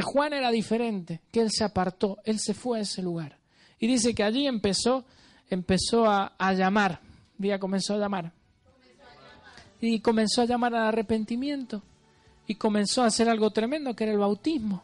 Juan 0.01 0.33
era 0.33 0.49
diferente, 0.51 1.19
que 1.31 1.41
él 1.41 1.51
se 1.51 1.65
apartó, 1.65 2.17
él 2.23 2.39
se 2.39 2.53
fue 2.53 2.79
a 2.79 2.81
ese 2.81 3.01
lugar. 3.01 3.37
Y 3.79 3.87
dice 3.87 4.15
que 4.15 4.23
allí 4.23 4.47
empezó, 4.47 5.03
empezó 5.49 6.05
a, 6.05 6.33
a 6.37 6.53
llamar, 6.53 7.01
día 7.37 7.59
comenzó 7.59 7.95
a 7.95 7.97
llamar. 7.97 8.31
Y 9.81 9.99
comenzó 9.99 10.41
a 10.41 10.45
llamar 10.45 10.75
al 10.75 10.87
arrepentimiento. 10.87 11.83
Y 12.49 12.55
comenzó 12.55 13.03
a 13.03 13.05
hacer 13.05 13.29
algo 13.29 13.51
tremendo, 13.51 13.95
que 13.95 14.03
era 14.03 14.11
el 14.11 14.19
bautismo. 14.19 14.83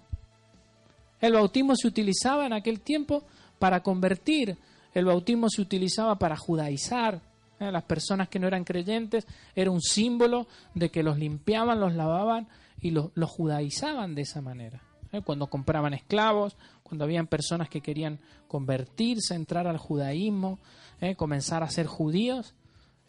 El 1.19 1.33
bautismo 1.33 1.75
se 1.75 1.87
utilizaba 1.87 2.45
en 2.45 2.53
aquel 2.53 2.79
tiempo 2.79 3.23
para 3.59 3.83
convertir, 3.83 4.57
el 4.93 5.05
bautismo 5.05 5.49
se 5.49 5.61
utilizaba 5.61 6.17
para 6.17 6.37
judaizar, 6.37 7.19
¿eh? 7.59 7.71
Las 7.71 7.83
personas 7.83 8.29
que 8.29 8.39
no 8.39 8.47
eran 8.47 8.63
creyentes 8.63 9.25
era 9.55 9.71
un 9.71 9.81
símbolo 9.81 10.47
de 10.73 10.89
que 10.89 11.03
los 11.03 11.17
limpiaban, 11.17 11.79
los 11.79 11.93
lavaban 11.93 12.47
y 12.81 12.91
los, 12.91 13.11
judaizaban 13.25 14.15
de 14.15 14.23
esa 14.23 14.41
manera. 14.41 14.81
¿eh? 15.11 15.21
Cuando 15.21 15.47
compraban 15.47 15.93
esclavos, 15.93 16.55
cuando 16.83 17.05
habían 17.05 17.27
personas 17.27 17.69
que 17.69 17.81
querían 17.81 18.19
convertirse, 18.47 19.35
entrar 19.35 19.67
al 19.67 19.77
judaísmo, 19.77 20.59
¿eh? 21.01 21.15
comenzar 21.15 21.63
a 21.63 21.69
ser 21.69 21.87
judíos, 21.87 22.53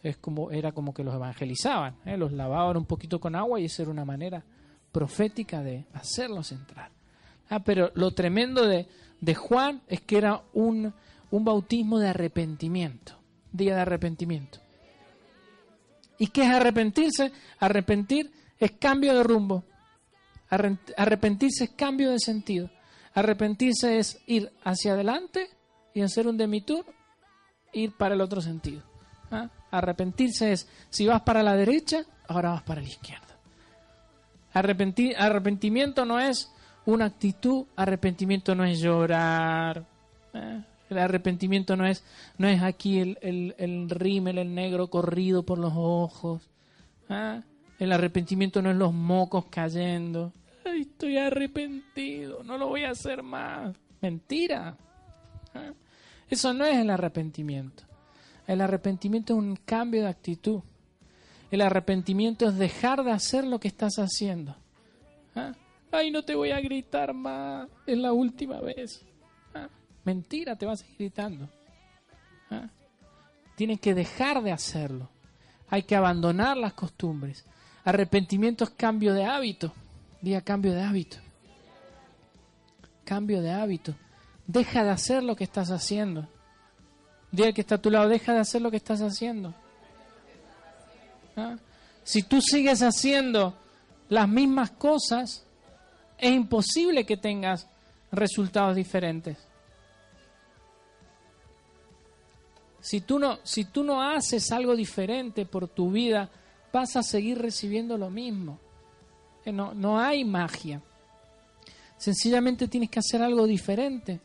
es 0.09 0.17
como, 0.17 0.51
era 0.51 0.71
como 0.71 0.93
que 0.93 1.03
los 1.03 1.13
evangelizaban, 1.13 1.95
los 2.05 2.31
lavaban 2.31 2.77
un 2.77 2.85
poquito 2.85 3.19
con 3.19 3.35
agua 3.35 3.59
y 3.59 3.65
esa 3.65 3.83
era 3.83 3.91
una 3.91 4.05
manera 4.05 4.43
profética 4.91 5.61
de 5.61 5.85
hacerlos 5.93 6.51
entrar. 6.51 6.91
Ah, 7.49 7.59
pero 7.59 7.91
lo 7.95 8.11
tremendo 8.11 8.65
de, 8.65 8.87
de 9.21 9.35
Juan 9.35 9.81
es 9.87 10.01
que 10.01 10.17
era 10.17 10.43
un, 10.53 10.93
un 11.31 11.45
bautismo 11.45 11.99
de 11.99 12.09
arrepentimiento. 12.09 13.13
Día 13.51 13.75
de 13.75 13.81
arrepentimiento. 13.81 14.59
¿Y 16.17 16.27
qué 16.27 16.43
es 16.43 16.49
arrepentirse? 16.49 17.31
Arrepentir 17.59 18.31
es 18.59 18.71
cambio 18.71 19.15
de 19.15 19.23
rumbo. 19.23 19.63
Arrepentirse 20.49 21.65
es 21.65 21.69
cambio 21.71 22.11
de 22.11 22.19
sentido. 22.19 22.69
Arrepentirse 23.13 23.97
es 23.97 24.19
ir 24.25 24.51
hacia 24.63 24.93
adelante 24.93 25.49
y 25.93 26.01
hacer 26.01 26.27
un 26.27 26.37
demitur, 26.37 26.85
ir 27.73 27.91
para 27.93 28.15
el 28.15 28.21
otro 28.21 28.41
sentido. 28.41 28.83
¿Ah? 29.31 29.49
Arrepentirse 29.77 30.53
es, 30.53 30.67
si 30.89 31.05
vas 31.05 31.21
para 31.21 31.43
la 31.43 31.55
derecha, 31.55 32.03
ahora 32.27 32.51
vas 32.51 32.63
para 32.63 32.81
la 32.81 32.87
izquierda. 32.87 33.27
Arrepentir, 34.53 35.15
arrepentimiento 35.17 36.03
no 36.03 36.19
es 36.19 36.51
una 36.85 37.05
actitud, 37.05 37.65
arrepentimiento 37.75 38.55
no 38.55 38.65
es 38.65 38.79
llorar. 38.79 39.85
¿eh? 40.33 40.63
El 40.89 40.97
arrepentimiento 40.97 41.75
no 41.75 41.85
es, 41.85 42.03
no 42.39 42.47
es 42.47 42.63
aquí 42.63 42.99
el, 42.99 43.19
el, 43.21 43.55
el 43.59 43.87
rímel, 43.89 44.39
el 44.39 44.55
negro 44.55 44.89
corrido 44.89 45.43
por 45.43 45.59
los 45.59 45.73
ojos. 45.75 46.49
¿eh? 47.09 47.41
El 47.77 47.91
arrepentimiento 47.91 48.63
no 48.63 48.71
es 48.71 48.77
los 48.77 48.93
mocos 48.93 49.45
cayendo. 49.45 50.33
Ay, 50.65 50.81
estoy 50.81 51.17
arrepentido, 51.17 52.41
no 52.43 52.57
lo 52.57 52.67
voy 52.67 52.83
a 52.83 52.91
hacer 52.91 53.21
más. 53.21 53.75
Mentira. 54.01 54.75
¿eh? 55.53 55.73
Eso 56.29 56.51
no 56.51 56.65
es 56.65 56.77
el 56.77 56.89
arrepentimiento. 56.89 57.86
El 58.47 58.61
arrepentimiento 58.61 59.33
es 59.33 59.39
un 59.39 59.57
cambio 59.57 60.01
de 60.03 60.07
actitud. 60.07 60.61
El 61.51 61.61
arrepentimiento 61.61 62.47
es 62.47 62.57
dejar 62.57 63.03
de 63.03 63.11
hacer 63.11 63.45
lo 63.45 63.59
que 63.59 63.67
estás 63.67 63.99
haciendo. 63.99 64.55
¿Ah? 65.35 65.53
Ay, 65.91 66.11
no 66.11 66.23
te 66.23 66.33
voy 66.33 66.51
a 66.51 66.59
gritar 66.59 67.13
más. 67.13 67.69
Es 67.85 67.97
la 67.97 68.13
última 68.13 68.59
vez. 68.61 69.05
¿Ah? 69.53 69.67
Mentira, 70.05 70.55
te 70.55 70.65
vas 70.65 70.81
a 70.81 70.85
ir 70.85 70.95
gritando. 70.97 71.49
¿Ah? 72.49 72.69
Tienes 73.55 73.81
que 73.81 73.93
dejar 73.93 74.41
de 74.41 74.51
hacerlo. 74.51 75.09
Hay 75.69 75.83
que 75.83 75.95
abandonar 75.95 76.55
las 76.55 76.73
costumbres. 76.73 77.45
Arrepentimiento 77.83 78.63
es 78.63 78.69
cambio 78.71 79.13
de 79.13 79.25
hábito. 79.25 79.73
Diga 80.21 80.41
cambio 80.41 80.73
de 80.73 80.81
hábito. 80.81 81.17
Cambio 83.03 83.41
de 83.41 83.51
hábito. 83.51 83.95
Deja 84.45 84.83
de 84.83 84.91
hacer 84.91 85.23
lo 85.23 85.35
que 85.35 85.43
estás 85.43 85.71
haciendo. 85.71 86.27
Diga 87.31 87.51
que 87.51 87.61
está 87.61 87.75
a 87.75 87.81
tu 87.81 87.89
lado, 87.89 88.07
deja 88.07 88.33
de 88.33 88.39
hacer 88.39 88.61
lo 88.61 88.71
que 88.71 88.77
estás 88.77 89.01
haciendo. 89.01 89.53
¿Ah? 91.35 91.57
Si 92.03 92.23
tú 92.23 92.41
sigues 92.41 92.81
haciendo 92.81 93.53
las 94.09 94.27
mismas 94.27 94.71
cosas, 94.71 95.43
es 96.17 96.31
imposible 96.31 97.05
que 97.05 97.17
tengas 97.17 97.67
resultados 98.11 98.75
diferentes. 98.75 99.37
Si 102.79 103.01
tú 103.01 103.19
no, 103.19 103.39
si 103.43 103.65
tú 103.65 103.83
no 103.83 104.01
haces 104.01 104.51
algo 104.51 104.75
diferente 104.75 105.45
por 105.45 105.67
tu 105.67 105.91
vida, 105.91 106.29
vas 106.71 106.95
a 106.95 107.03
seguir 107.03 107.39
recibiendo 107.41 107.97
lo 107.97 108.09
mismo. 108.09 108.59
No, 109.45 109.73
no 109.73 109.99
hay 109.99 110.23
magia. 110.23 110.81
Sencillamente 111.97 112.67
tienes 112.67 112.89
que 112.89 112.99
hacer 112.99 113.21
algo 113.21 113.47
diferente 113.47 114.19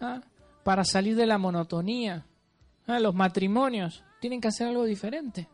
¿ah? 0.00 0.20
Para 0.68 0.84
salir 0.84 1.16
de 1.16 1.24
la 1.24 1.38
monotonía. 1.38 2.26
¿Ah? 2.86 3.00
Los 3.00 3.14
matrimonios 3.14 4.04
tienen 4.20 4.38
que 4.38 4.48
hacer 4.48 4.66
algo 4.68 4.84
diferente 4.84 5.48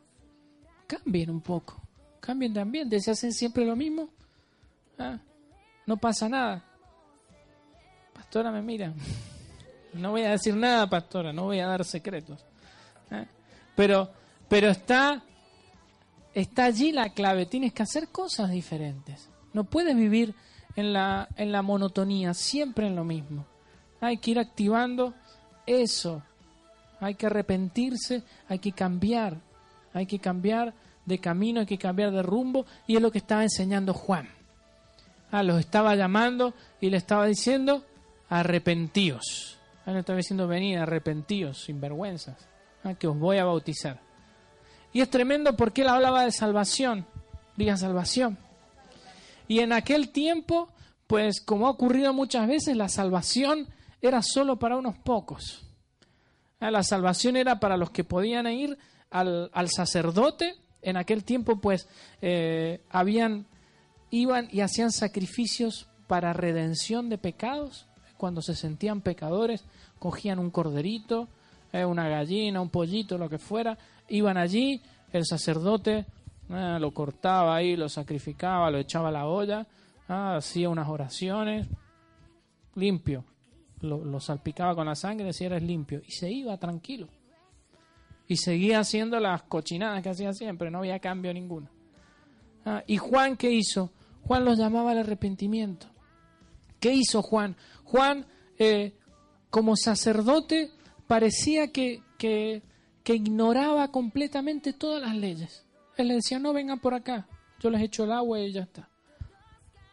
cambien 0.89 1.31
un 1.31 1.41
poco, 1.41 1.81
cambien 2.19 2.53
de 2.53 2.61
ambiente, 2.61 2.99
se 2.99 3.13
hacen 3.13 3.33
siempre 3.33 3.65
lo 3.65 3.77
mismo, 3.77 4.09
ah, 4.99 5.21
no 5.87 5.97
pasa 5.99 6.29
nada. 6.29 6.65
Pastora 8.13 8.51
me 8.51 8.61
mira, 8.61 8.93
no 9.95 10.11
voy 10.11 10.23
a 10.23 10.31
decir 10.31 10.57
nada, 10.57 10.91
pastora, 10.91 11.33
no 11.33 11.45
voy 11.45 11.61
a 11.61 11.69
dar 11.69 11.85
secretos. 11.85 12.45
Ah, 13.09 13.25
pero, 13.77 14.11
pero 14.49 14.69
está, 14.69 15.23
está 16.35 16.65
allí 16.65 16.91
la 16.91 17.11
clave, 17.11 17.47
tienes 17.47 17.73
que 17.73 17.85
hacer 17.85 18.09
cosas 18.09 18.51
diferentes. 18.51 19.31
No 19.53 19.63
puedes 19.63 19.95
vivir 19.95 20.35
en 20.75 20.93
la, 20.93 21.29
en 21.37 21.53
la 21.53 21.63
monotonía, 21.63 22.35
siempre 22.35 22.89
en 22.89 22.97
lo 22.97 23.05
mismo. 23.05 23.47
Hay 24.05 24.19
que 24.19 24.33
ir 24.33 24.39
activando 24.39 25.15
eso. 25.67 26.23
Hay 27.01 27.15
que 27.15 27.27
arrepentirse, 27.27 28.23
hay 28.49 28.59
que 28.59 28.73
cambiar, 28.73 29.39
hay 29.93 30.07
que 30.07 30.19
cambiar 30.19 30.75
de 31.05 31.19
camino, 31.19 31.61
hay 31.61 31.67
que 31.67 31.79
cambiar 31.79 32.11
de 32.11 32.23
rumbo, 32.23 32.67
y 32.87 32.97
es 32.97 33.03
lo 33.03 33.11
que 33.11 33.19
estaba 33.19 33.43
enseñando 33.43 33.95
Juan. 33.95 34.29
Ah, 35.31 35.43
los 35.43 35.59
estaba 35.59 35.95
llamando 35.97 36.55
y 36.81 36.91
le 36.91 36.97
estaba 36.97 37.27
diciendo, 37.27 37.85
arrepentíos. 38.29 39.59
Ah, 39.87 39.93
no 39.93 39.99
estaba 39.99 40.17
diciendo, 40.17 40.47
venid, 40.47 40.77
arrepentíos, 40.77 41.65
sin 41.65 41.81
vergüenzas, 41.81 42.37
ah, 42.85 42.95
que 42.95 43.07
os 43.07 43.19
voy 43.19 43.39
a 43.39 43.45
bautizar. 43.45 44.01
Y 44.93 45.01
es 45.01 45.11
tremendo 45.11 45.57
porque 45.57 45.83
él 45.83 45.89
hablaba 45.89 46.25
de 46.25 46.33
salvación, 46.33 47.07
diga 47.57 47.77
salvación. 47.77 48.39
Y 49.49 49.61
en 49.61 49.73
aquel 49.73 50.11
tiempo, 50.11 50.69
pues 51.07 51.41
como 51.41 51.67
ha 51.67 51.71
ocurrido 51.71 52.13
muchas 52.13 52.47
veces, 52.47 52.77
la 52.77 52.89
salvación 52.89 53.69
era 54.09 54.23
solo 54.23 54.59
para 54.59 54.77
unos 54.77 54.99
pocos. 54.99 55.65
Ah, 56.61 56.71
la 56.71 56.83
salvación 56.83 57.37
era 57.37 57.61
para 57.61 57.77
los 57.77 57.91
que 57.91 58.05
podían 58.05 58.47
ir 58.47 58.79
al, 59.11 59.51
sacerdote. 59.69 60.55
En 60.83 60.97
aquel 60.97 61.25
tiempo, 61.25 61.61
pues, 61.61 61.89
eh, 62.21 62.81
habían, 62.91 63.47
iban 64.11 64.49
y 64.51 64.61
hacían 64.61 64.91
sacrificios 64.93 65.89
para 66.07 66.33
redención 66.33 67.09
de 67.09 67.19
pecados. 67.19 67.87
Cuando 68.17 68.43
se 68.43 68.55
sentían 68.55 69.01
pecadores, 69.01 69.65
cogían 69.99 70.39
un 70.39 70.51
corderito, 70.51 71.29
eh, 71.73 71.85
una 71.85 72.09
gallina, 72.09 72.61
un 72.61 72.71
pollito, 72.71 73.19
lo 73.19 73.29
que 73.29 73.39
fuera, 73.39 73.77
iban 74.09 74.37
allí, 74.37 74.81
el 75.13 75.25
sacerdote 75.25 76.07
eh, 76.51 76.77
lo 76.79 76.93
cortaba 76.93 77.57
ahí, 77.57 77.77
lo 77.77 77.89
sacrificaba, 77.89 78.71
lo 78.71 78.79
echaba 78.79 79.09
a 79.09 79.13
la 79.13 79.27
olla, 79.27 79.67
ah, 80.09 80.37
hacía 80.37 80.69
unas 80.69 80.89
oraciones, 80.89 81.67
limpio, 82.75 83.25
lo, 83.85 84.21
salpicaba 84.21 84.75
con 84.75 84.87
la 84.87 84.95
sangre, 84.95 85.27
decía 85.27 85.47
eres 85.49 85.63
limpio, 85.63 86.03
y 86.07 86.13
se 86.13 86.31
iba 86.31 86.57
tranquilo 86.59 87.09
y 88.27 88.37
seguía 88.37 88.81
haciendo 88.81 89.21
las 89.21 89.43
cochinadas 89.43 90.03
que 90.03 90.11
hacía 90.11 90.33
siempre, 90.33 90.71
no 90.71 90.79
había 90.79 90.99
cambio 90.99 91.33
ninguno. 91.33 91.69
Ah, 92.65 92.83
¿Y 92.87 92.97
Juan 92.97 93.37
qué 93.37 93.51
hizo? 93.51 93.93
Juan 94.23 94.45
los 94.45 94.59
llamaba 94.59 94.93
al 94.93 94.99
arrepentimiento. 94.99 95.87
¿Qué 96.81 96.95
hizo 96.95 97.23
Juan? 97.23 97.57
Juan, 97.85 98.27
eh, 98.59 98.95
como 99.51 99.77
sacerdote, 99.77 100.71
parecía 101.07 101.71
que, 101.71 102.03
que, 102.19 102.63
que, 103.03 103.15
ignoraba 103.15 103.91
completamente 103.91 104.73
todas 104.73 105.03
las 105.03 105.15
leyes. 105.15 105.67
Él 105.97 106.09
le 106.09 106.15
decía, 106.15 106.39
no 106.39 106.53
vengan 106.53 106.81
por 106.81 106.95
acá, 106.95 107.29
yo 107.61 107.71
les 107.71 107.83
echo 107.83 108.05
el 108.05 108.13
agua 108.13 108.41
y 108.41 108.53
ya 108.53 108.63
está. 108.63 108.89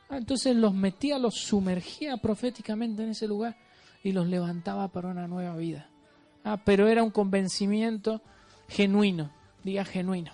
Ah, 0.10 0.18
entonces 0.18 0.56
los 0.56 0.74
metía, 0.74 1.20
los 1.20 1.36
sumergía 1.36 2.18
proféticamente 2.18 3.04
en 3.04 3.10
ese 3.10 3.28
lugar 3.28 3.58
y 4.04 4.12
los 4.12 4.28
levantaba 4.28 4.88
para 4.88 5.10
una 5.10 5.28
nueva 5.28 5.56
vida. 5.56 5.88
Ah, 6.44 6.58
pero 6.64 6.88
era 6.88 7.04
un 7.04 7.12
convencimiento 7.12 8.22
genuino, 8.68 9.32
diga 9.64 9.86
genuino. 9.86 10.32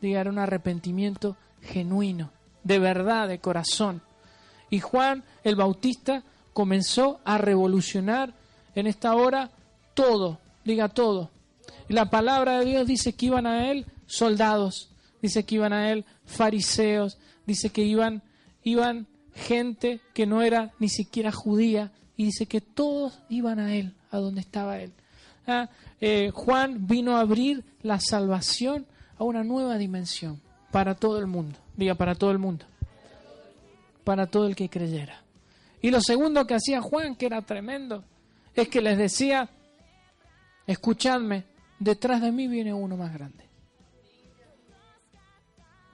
Diga, 0.00 0.20
era 0.20 0.30
un 0.30 0.38
arrepentimiento 0.38 1.36
genuino, 1.62 2.30
de 2.62 2.78
verdad, 2.78 3.28
de 3.28 3.38
corazón. 3.38 4.02
Y 4.68 4.80
Juan 4.80 5.24
el 5.42 5.56
Bautista 5.56 6.24
comenzó 6.52 7.20
a 7.24 7.38
revolucionar 7.38 8.34
en 8.74 8.86
esta 8.86 9.14
hora 9.14 9.50
todo, 9.94 10.40
diga 10.64 10.88
todo. 10.88 11.30
Y 11.88 11.94
la 11.94 12.10
palabra 12.10 12.58
de 12.58 12.66
Dios 12.66 12.86
dice 12.86 13.14
que 13.14 13.26
iban 13.26 13.46
a 13.46 13.70
él 13.70 13.86
soldados, 14.06 14.90
dice 15.22 15.44
que 15.44 15.54
iban 15.56 15.72
a 15.72 15.90
él 15.92 16.04
fariseos, 16.26 17.18
dice 17.46 17.70
que 17.70 17.82
iban, 17.82 18.22
iban 18.62 19.06
gente 19.34 20.00
que 20.12 20.26
no 20.26 20.42
era 20.42 20.72
ni 20.78 20.88
siquiera 20.88 21.32
judía, 21.32 21.92
y 22.16 22.24
dice 22.26 22.46
que 22.46 22.60
todos 22.60 23.20
iban 23.28 23.58
a 23.58 23.74
él, 23.74 23.94
a 24.10 24.18
donde 24.18 24.40
estaba 24.40 24.80
él. 24.80 24.92
Ah, 25.46 25.68
eh, 26.00 26.30
Juan 26.32 26.86
vino 26.86 27.16
a 27.16 27.20
abrir 27.20 27.64
la 27.82 28.00
salvación 28.00 28.86
a 29.18 29.24
una 29.24 29.44
nueva 29.44 29.76
dimensión 29.76 30.40
para 30.70 30.94
todo 30.94 31.18
el 31.18 31.26
mundo. 31.26 31.58
Diga, 31.76 31.94
para 31.94 32.14
todo 32.14 32.30
el 32.30 32.38
mundo. 32.38 32.66
Para 34.04 34.26
todo 34.26 34.46
el 34.46 34.56
que 34.56 34.68
creyera. 34.68 35.22
Y 35.82 35.90
lo 35.90 36.00
segundo 36.00 36.46
que 36.46 36.54
hacía 36.54 36.80
Juan, 36.80 37.14
que 37.14 37.26
era 37.26 37.42
tremendo, 37.42 38.04
es 38.54 38.68
que 38.68 38.80
les 38.80 38.96
decía, 38.96 39.50
escuchadme, 40.66 41.44
detrás 41.78 42.22
de 42.22 42.32
mí 42.32 42.48
viene 42.48 42.72
uno 42.72 42.96
más 42.96 43.12
grande. 43.12 43.44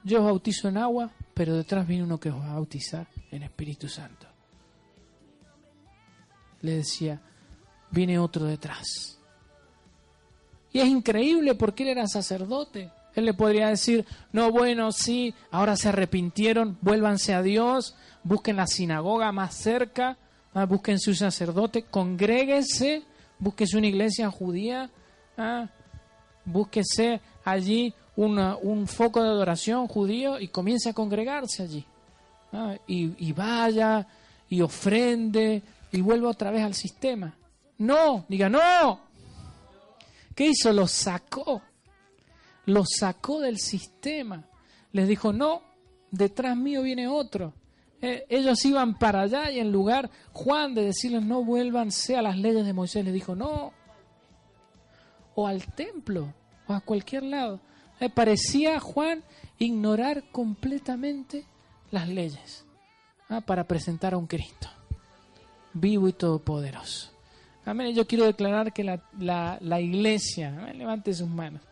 Yo 0.04 0.20
os 0.20 0.24
bautizo 0.24 0.68
en 0.68 0.78
agua, 0.78 1.10
pero 1.34 1.56
detrás 1.56 1.86
viene 1.86 2.04
uno 2.04 2.18
que 2.18 2.30
os 2.30 2.40
va 2.40 2.52
a 2.52 2.54
bautizar 2.54 3.06
en 3.30 3.42
Espíritu 3.42 3.88
Santo. 3.88 4.29
Le 6.62 6.76
decía, 6.76 7.20
viene 7.90 8.18
otro 8.18 8.44
detrás. 8.44 9.18
Y 10.72 10.80
es 10.80 10.88
increíble 10.88 11.54
porque 11.54 11.82
él 11.82 11.90
era 11.90 12.06
sacerdote. 12.06 12.90
Él 13.14 13.24
le 13.24 13.34
podría 13.34 13.68
decir, 13.68 14.06
no, 14.32 14.52
bueno, 14.52 14.92
sí, 14.92 15.34
ahora 15.50 15.76
se 15.76 15.88
arrepintieron, 15.88 16.78
vuélvanse 16.80 17.34
a 17.34 17.42
Dios, 17.42 17.96
busquen 18.22 18.56
la 18.56 18.68
sinagoga 18.68 19.32
más 19.32 19.54
cerca, 19.54 20.16
ah, 20.54 20.64
busquen 20.64 21.00
su 21.00 21.14
sacerdote, 21.14 21.82
congréguense, 21.82 23.02
búsquese 23.38 23.76
una 23.76 23.88
iglesia 23.88 24.30
judía, 24.30 24.90
ah, 25.36 25.68
búsquese 26.44 27.20
allí 27.44 27.92
un 28.16 28.86
foco 28.86 29.22
de 29.22 29.30
adoración 29.30 29.86
judío 29.88 30.38
y 30.38 30.48
comience 30.48 30.90
a 30.90 30.92
congregarse 30.92 31.62
allí. 31.62 31.84
Ah, 32.52 32.76
y, 32.86 33.28
y, 33.28 33.32
vaya 33.32 34.06
y 34.48 34.60
ofrende 34.60 35.62
y 35.92 36.00
vuelva 36.00 36.30
otra 36.30 36.50
vez 36.50 36.62
al 36.62 36.74
sistema. 36.74 37.36
No, 37.78 38.24
diga, 38.28 38.48
no. 38.48 39.00
¿Qué 40.34 40.48
hizo? 40.48 40.72
Lo 40.72 40.86
sacó. 40.86 41.62
Lo 42.66 42.84
sacó 42.84 43.40
del 43.40 43.58
sistema. 43.58 44.44
Les 44.92 45.08
dijo, 45.08 45.32
no, 45.32 45.62
detrás 46.10 46.56
mío 46.56 46.82
viene 46.82 47.08
otro. 47.08 47.54
Eh, 48.02 48.24
ellos 48.28 48.64
iban 48.64 48.98
para 48.98 49.22
allá 49.22 49.50
y 49.50 49.58
en 49.58 49.72
lugar, 49.72 50.10
Juan, 50.32 50.74
de 50.74 50.84
decirles 50.84 51.22
no 51.22 51.44
vuélvanse 51.44 52.16
a 52.16 52.22
las 52.22 52.38
leyes 52.38 52.64
de 52.64 52.72
Moisés, 52.72 53.04
les 53.04 53.12
dijo 53.12 53.34
no. 53.34 53.72
O 55.34 55.46
al 55.46 55.66
templo, 55.74 56.32
o 56.66 56.72
a 56.72 56.80
cualquier 56.80 57.24
lado. 57.24 57.60
Eh, 57.98 58.08
parecía 58.08 58.80
Juan 58.80 59.22
ignorar 59.58 60.24
completamente 60.30 61.44
las 61.90 62.08
leyes 62.08 62.64
ah, 63.28 63.42
para 63.42 63.64
presentar 63.64 64.14
a 64.14 64.16
un 64.16 64.26
Cristo 64.26 64.68
vivo 65.72 66.08
y 66.08 66.12
todopoderoso. 66.12 67.10
Amén. 67.64 67.94
Yo 67.94 68.06
quiero 68.06 68.24
declarar 68.24 68.72
que 68.72 68.84
la, 68.84 69.00
la, 69.60 69.80
iglesia, 69.80 70.50
levante 70.74 71.12
sus 71.12 71.28
manos, 71.28 71.62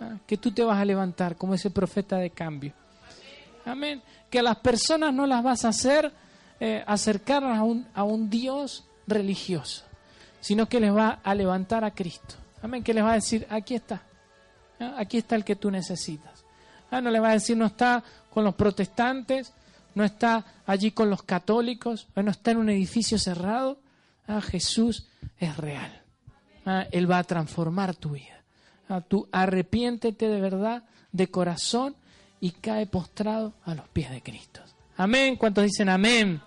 ah, 0.00 0.18
que 0.26 0.36
tú 0.36 0.52
te 0.52 0.62
vas 0.62 0.78
a 0.78 0.84
levantar 0.84 1.36
como 1.36 1.54
ese 1.54 1.70
profeta 1.70 2.16
de 2.16 2.30
cambio. 2.30 2.72
Amén 3.64 4.02
que 4.32 4.38
a 4.38 4.42
las 4.42 4.56
personas 4.56 5.12
no 5.12 5.26
las 5.26 5.42
vas 5.42 5.66
a 5.66 5.68
hacer 5.68 6.10
eh, 6.58 6.82
acercarlas 6.86 7.58
a 7.58 7.64
un, 7.64 7.86
a 7.92 8.02
un 8.02 8.30
Dios 8.30 8.82
religioso, 9.06 9.84
sino 10.40 10.66
que 10.66 10.80
les 10.80 10.96
va 10.96 11.20
a 11.22 11.34
levantar 11.34 11.84
a 11.84 11.90
Cristo. 11.90 12.36
Amén, 12.62 12.82
que 12.82 12.94
les 12.94 13.04
va 13.04 13.10
a 13.10 13.16
decir, 13.16 13.46
aquí 13.50 13.74
está, 13.74 14.00
aquí 14.96 15.18
está 15.18 15.36
el 15.36 15.44
que 15.44 15.54
tú 15.54 15.70
necesitas. 15.70 16.46
Ah, 16.90 17.02
no 17.02 17.10
les 17.10 17.22
va 17.22 17.28
a 17.28 17.32
decir, 17.34 17.54
no 17.54 17.66
está 17.66 18.02
con 18.30 18.42
los 18.42 18.54
protestantes, 18.54 19.52
no 19.94 20.04
está 20.04 20.44
allí 20.66 20.92
con 20.92 21.10
los 21.10 21.22
católicos, 21.22 22.08
no 22.14 22.30
está 22.30 22.52
en 22.52 22.58
un 22.58 22.70
edificio 22.70 23.18
cerrado. 23.18 23.78
Ah, 24.26 24.40
Jesús 24.40 25.06
es 25.38 25.56
real. 25.56 26.02
Ah, 26.64 26.86
él 26.92 27.10
va 27.10 27.18
a 27.18 27.24
transformar 27.24 27.94
tu 27.94 28.10
vida. 28.10 28.42
Ah, 28.88 29.00
tú 29.00 29.28
arrepiéntete 29.32 30.28
de 30.28 30.40
verdad, 30.40 30.84
de 31.12 31.28
corazón, 31.28 31.96
y 32.40 32.50
cae 32.50 32.86
postrado 32.86 33.54
a 33.64 33.74
los 33.74 33.86
pies 33.88 34.10
de 34.10 34.20
Cristo. 34.20 34.60
Amén. 34.96 35.36
¿Cuántos 35.36 35.64
dicen 35.64 35.88
amén? 35.88 36.40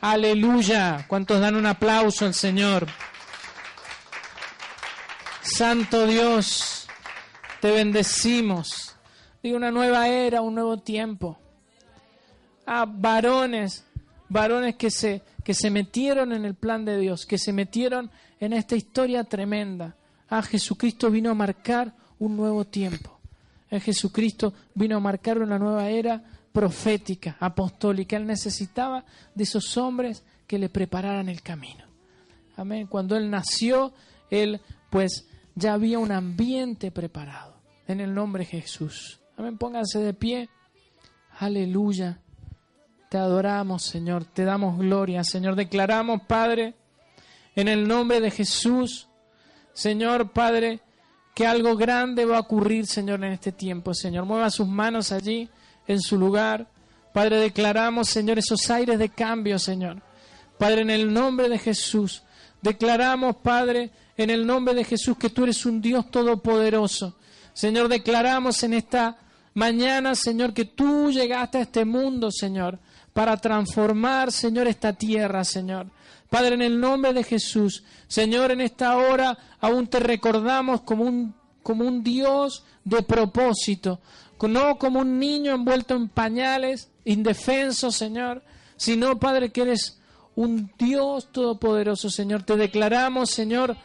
Aleluya. 0.00 1.04
¿Cuántos 1.06 1.40
dan 1.40 1.54
un 1.54 1.66
aplauso 1.66 2.24
al 2.24 2.34
Señor? 2.34 2.86
Santo 5.42 6.06
Dios, 6.06 6.86
te 7.60 7.70
bendecimos. 7.70 8.96
Digo, 9.42 9.56
una 9.56 9.70
nueva 9.70 10.08
era, 10.08 10.40
un 10.40 10.54
nuevo 10.54 10.78
tiempo. 10.78 11.38
Ah, 12.70 12.84
varones, 12.86 13.86
varones 14.28 14.76
que 14.76 14.90
se, 14.90 15.22
que 15.42 15.54
se 15.54 15.70
metieron 15.70 16.32
en 16.34 16.44
el 16.44 16.54
plan 16.54 16.84
de 16.84 16.98
Dios, 16.98 17.24
que 17.24 17.38
se 17.38 17.50
metieron 17.50 18.10
en 18.40 18.52
esta 18.52 18.76
historia 18.76 19.24
tremenda. 19.24 19.96
Ah, 20.28 20.42
Jesucristo 20.42 21.10
vino 21.10 21.30
a 21.30 21.34
marcar 21.34 21.94
un 22.18 22.36
nuevo 22.36 22.66
tiempo. 22.66 23.18
Jesucristo 23.70 24.52
vino 24.74 24.98
a 24.98 25.00
marcar 25.00 25.38
una 25.38 25.58
nueva 25.58 25.88
era 25.88 26.22
profética, 26.52 27.38
apostólica. 27.40 28.18
Él 28.18 28.26
necesitaba 28.26 29.02
de 29.34 29.44
esos 29.44 29.74
hombres 29.78 30.22
que 30.46 30.58
le 30.58 30.68
prepararan 30.68 31.30
el 31.30 31.40
camino. 31.40 31.84
Amén. 32.56 32.86
Cuando 32.86 33.16
Él 33.16 33.30
nació, 33.30 33.94
Él 34.28 34.60
pues 34.90 35.26
ya 35.54 35.72
había 35.72 35.98
un 35.98 36.12
ambiente 36.12 36.90
preparado. 36.90 37.56
En 37.86 38.00
el 38.00 38.12
nombre 38.14 38.44
de 38.44 38.60
Jesús. 38.60 39.20
Amén. 39.38 39.56
Pónganse 39.56 40.00
de 40.00 40.12
pie. 40.12 40.50
Aleluya. 41.38 42.20
Te 43.08 43.16
adoramos, 43.16 43.84
Señor. 43.84 44.24
Te 44.26 44.44
damos 44.44 44.78
gloria, 44.78 45.24
Señor. 45.24 45.56
Declaramos, 45.56 46.22
Padre, 46.26 46.74
en 47.56 47.68
el 47.68 47.88
nombre 47.88 48.20
de 48.20 48.30
Jesús, 48.30 49.08
Señor, 49.72 50.32
Padre, 50.32 50.80
que 51.34 51.46
algo 51.46 51.76
grande 51.76 52.26
va 52.26 52.36
a 52.36 52.40
ocurrir, 52.40 52.86
Señor, 52.86 53.24
en 53.24 53.32
este 53.32 53.52
tiempo, 53.52 53.94
Señor. 53.94 54.26
Mueva 54.26 54.50
sus 54.50 54.68
manos 54.68 55.12
allí, 55.12 55.48
en 55.86 56.00
su 56.00 56.18
lugar. 56.18 56.66
Padre, 57.14 57.38
declaramos, 57.38 58.08
Señor, 58.08 58.38
esos 58.38 58.68
aires 58.70 58.98
de 58.98 59.08
cambio, 59.08 59.58
Señor. 59.58 60.02
Padre, 60.58 60.82
en 60.82 60.90
el 60.90 61.12
nombre 61.12 61.48
de 61.48 61.58
Jesús, 61.58 62.22
declaramos, 62.60 63.36
Padre, 63.36 63.90
en 64.16 64.28
el 64.28 64.46
nombre 64.46 64.74
de 64.74 64.84
Jesús, 64.84 65.16
que 65.16 65.30
tú 65.30 65.44
eres 65.44 65.64
un 65.64 65.80
Dios 65.80 66.10
todopoderoso. 66.10 67.16
Señor, 67.54 67.88
declaramos 67.88 68.62
en 68.64 68.74
esta 68.74 69.16
mañana, 69.54 70.14
Señor, 70.14 70.52
que 70.52 70.66
tú 70.66 71.10
llegaste 71.10 71.58
a 71.58 71.62
este 71.62 71.84
mundo, 71.84 72.30
Señor, 72.30 72.78
para 73.18 73.36
transformar, 73.36 74.30
Señor, 74.30 74.68
esta 74.68 74.92
tierra, 74.92 75.42
Señor. 75.42 75.88
Padre, 76.30 76.54
en 76.54 76.62
el 76.62 76.78
nombre 76.78 77.12
de 77.12 77.24
Jesús, 77.24 77.82
Señor, 78.06 78.52
en 78.52 78.60
esta 78.60 78.96
hora 78.96 79.36
aún 79.58 79.88
te 79.88 79.98
recordamos 79.98 80.82
como 80.82 81.02
un, 81.02 81.34
como 81.64 81.84
un 81.84 82.04
Dios 82.04 82.62
de 82.84 83.02
propósito, 83.02 83.98
no 84.40 84.78
como 84.78 85.00
un 85.00 85.18
niño 85.18 85.52
envuelto 85.52 85.96
en 85.96 86.08
pañales, 86.08 86.90
indefenso, 87.04 87.90
Señor, 87.90 88.44
sino, 88.76 89.18
Padre, 89.18 89.50
que 89.50 89.62
eres 89.62 89.98
un 90.36 90.70
Dios 90.78 91.32
todopoderoso, 91.32 92.10
Señor. 92.10 92.44
Te 92.44 92.56
declaramos, 92.56 93.30
Señor, 93.30 93.76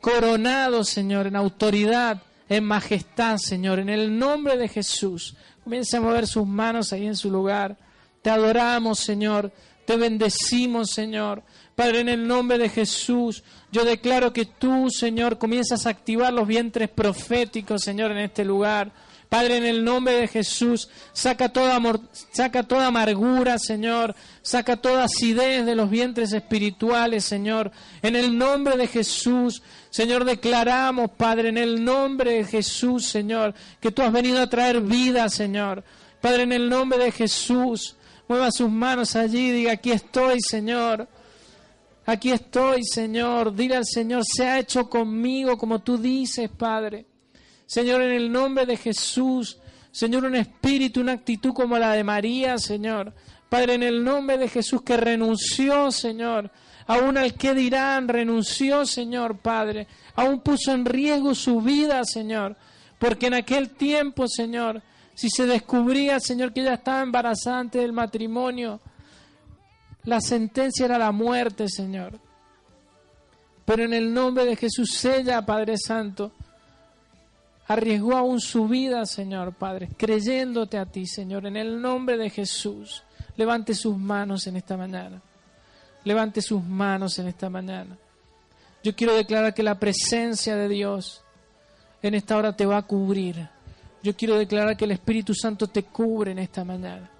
coronado, 0.00 0.82
Señor, 0.82 1.26
en 1.26 1.36
autoridad, 1.36 2.22
en 2.48 2.64
majestad, 2.64 3.36
Señor, 3.36 3.80
en 3.80 3.90
el 3.90 4.18
nombre 4.18 4.56
de 4.56 4.66
Jesús. 4.66 5.36
Comienza 5.62 5.98
a 5.98 6.00
mover 6.00 6.26
sus 6.26 6.46
manos 6.46 6.94
ahí 6.94 7.06
en 7.06 7.16
su 7.16 7.30
lugar. 7.30 7.76
Te 8.28 8.32
adoramos, 8.32 8.98
Señor. 8.98 9.50
Te 9.86 9.96
bendecimos, 9.96 10.90
Señor. 10.90 11.42
Padre, 11.74 12.00
en 12.00 12.10
el 12.10 12.28
nombre 12.28 12.58
de 12.58 12.68
Jesús, 12.68 13.42
yo 13.72 13.86
declaro 13.86 14.34
que 14.34 14.44
tú, 14.44 14.90
Señor, 14.90 15.38
comienzas 15.38 15.86
a 15.86 15.88
activar 15.88 16.30
los 16.34 16.46
vientres 16.46 16.90
proféticos, 16.90 17.84
Señor, 17.84 18.10
en 18.10 18.18
este 18.18 18.44
lugar. 18.44 18.92
Padre, 19.30 19.56
en 19.56 19.64
el 19.64 19.82
nombre 19.82 20.12
de 20.12 20.28
Jesús, 20.28 20.90
saca 21.14 21.48
toda, 21.48 21.80
saca 22.30 22.64
toda 22.64 22.88
amargura, 22.88 23.58
Señor. 23.58 24.14
Saca 24.42 24.76
toda 24.76 25.04
acidez 25.04 25.64
de 25.64 25.74
los 25.74 25.88
vientres 25.88 26.34
espirituales, 26.34 27.24
Señor. 27.24 27.72
En 28.02 28.14
el 28.14 28.36
nombre 28.36 28.76
de 28.76 28.88
Jesús, 28.88 29.62
Señor, 29.88 30.26
declaramos, 30.26 31.12
Padre, 31.12 31.48
en 31.48 31.56
el 31.56 31.82
nombre 31.82 32.32
de 32.32 32.44
Jesús, 32.44 33.06
Señor, 33.06 33.54
que 33.80 33.90
tú 33.90 34.02
has 34.02 34.12
venido 34.12 34.42
a 34.42 34.50
traer 34.50 34.82
vida, 34.82 35.30
Señor. 35.30 35.82
Padre, 36.20 36.42
en 36.42 36.52
el 36.52 36.68
nombre 36.68 36.98
de 36.98 37.10
Jesús, 37.10 37.94
mueva 38.28 38.50
sus 38.50 38.70
manos 38.70 39.16
allí 39.16 39.50
diga, 39.50 39.72
aquí 39.72 39.90
estoy, 39.90 40.38
Señor. 40.40 41.08
Aquí 42.06 42.30
estoy, 42.30 42.84
Señor. 42.84 43.54
Dile 43.54 43.76
al 43.76 43.86
Señor, 43.86 44.22
se 44.24 44.46
ha 44.46 44.58
hecho 44.58 44.88
conmigo 44.88 45.56
como 45.58 45.80
tú 45.80 45.98
dices, 45.98 46.48
Padre. 46.48 47.06
Señor, 47.66 48.02
en 48.02 48.12
el 48.12 48.30
nombre 48.30 48.64
de 48.64 48.76
Jesús. 48.76 49.58
Señor, 49.90 50.24
un 50.24 50.36
espíritu, 50.36 51.00
una 51.00 51.12
actitud 51.12 51.52
como 51.52 51.78
la 51.78 51.92
de 51.92 52.04
María, 52.04 52.58
Señor. 52.58 53.12
Padre, 53.48 53.74
en 53.74 53.82
el 53.82 54.04
nombre 54.04 54.38
de 54.38 54.48
Jesús 54.48 54.82
que 54.82 54.96
renunció, 54.96 55.90
Señor. 55.90 56.50
Aún 56.86 57.18
al 57.18 57.34
que 57.34 57.52
dirán, 57.52 58.08
renunció, 58.08 58.86
Señor, 58.86 59.38
Padre. 59.38 59.86
Aún 60.14 60.40
puso 60.40 60.72
en 60.72 60.84
riesgo 60.86 61.34
su 61.34 61.60
vida, 61.60 62.04
Señor. 62.04 62.56
Porque 62.98 63.26
en 63.26 63.34
aquel 63.34 63.70
tiempo, 63.70 64.26
Señor, 64.26 64.82
si 65.18 65.30
se 65.30 65.46
descubría, 65.46 66.20
Señor, 66.20 66.52
que 66.52 66.60
ella 66.60 66.74
estaba 66.74 67.02
embarazada 67.02 67.58
antes 67.58 67.82
del 67.82 67.92
matrimonio, 67.92 68.78
la 70.04 70.20
sentencia 70.20 70.86
era 70.86 70.96
la 70.96 71.10
muerte, 71.10 71.68
Señor. 71.68 72.20
Pero 73.64 73.82
en 73.82 73.94
el 73.94 74.14
nombre 74.14 74.44
de 74.44 74.54
Jesús, 74.54 75.04
ella, 75.04 75.44
Padre 75.44 75.74
Santo, 75.76 76.30
arriesgó 77.66 78.16
aún 78.16 78.40
su 78.40 78.68
vida, 78.68 79.04
Señor, 79.06 79.54
Padre, 79.54 79.88
creyéndote 79.96 80.78
a 80.78 80.86
ti, 80.86 81.04
Señor, 81.04 81.46
en 81.46 81.56
el 81.56 81.82
nombre 81.82 82.16
de 82.16 82.30
Jesús. 82.30 83.02
Levante 83.36 83.74
sus 83.74 83.98
manos 83.98 84.46
en 84.46 84.54
esta 84.54 84.76
mañana. 84.76 85.20
Levante 86.04 86.40
sus 86.40 86.62
manos 86.62 87.18
en 87.18 87.26
esta 87.26 87.50
mañana. 87.50 87.98
Yo 88.84 88.94
quiero 88.94 89.16
declarar 89.16 89.52
que 89.52 89.64
la 89.64 89.80
presencia 89.80 90.54
de 90.54 90.68
Dios 90.68 91.24
en 92.02 92.14
esta 92.14 92.36
hora 92.36 92.54
te 92.54 92.66
va 92.66 92.76
a 92.76 92.82
cubrir. 92.82 93.57
Yo 94.02 94.16
quiero 94.16 94.38
declarar 94.38 94.76
que 94.76 94.84
el 94.84 94.92
Espíritu 94.92 95.34
Santo 95.34 95.66
te 95.66 95.82
cubre 95.82 96.32
en 96.32 96.38
esta 96.38 96.64
mañana. 96.64 97.10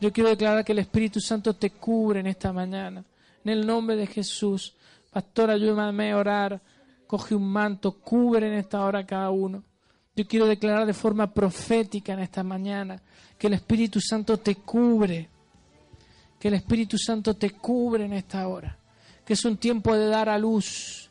Yo 0.00 0.12
quiero 0.12 0.30
declarar 0.30 0.64
que 0.64 0.72
el 0.72 0.78
Espíritu 0.78 1.20
Santo 1.20 1.54
te 1.54 1.70
cubre 1.70 2.20
en 2.20 2.26
esta 2.26 2.52
mañana. 2.52 3.04
En 3.44 3.50
el 3.50 3.66
nombre 3.66 3.96
de 3.96 4.06
Jesús. 4.06 4.74
Pastor, 5.10 5.50
ayúdame 5.50 6.12
a 6.12 6.16
orar. 6.16 6.60
Coge 7.06 7.34
un 7.34 7.48
manto, 7.48 7.92
cubre 7.92 8.46
en 8.48 8.54
esta 8.54 8.84
hora 8.84 9.06
cada 9.06 9.30
uno. 9.30 9.62
Yo 10.16 10.26
quiero 10.26 10.46
declarar 10.46 10.86
de 10.86 10.94
forma 10.94 11.32
profética 11.32 12.14
en 12.14 12.20
esta 12.20 12.42
mañana 12.42 13.00
que 13.38 13.48
el 13.48 13.52
Espíritu 13.52 14.00
Santo 14.00 14.38
te 14.38 14.56
cubre, 14.56 15.28
que 16.40 16.48
el 16.48 16.54
Espíritu 16.54 16.96
Santo 16.96 17.34
te 17.34 17.50
cubre 17.50 18.06
en 18.06 18.14
esta 18.14 18.48
hora, 18.48 18.78
que 19.26 19.34
es 19.34 19.44
un 19.44 19.58
tiempo 19.58 19.94
de 19.94 20.06
dar 20.06 20.30
a 20.30 20.38
luz, 20.38 21.10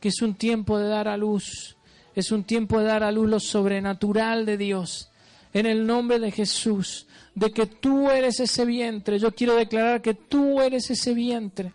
que 0.00 0.08
es 0.08 0.22
un 0.22 0.34
tiempo 0.34 0.78
de 0.78 0.88
dar 0.88 1.08
a 1.08 1.16
luz, 1.18 1.76
es 2.20 2.32
un 2.32 2.44
tiempo 2.44 2.78
de 2.78 2.86
dar 2.86 3.02
a 3.02 3.12
luz 3.12 3.28
lo 3.28 3.40
sobrenatural 3.40 4.44
de 4.46 4.56
Dios. 4.56 5.10
En 5.52 5.66
el 5.66 5.86
nombre 5.86 6.18
de 6.18 6.30
Jesús, 6.30 7.06
de 7.34 7.50
que 7.52 7.66
tú 7.66 8.10
eres 8.10 8.40
ese 8.40 8.64
vientre, 8.64 9.18
yo 9.18 9.32
quiero 9.32 9.54
declarar 9.54 10.02
que 10.02 10.14
tú 10.14 10.60
eres 10.60 10.90
ese 10.90 11.14
vientre. 11.14 11.72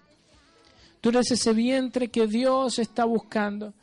Tú 1.02 1.10
eres 1.10 1.32
ese 1.32 1.54
vientre 1.54 2.10
que 2.10 2.28
Dios 2.28 2.80
está 2.80 3.06
buscando. 3.06 3.74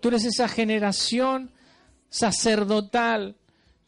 Tú 0.00 0.08
eres 0.08 0.24
esa 0.24 0.48
generación 0.48 1.50
sacerdotal 2.08 3.36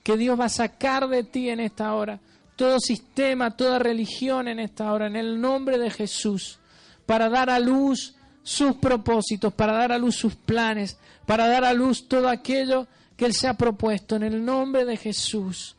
que 0.02 0.16
Dios 0.16 0.38
va 0.38 0.46
a 0.46 0.50
sacar 0.50 1.08
de 1.08 1.24
ti 1.24 1.48
en 1.48 1.60
esta 1.60 1.94
hora. 1.94 2.20
Todo 2.56 2.80
sistema, 2.80 3.56
toda 3.56 3.78
religión 3.78 4.48
en 4.48 4.58
esta 4.58 4.92
hora, 4.92 5.06
en 5.06 5.16
el 5.16 5.40
nombre 5.40 5.78
de 5.78 5.90
Jesús, 5.90 6.58
para 7.06 7.28
dar 7.28 7.50
a 7.50 7.58
luz 7.58 8.14
sus 8.42 8.76
propósitos, 8.76 9.52
para 9.52 9.72
dar 9.74 9.92
a 9.92 9.98
luz 9.98 10.16
sus 10.16 10.34
planes, 10.34 10.98
para 11.26 11.46
dar 11.46 11.64
a 11.64 11.72
luz 11.72 12.08
todo 12.08 12.28
aquello 12.28 12.86
que 13.16 13.26
Él 13.26 13.34
se 13.34 13.48
ha 13.48 13.54
propuesto. 13.54 14.16
En 14.16 14.24
el 14.24 14.44
nombre 14.44 14.84
de 14.84 14.96
Jesús, 14.96 15.76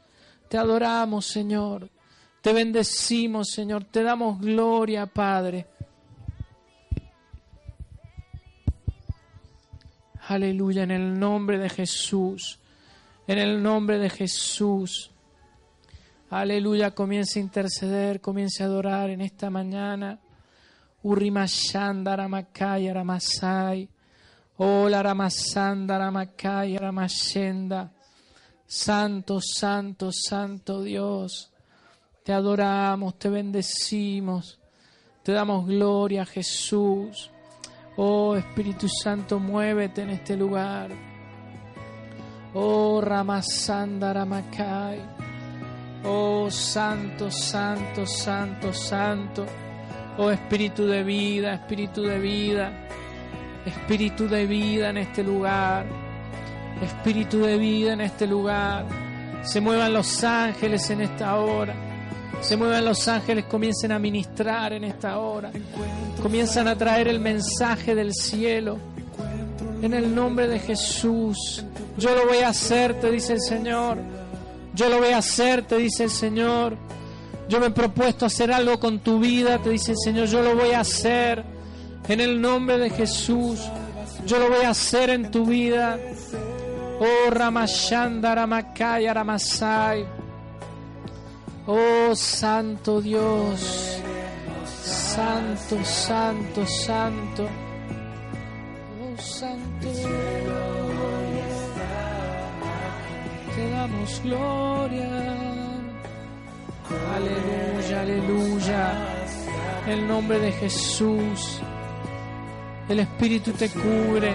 te 0.47 0.57
adoramos, 0.57 1.25
Señor. 1.25 1.89
Te 2.41 2.53
bendecimos, 2.53 3.49
Señor. 3.49 3.85
Te 3.85 4.03
damos 4.03 4.39
gloria, 4.39 5.05
Padre. 5.05 5.67
Aleluya, 10.27 10.83
en 10.83 10.91
el 10.91 11.19
nombre 11.19 11.57
de 11.57 11.69
Jesús. 11.69 12.59
En 13.27 13.39
el 13.39 13.61
nombre 13.61 13.97
de 13.97 14.09
Jesús. 14.09 15.11
Aleluya, 16.29 16.91
comience 16.91 17.39
a 17.39 17.43
interceder, 17.43 18.19
comience 18.19 18.63
a 18.63 18.65
adorar 18.65 19.09
en 19.09 19.21
esta 19.21 19.49
mañana. 19.49 20.19
Urimashanda 21.03 22.15
Ramakaya 22.15 22.93
Ramasai. 22.93 23.89
Hola 24.57 25.03
Ramasanda 25.03 25.97
Ramakaya 25.97 26.79
Ramashenda. 26.79 27.89
Santo, 28.65 29.39
santo, 29.41 30.11
santo 30.11 30.81
Dios. 30.81 31.51
Te 32.23 32.31
adoramos, 32.31 33.19
te 33.19 33.29
bendecimos. 33.29 34.59
Te 35.23 35.33
damos 35.33 35.67
gloria, 35.67 36.25
Jesús. 36.25 37.29
Oh 37.97 38.35
Espíritu 38.35 38.87
Santo, 38.87 39.39
muévete 39.39 40.03
en 40.03 40.11
este 40.11 40.37
lugar. 40.37 40.89
Oh 42.53 43.01
Ramasanda 43.01 44.13
Ramakai. 44.13 44.99
Oh 46.05 46.49
Santo, 46.49 47.29
Santo, 47.29 48.05
Santo, 48.05 48.71
Santo. 48.71 49.45
Oh 50.17 50.29
Espíritu 50.29 50.85
de 50.85 51.03
vida, 51.03 51.55
Espíritu 51.55 52.03
de 52.03 52.19
vida. 52.19 52.71
Espíritu 53.65 54.27
de 54.27 54.45
vida 54.45 54.89
en 54.89 54.97
este 54.97 55.23
lugar. 55.23 55.85
Espíritu 56.81 57.39
de 57.39 57.57
vida 57.57 57.93
en 57.93 58.01
este 58.01 58.27
lugar. 58.27 58.85
Se 59.43 59.59
muevan 59.59 59.93
los 59.93 60.23
ángeles 60.23 60.89
en 60.89 61.01
esta 61.01 61.37
hora. 61.37 61.73
Se 62.41 62.57
muevan 62.57 62.85
los 62.85 63.07
ángeles, 63.07 63.45
comiencen 63.45 63.91
a 63.91 63.99
ministrar 63.99 64.73
en 64.73 64.83
esta 64.83 65.17
hora. 65.17 65.51
Comienzan 66.21 66.67
a 66.67 66.77
traer 66.77 67.07
el 67.07 67.19
mensaje 67.19 67.95
del 67.95 68.13
cielo. 68.13 68.77
En 69.81 69.93
el 69.93 70.13
nombre 70.13 70.47
de 70.47 70.59
Jesús. 70.59 71.65
Yo 71.97 72.13
lo 72.15 72.27
voy 72.27 72.39
a 72.39 72.49
hacer, 72.49 72.99
te 72.99 73.09
dice 73.09 73.33
el 73.33 73.41
Señor. 73.41 73.97
Yo 74.73 74.89
lo 74.89 74.99
voy 74.99 75.09
a 75.09 75.17
hacer, 75.17 75.63
te 75.63 75.77
dice 75.77 76.03
el 76.03 76.09
Señor. 76.09 76.77
Yo 77.49 77.59
me 77.59 77.67
he 77.67 77.71
propuesto 77.71 78.25
hacer 78.25 78.51
algo 78.51 78.79
con 78.79 78.99
tu 78.99 79.19
vida, 79.19 79.59
te 79.59 79.69
dice 79.69 79.91
el 79.91 79.97
Señor. 79.97 80.27
Yo 80.27 80.41
lo 80.41 80.55
voy 80.55 80.71
a 80.71 80.79
hacer. 80.79 81.43
En 82.07 82.19
el 82.19 82.41
nombre 82.41 82.77
de 82.77 82.89
Jesús. 82.89 83.59
Yo 84.25 84.39
lo 84.39 84.49
voy 84.49 84.65
a 84.65 84.69
hacer 84.69 85.09
en 85.09 85.31
tu 85.31 85.45
vida. 85.45 85.99
Oh 86.99 87.29
Ramashanda 87.29 88.35
Ramakaya 88.35 89.13
Ramasai. 89.13 90.05
Oh 91.65 92.13
Santo 92.13 92.99
Dios, 92.99 94.01
Santo, 94.83 95.81
Santo, 95.85 96.65
Santo, 96.65 97.47
oh 99.01 99.21
Santo, 99.21 99.87
te 103.55 103.69
damos 103.69 104.21
gloria. 104.23 105.52
Aleluya, 106.89 108.01
aleluya. 108.01 108.93
En 109.85 109.91
el 109.91 110.07
nombre 110.07 110.39
de 110.39 110.51
Jesús, 110.51 111.59
el 112.89 112.99
Espíritu 112.99 113.51
te 113.53 113.69
cubre. 113.69 114.33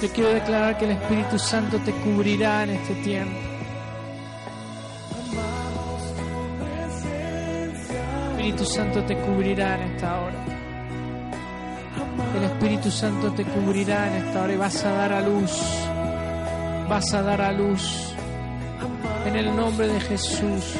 Te 0.00 0.08
quiero 0.08 0.30
declarar 0.30 0.76
que 0.76 0.86
el 0.86 0.90
Espíritu 0.92 1.38
Santo 1.38 1.78
te 1.78 1.92
cubrirá 1.92 2.64
en 2.64 2.70
este 2.70 2.94
tiempo. 2.96 3.38
Espíritu 8.30 8.64
Santo 8.64 9.02
te 9.04 9.16
cubrirá 9.16 9.76
en 9.76 9.92
esta 9.92 10.20
hora. 10.20 10.44
El 12.36 12.44
Espíritu 12.44 12.90
Santo 12.90 13.32
te 13.32 13.44
cubrirá 13.44 14.08
en 14.08 14.26
esta 14.26 14.42
hora 14.42 14.52
y 14.52 14.56
vas 14.56 14.84
a 14.84 14.92
dar 14.92 15.12
a 15.12 15.20
luz. 15.22 15.52
Vas 16.88 17.14
a 17.14 17.22
dar 17.22 17.40
a 17.40 17.52
luz. 17.52 18.12
En 19.24 19.36
el 19.36 19.56
nombre 19.56 19.86
de 19.88 20.00
Jesús 20.00 20.74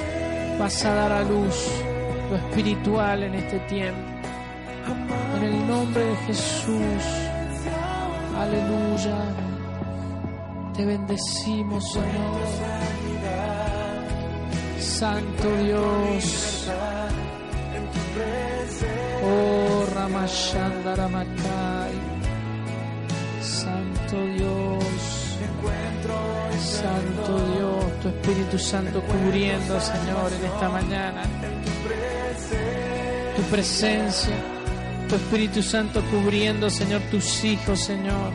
vas 0.59 0.85
a 0.85 0.95
dar 0.95 1.13
a 1.13 1.23
luz 1.23 1.71
lo 2.31 2.37
espiritual 2.37 3.23
en 3.23 3.35
este 3.35 3.59
tiempo. 3.61 4.01
En 5.37 5.43
el 5.43 5.67
nombre 5.67 6.05
de 6.05 6.17
Jesús. 6.27 7.05
Aleluya. 8.37 9.19
Te 10.77 10.85
bendecimos, 10.85 11.93
Señor. 11.93 12.41
Santo 14.79 15.57
Dios. 15.63 16.69
Oh 19.25 19.87
Ramashanda 19.95 20.95
Ramakai. 20.97 21.95
Santo 23.41 24.17
Dios. 24.37 25.15
Santo 26.59 27.37
Dios, 27.47 27.54
tu 28.05 28.11
Espíritu 28.11 28.59
Santo 28.59 29.01
cubriendo, 29.01 29.81
Señor, 29.81 30.31
en 30.39 30.45
esta 30.45 30.69
mañana. 30.69 31.23
Tu 33.35 33.43
presencia, 33.45 34.37
tu 35.09 35.15
Espíritu 35.15 35.63
Santo 35.63 36.03
cubriendo, 36.11 36.69
Señor, 36.69 37.01
tus 37.11 37.43
hijos, 37.45 37.81
Señor. 37.81 38.31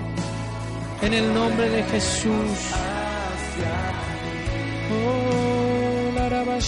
En 1.04 1.14
el 1.14 1.32
nombre 1.36 1.70
de 1.70 1.84
Jesús. 1.84 2.58
Oh, 4.92 6.12
la 6.16 6.60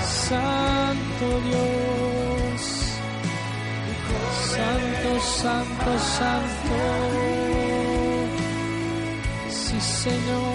Santo 0.00 1.26
Dios, 1.44 2.62
Santo, 4.54 5.20
Santo, 5.20 5.98
Santo, 5.98 7.53
Señor. 10.04 10.54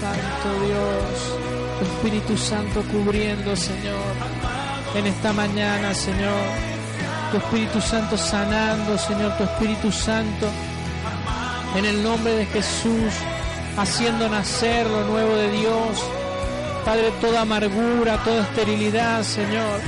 Santo 0.00 0.48
Dios, 0.66 1.38
tu 1.78 1.84
Espíritu 1.84 2.36
Santo 2.36 2.82
cubriendo, 2.92 3.56
Señor, 3.56 3.94
en 4.94 5.06
esta 5.06 5.32
mañana, 5.32 5.94
Señor 5.94 6.70
tu 7.30 7.36
Espíritu 7.36 7.80
Santo 7.80 8.18
sanando, 8.18 8.98
Señor, 8.98 9.36
tu 9.38 9.44
Espíritu 9.44 9.92
Santo, 9.92 10.46
en 11.76 11.84
el 11.84 12.02
nombre 12.02 12.32
de 12.34 12.46
Jesús, 12.46 13.12
haciendo 13.76 14.28
nacer 14.28 14.86
lo 14.86 15.04
nuevo 15.04 15.36
de 15.36 15.50
Dios. 15.52 16.19
Padre, 16.84 17.12
toda 17.20 17.42
amargura, 17.42 18.16
toda 18.24 18.42
esterilidad, 18.42 19.22
Señor, 19.22 19.80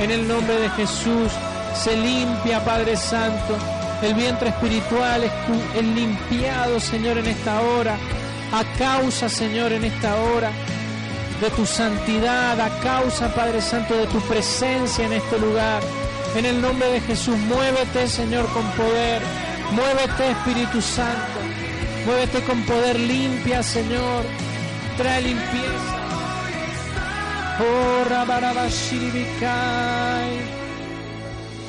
en 0.00 0.10
el 0.10 0.26
nombre 0.26 0.58
de 0.60 0.70
Jesús, 0.70 1.32
se 1.74 1.96
limpia, 1.96 2.64
Padre 2.64 2.96
Santo. 2.96 3.56
El 4.02 4.14
vientre 4.14 4.50
espiritual 4.50 5.24
es, 5.24 5.84
limpiado, 5.84 6.80
Señor, 6.80 7.18
en 7.18 7.26
esta 7.26 7.60
hora, 7.60 7.96
a 8.52 8.78
causa, 8.78 9.28
Señor, 9.28 9.72
en 9.72 9.84
esta 9.84 10.14
hora 10.16 10.50
de 11.40 11.50
tu 11.50 11.66
santidad, 11.66 12.60
a 12.60 12.68
causa, 12.80 13.34
Padre 13.34 13.60
Santo, 13.60 13.96
de 13.96 14.06
tu 14.06 14.20
presencia 14.22 15.06
en 15.06 15.12
este 15.12 15.38
lugar. 15.38 15.82
En 16.36 16.46
el 16.46 16.60
nombre 16.60 16.88
de 16.88 17.00
Jesús, 17.00 17.36
muévete, 17.36 18.08
Señor, 18.08 18.46
con 18.52 18.64
poder. 18.72 19.22
Muévete, 19.72 20.30
Espíritu 20.30 20.80
Santo. 20.80 21.38
Muévete 22.06 22.40
con 22.42 22.62
poder 22.62 22.98
limpia, 22.98 23.62
Señor. 23.62 24.24
Trae 24.96 25.22
limpieza. 25.22 25.97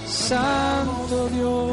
Santo 0.05 1.27
Dios. 1.29 1.71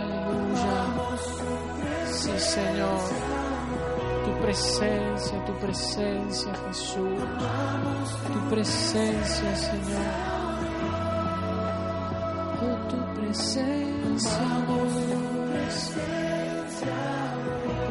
Aleluya. 0.00 0.78
Sí, 2.06 2.30
Señor. 2.38 3.00
Tu 4.24 4.40
presencia, 4.40 5.44
tu 5.44 5.52
presencia, 5.58 6.52
Jesús. 6.68 7.20
Tu 8.32 8.50
presencia, 8.50 9.56
Señor. 9.56 10.39
Tu 13.30 13.36
presencia, 13.36 14.42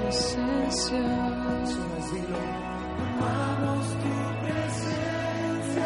presencia. 0.02 1.00
Amamos 3.16 3.88
tu 4.02 4.12
presencia. 4.44 5.86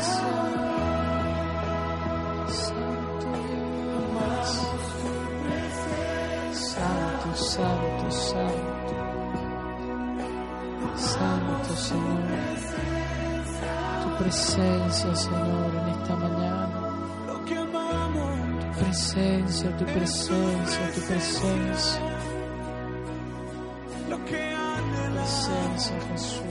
Santo. 2.49 3.29
Santo, 6.51 7.29
santo, 7.35 8.07
santo. 8.09 8.95
Santo 10.95 11.71
Señor. 11.75 12.23
Tu 14.01 14.09
presencia, 14.17 15.15
Señor, 15.15 15.75
en 15.75 15.87
esta 15.89 16.15
mañana. 16.15 16.42
Tu 18.93 18.99
presencia, 18.99 19.75
tu 19.75 19.85
presencia, 19.85 20.91
tu 20.93 21.01
presencia. 21.01 22.01
Presencia, 25.13 25.95
Jesús. 26.11 26.43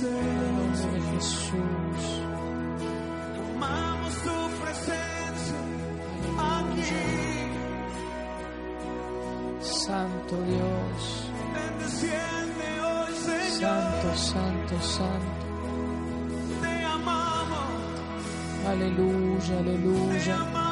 En 0.00 0.16
el 0.16 0.52
nombre 0.56 0.88
de 0.92 1.00
Jesús. 1.12 2.02
Amamos 3.56 4.14
tu 4.24 4.36
presencia 4.62 5.60
aquí, 6.38 6.80
Santo 9.60 10.34
Dios. 10.44 11.30
desciende 11.78 12.68
hoy, 12.80 13.12
Señor. 13.26 13.60
Santo, 13.60 14.08
santo, 14.16 14.74
santo. 14.80 15.44
Te 16.62 16.84
amamos, 16.84 17.68
Aleluya, 18.66 19.46
te 19.46 19.58
aleluya. 19.58 20.65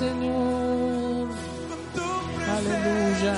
Señor. 0.00 1.28
Aleluya. 2.56 3.34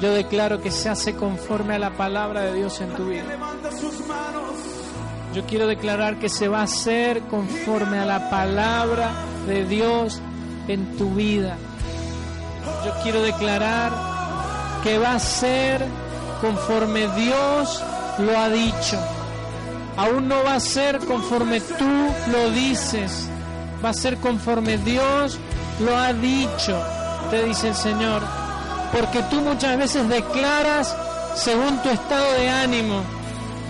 Yo 0.00 0.14
declaro 0.14 0.60
que 0.60 0.72
se 0.72 0.88
hace 0.88 1.14
conforme 1.14 1.76
a 1.76 1.78
la 1.78 1.96
palabra 1.96 2.40
de 2.40 2.54
Dios 2.54 2.80
en 2.80 2.92
tu 2.96 3.06
vida. 3.06 3.22
Yo 5.32 5.46
quiero 5.46 5.68
declarar 5.68 6.18
que 6.18 6.28
se 6.28 6.48
va 6.48 6.62
a 6.62 6.64
hacer 6.64 7.20
conforme 7.30 8.00
a 8.00 8.04
la 8.04 8.28
palabra 8.30 9.12
de 9.46 9.64
Dios 9.64 10.20
en 10.66 10.96
tu 10.96 11.10
vida. 11.10 11.56
Yo 12.84 12.92
quiero 13.04 13.22
declarar 13.22 13.92
que 14.82 14.98
va 14.98 15.14
a 15.14 15.20
ser 15.20 15.86
conforme 16.40 17.06
Dios 17.14 17.80
lo 18.18 18.36
ha 18.36 18.48
dicho. 18.48 18.98
Aún 19.96 20.26
no 20.26 20.42
va 20.42 20.56
a 20.56 20.60
ser 20.60 20.98
conforme 20.98 21.60
tú 21.60 22.08
lo 22.32 22.50
dices. 22.50 23.28
Va 23.84 23.90
a 23.90 23.94
ser 23.94 24.16
conforme 24.16 24.78
Dios 24.78 25.38
lo 25.80 25.96
ha 25.96 26.12
dicho, 26.12 26.80
te 27.30 27.44
dice 27.44 27.68
el 27.68 27.74
Señor. 27.74 28.22
Porque 28.92 29.22
tú 29.24 29.40
muchas 29.40 29.76
veces 29.76 30.08
declaras 30.08 30.94
según 31.34 31.82
tu 31.82 31.90
estado 31.90 32.32
de 32.32 32.48
ánimo. 32.48 33.02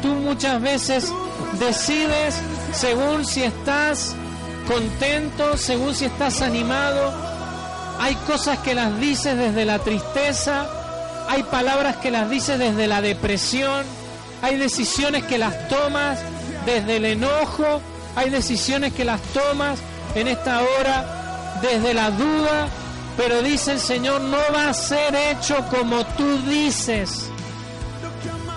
Tú 0.03 0.09
muchas 0.09 0.61
veces 0.61 1.13
decides 1.59 2.37
según 2.73 3.25
si 3.25 3.43
estás 3.43 4.15
contento, 4.67 5.57
según 5.57 5.95
si 5.95 6.05
estás 6.05 6.43
animado. 6.43 7.13
Hay 7.99 8.15
cosas 8.27 8.59
que 8.59 8.75
las 8.75 8.99
dices 9.01 9.37
desde 9.37 9.65
la 9.65 9.79
tristeza, 9.79 10.67
hay 11.29 11.43
palabras 11.45 11.97
que 11.97 12.11
las 12.11 12.29
dices 12.29 12.59
desde 12.59 12.87
la 12.87 13.01
depresión, 13.01 13.85
hay 14.43 14.57
decisiones 14.59 15.25
que 15.25 15.39
las 15.39 15.69
tomas 15.69 16.19
desde 16.67 16.99
el 16.99 17.07
enojo, 17.07 17.81
hay 18.15 18.29
decisiones 18.29 18.93
que 18.93 19.05
las 19.05 19.21
tomas 19.33 19.79
en 20.15 20.29
esta 20.29 20.61
hora 20.61 21.26
desde 21.63 21.95
la 21.95 22.11
duda, 22.11 22.69
pero 23.17 23.43
dice 23.43 23.73
el 23.73 23.81
Señor, 23.81 24.21
no 24.21 24.39
va 24.55 24.71
a 24.71 24.75
ser 24.75 25.15
hecho 25.15 25.57
como 25.71 26.05
tú 26.17 26.39
dices, 26.49 27.31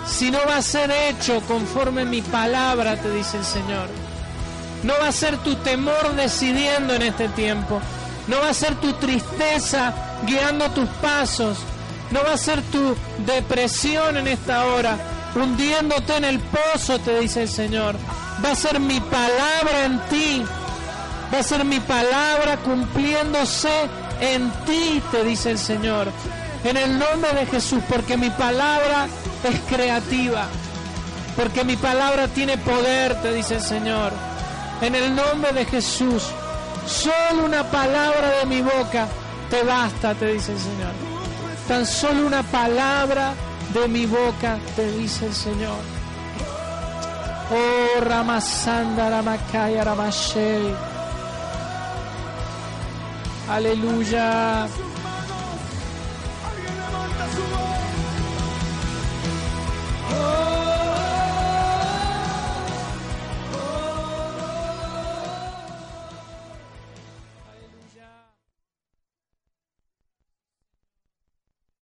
sino 0.06 0.38
va 0.46 0.56
a 0.56 0.62
ser 0.62 0.90
hecho 0.90 1.40
conforme 1.42 2.04
mi 2.04 2.22
palabra, 2.22 2.96
te 2.96 3.10
dice 3.12 3.38
el 3.38 3.44
Señor. 3.44 3.88
No 4.82 4.94
va 5.00 5.08
a 5.08 5.12
ser 5.12 5.36
tu 5.38 5.54
temor 5.56 6.14
decidiendo 6.16 6.94
en 6.94 7.02
este 7.02 7.28
tiempo. 7.28 7.80
No 8.28 8.40
va 8.40 8.50
a 8.50 8.54
ser 8.54 8.76
tu 8.76 8.92
tristeza 8.94 9.92
guiando 10.26 10.70
tus 10.70 10.88
pasos. 11.02 11.58
No 12.10 12.22
va 12.24 12.34
a 12.34 12.38
ser 12.38 12.62
tu 12.62 12.96
depresión 13.26 14.16
en 14.16 14.26
esta 14.26 14.66
hora, 14.66 14.96
hundiéndote 15.34 16.16
en 16.16 16.24
el 16.24 16.40
pozo, 16.40 16.98
te 16.98 17.20
dice 17.20 17.42
el 17.42 17.48
Señor. 17.48 17.96
Va 18.44 18.52
a 18.52 18.56
ser 18.56 18.80
mi 18.80 18.98
palabra 19.00 19.84
en 19.84 20.00
ti. 20.08 20.42
Va 21.32 21.38
a 21.38 21.42
ser 21.42 21.64
mi 21.64 21.78
palabra 21.80 22.56
cumpliéndose 22.64 23.70
en 24.20 24.50
ti, 24.66 25.00
te 25.10 25.24
dice 25.24 25.52
el 25.52 25.58
Señor. 25.58 26.08
En 26.64 26.76
el 26.76 26.98
nombre 26.98 27.32
de 27.32 27.46
Jesús, 27.46 27.82
porque 27.88 28.16
mi 28.16 28.30
palabra 28.30 29.06
es 29.44 29.60
creativa. 29.74 30.46
Porque 31.36 31.64
mi 31.64 31.76
palabra 31.76 32.28
tiene 32.28 32.58
poder, 32.58 33.20
te 33.22 33.32
dice 33.32 33.56
el 33.56 33.62
Señor. 33.62 34.12
En 34.82 34.94
el 34.94 35.14
nombre 35.14 35.52
de 35.52 35.64
Jesús, 35.64 36.24
solo 36.86 37.44
una 37.44 37.64
palabra 37.64 38.38
de 38.40 38.46
mi 38.46 38.60
boca 38.60 39.06
te 39.48 39.62
basta, 39.62 40.14
te 40.14 40.32
dice 40.32 40.52
el 40.52 40.58
Señor. 40.58 40.92
Tan 41.68 41.86
solo 41.86 42.26
una 42.26 42.42
palabra 42.42 43.34
de 43.72 43.86
mi 43.88 44.04
boca 44.06 44.58
te 44.74 44.90
dice 44.92 45.26
el 45.26 45.34
Señor. 45.34 45.78
Oh, 47.52 48.00
Ramasanda, 48.00 49.10
Ramakaya, 49.10 49.84
Ramashei. 49.84 50.74
Aleluya. 53.50 54.70
Oh, 60.12 60.59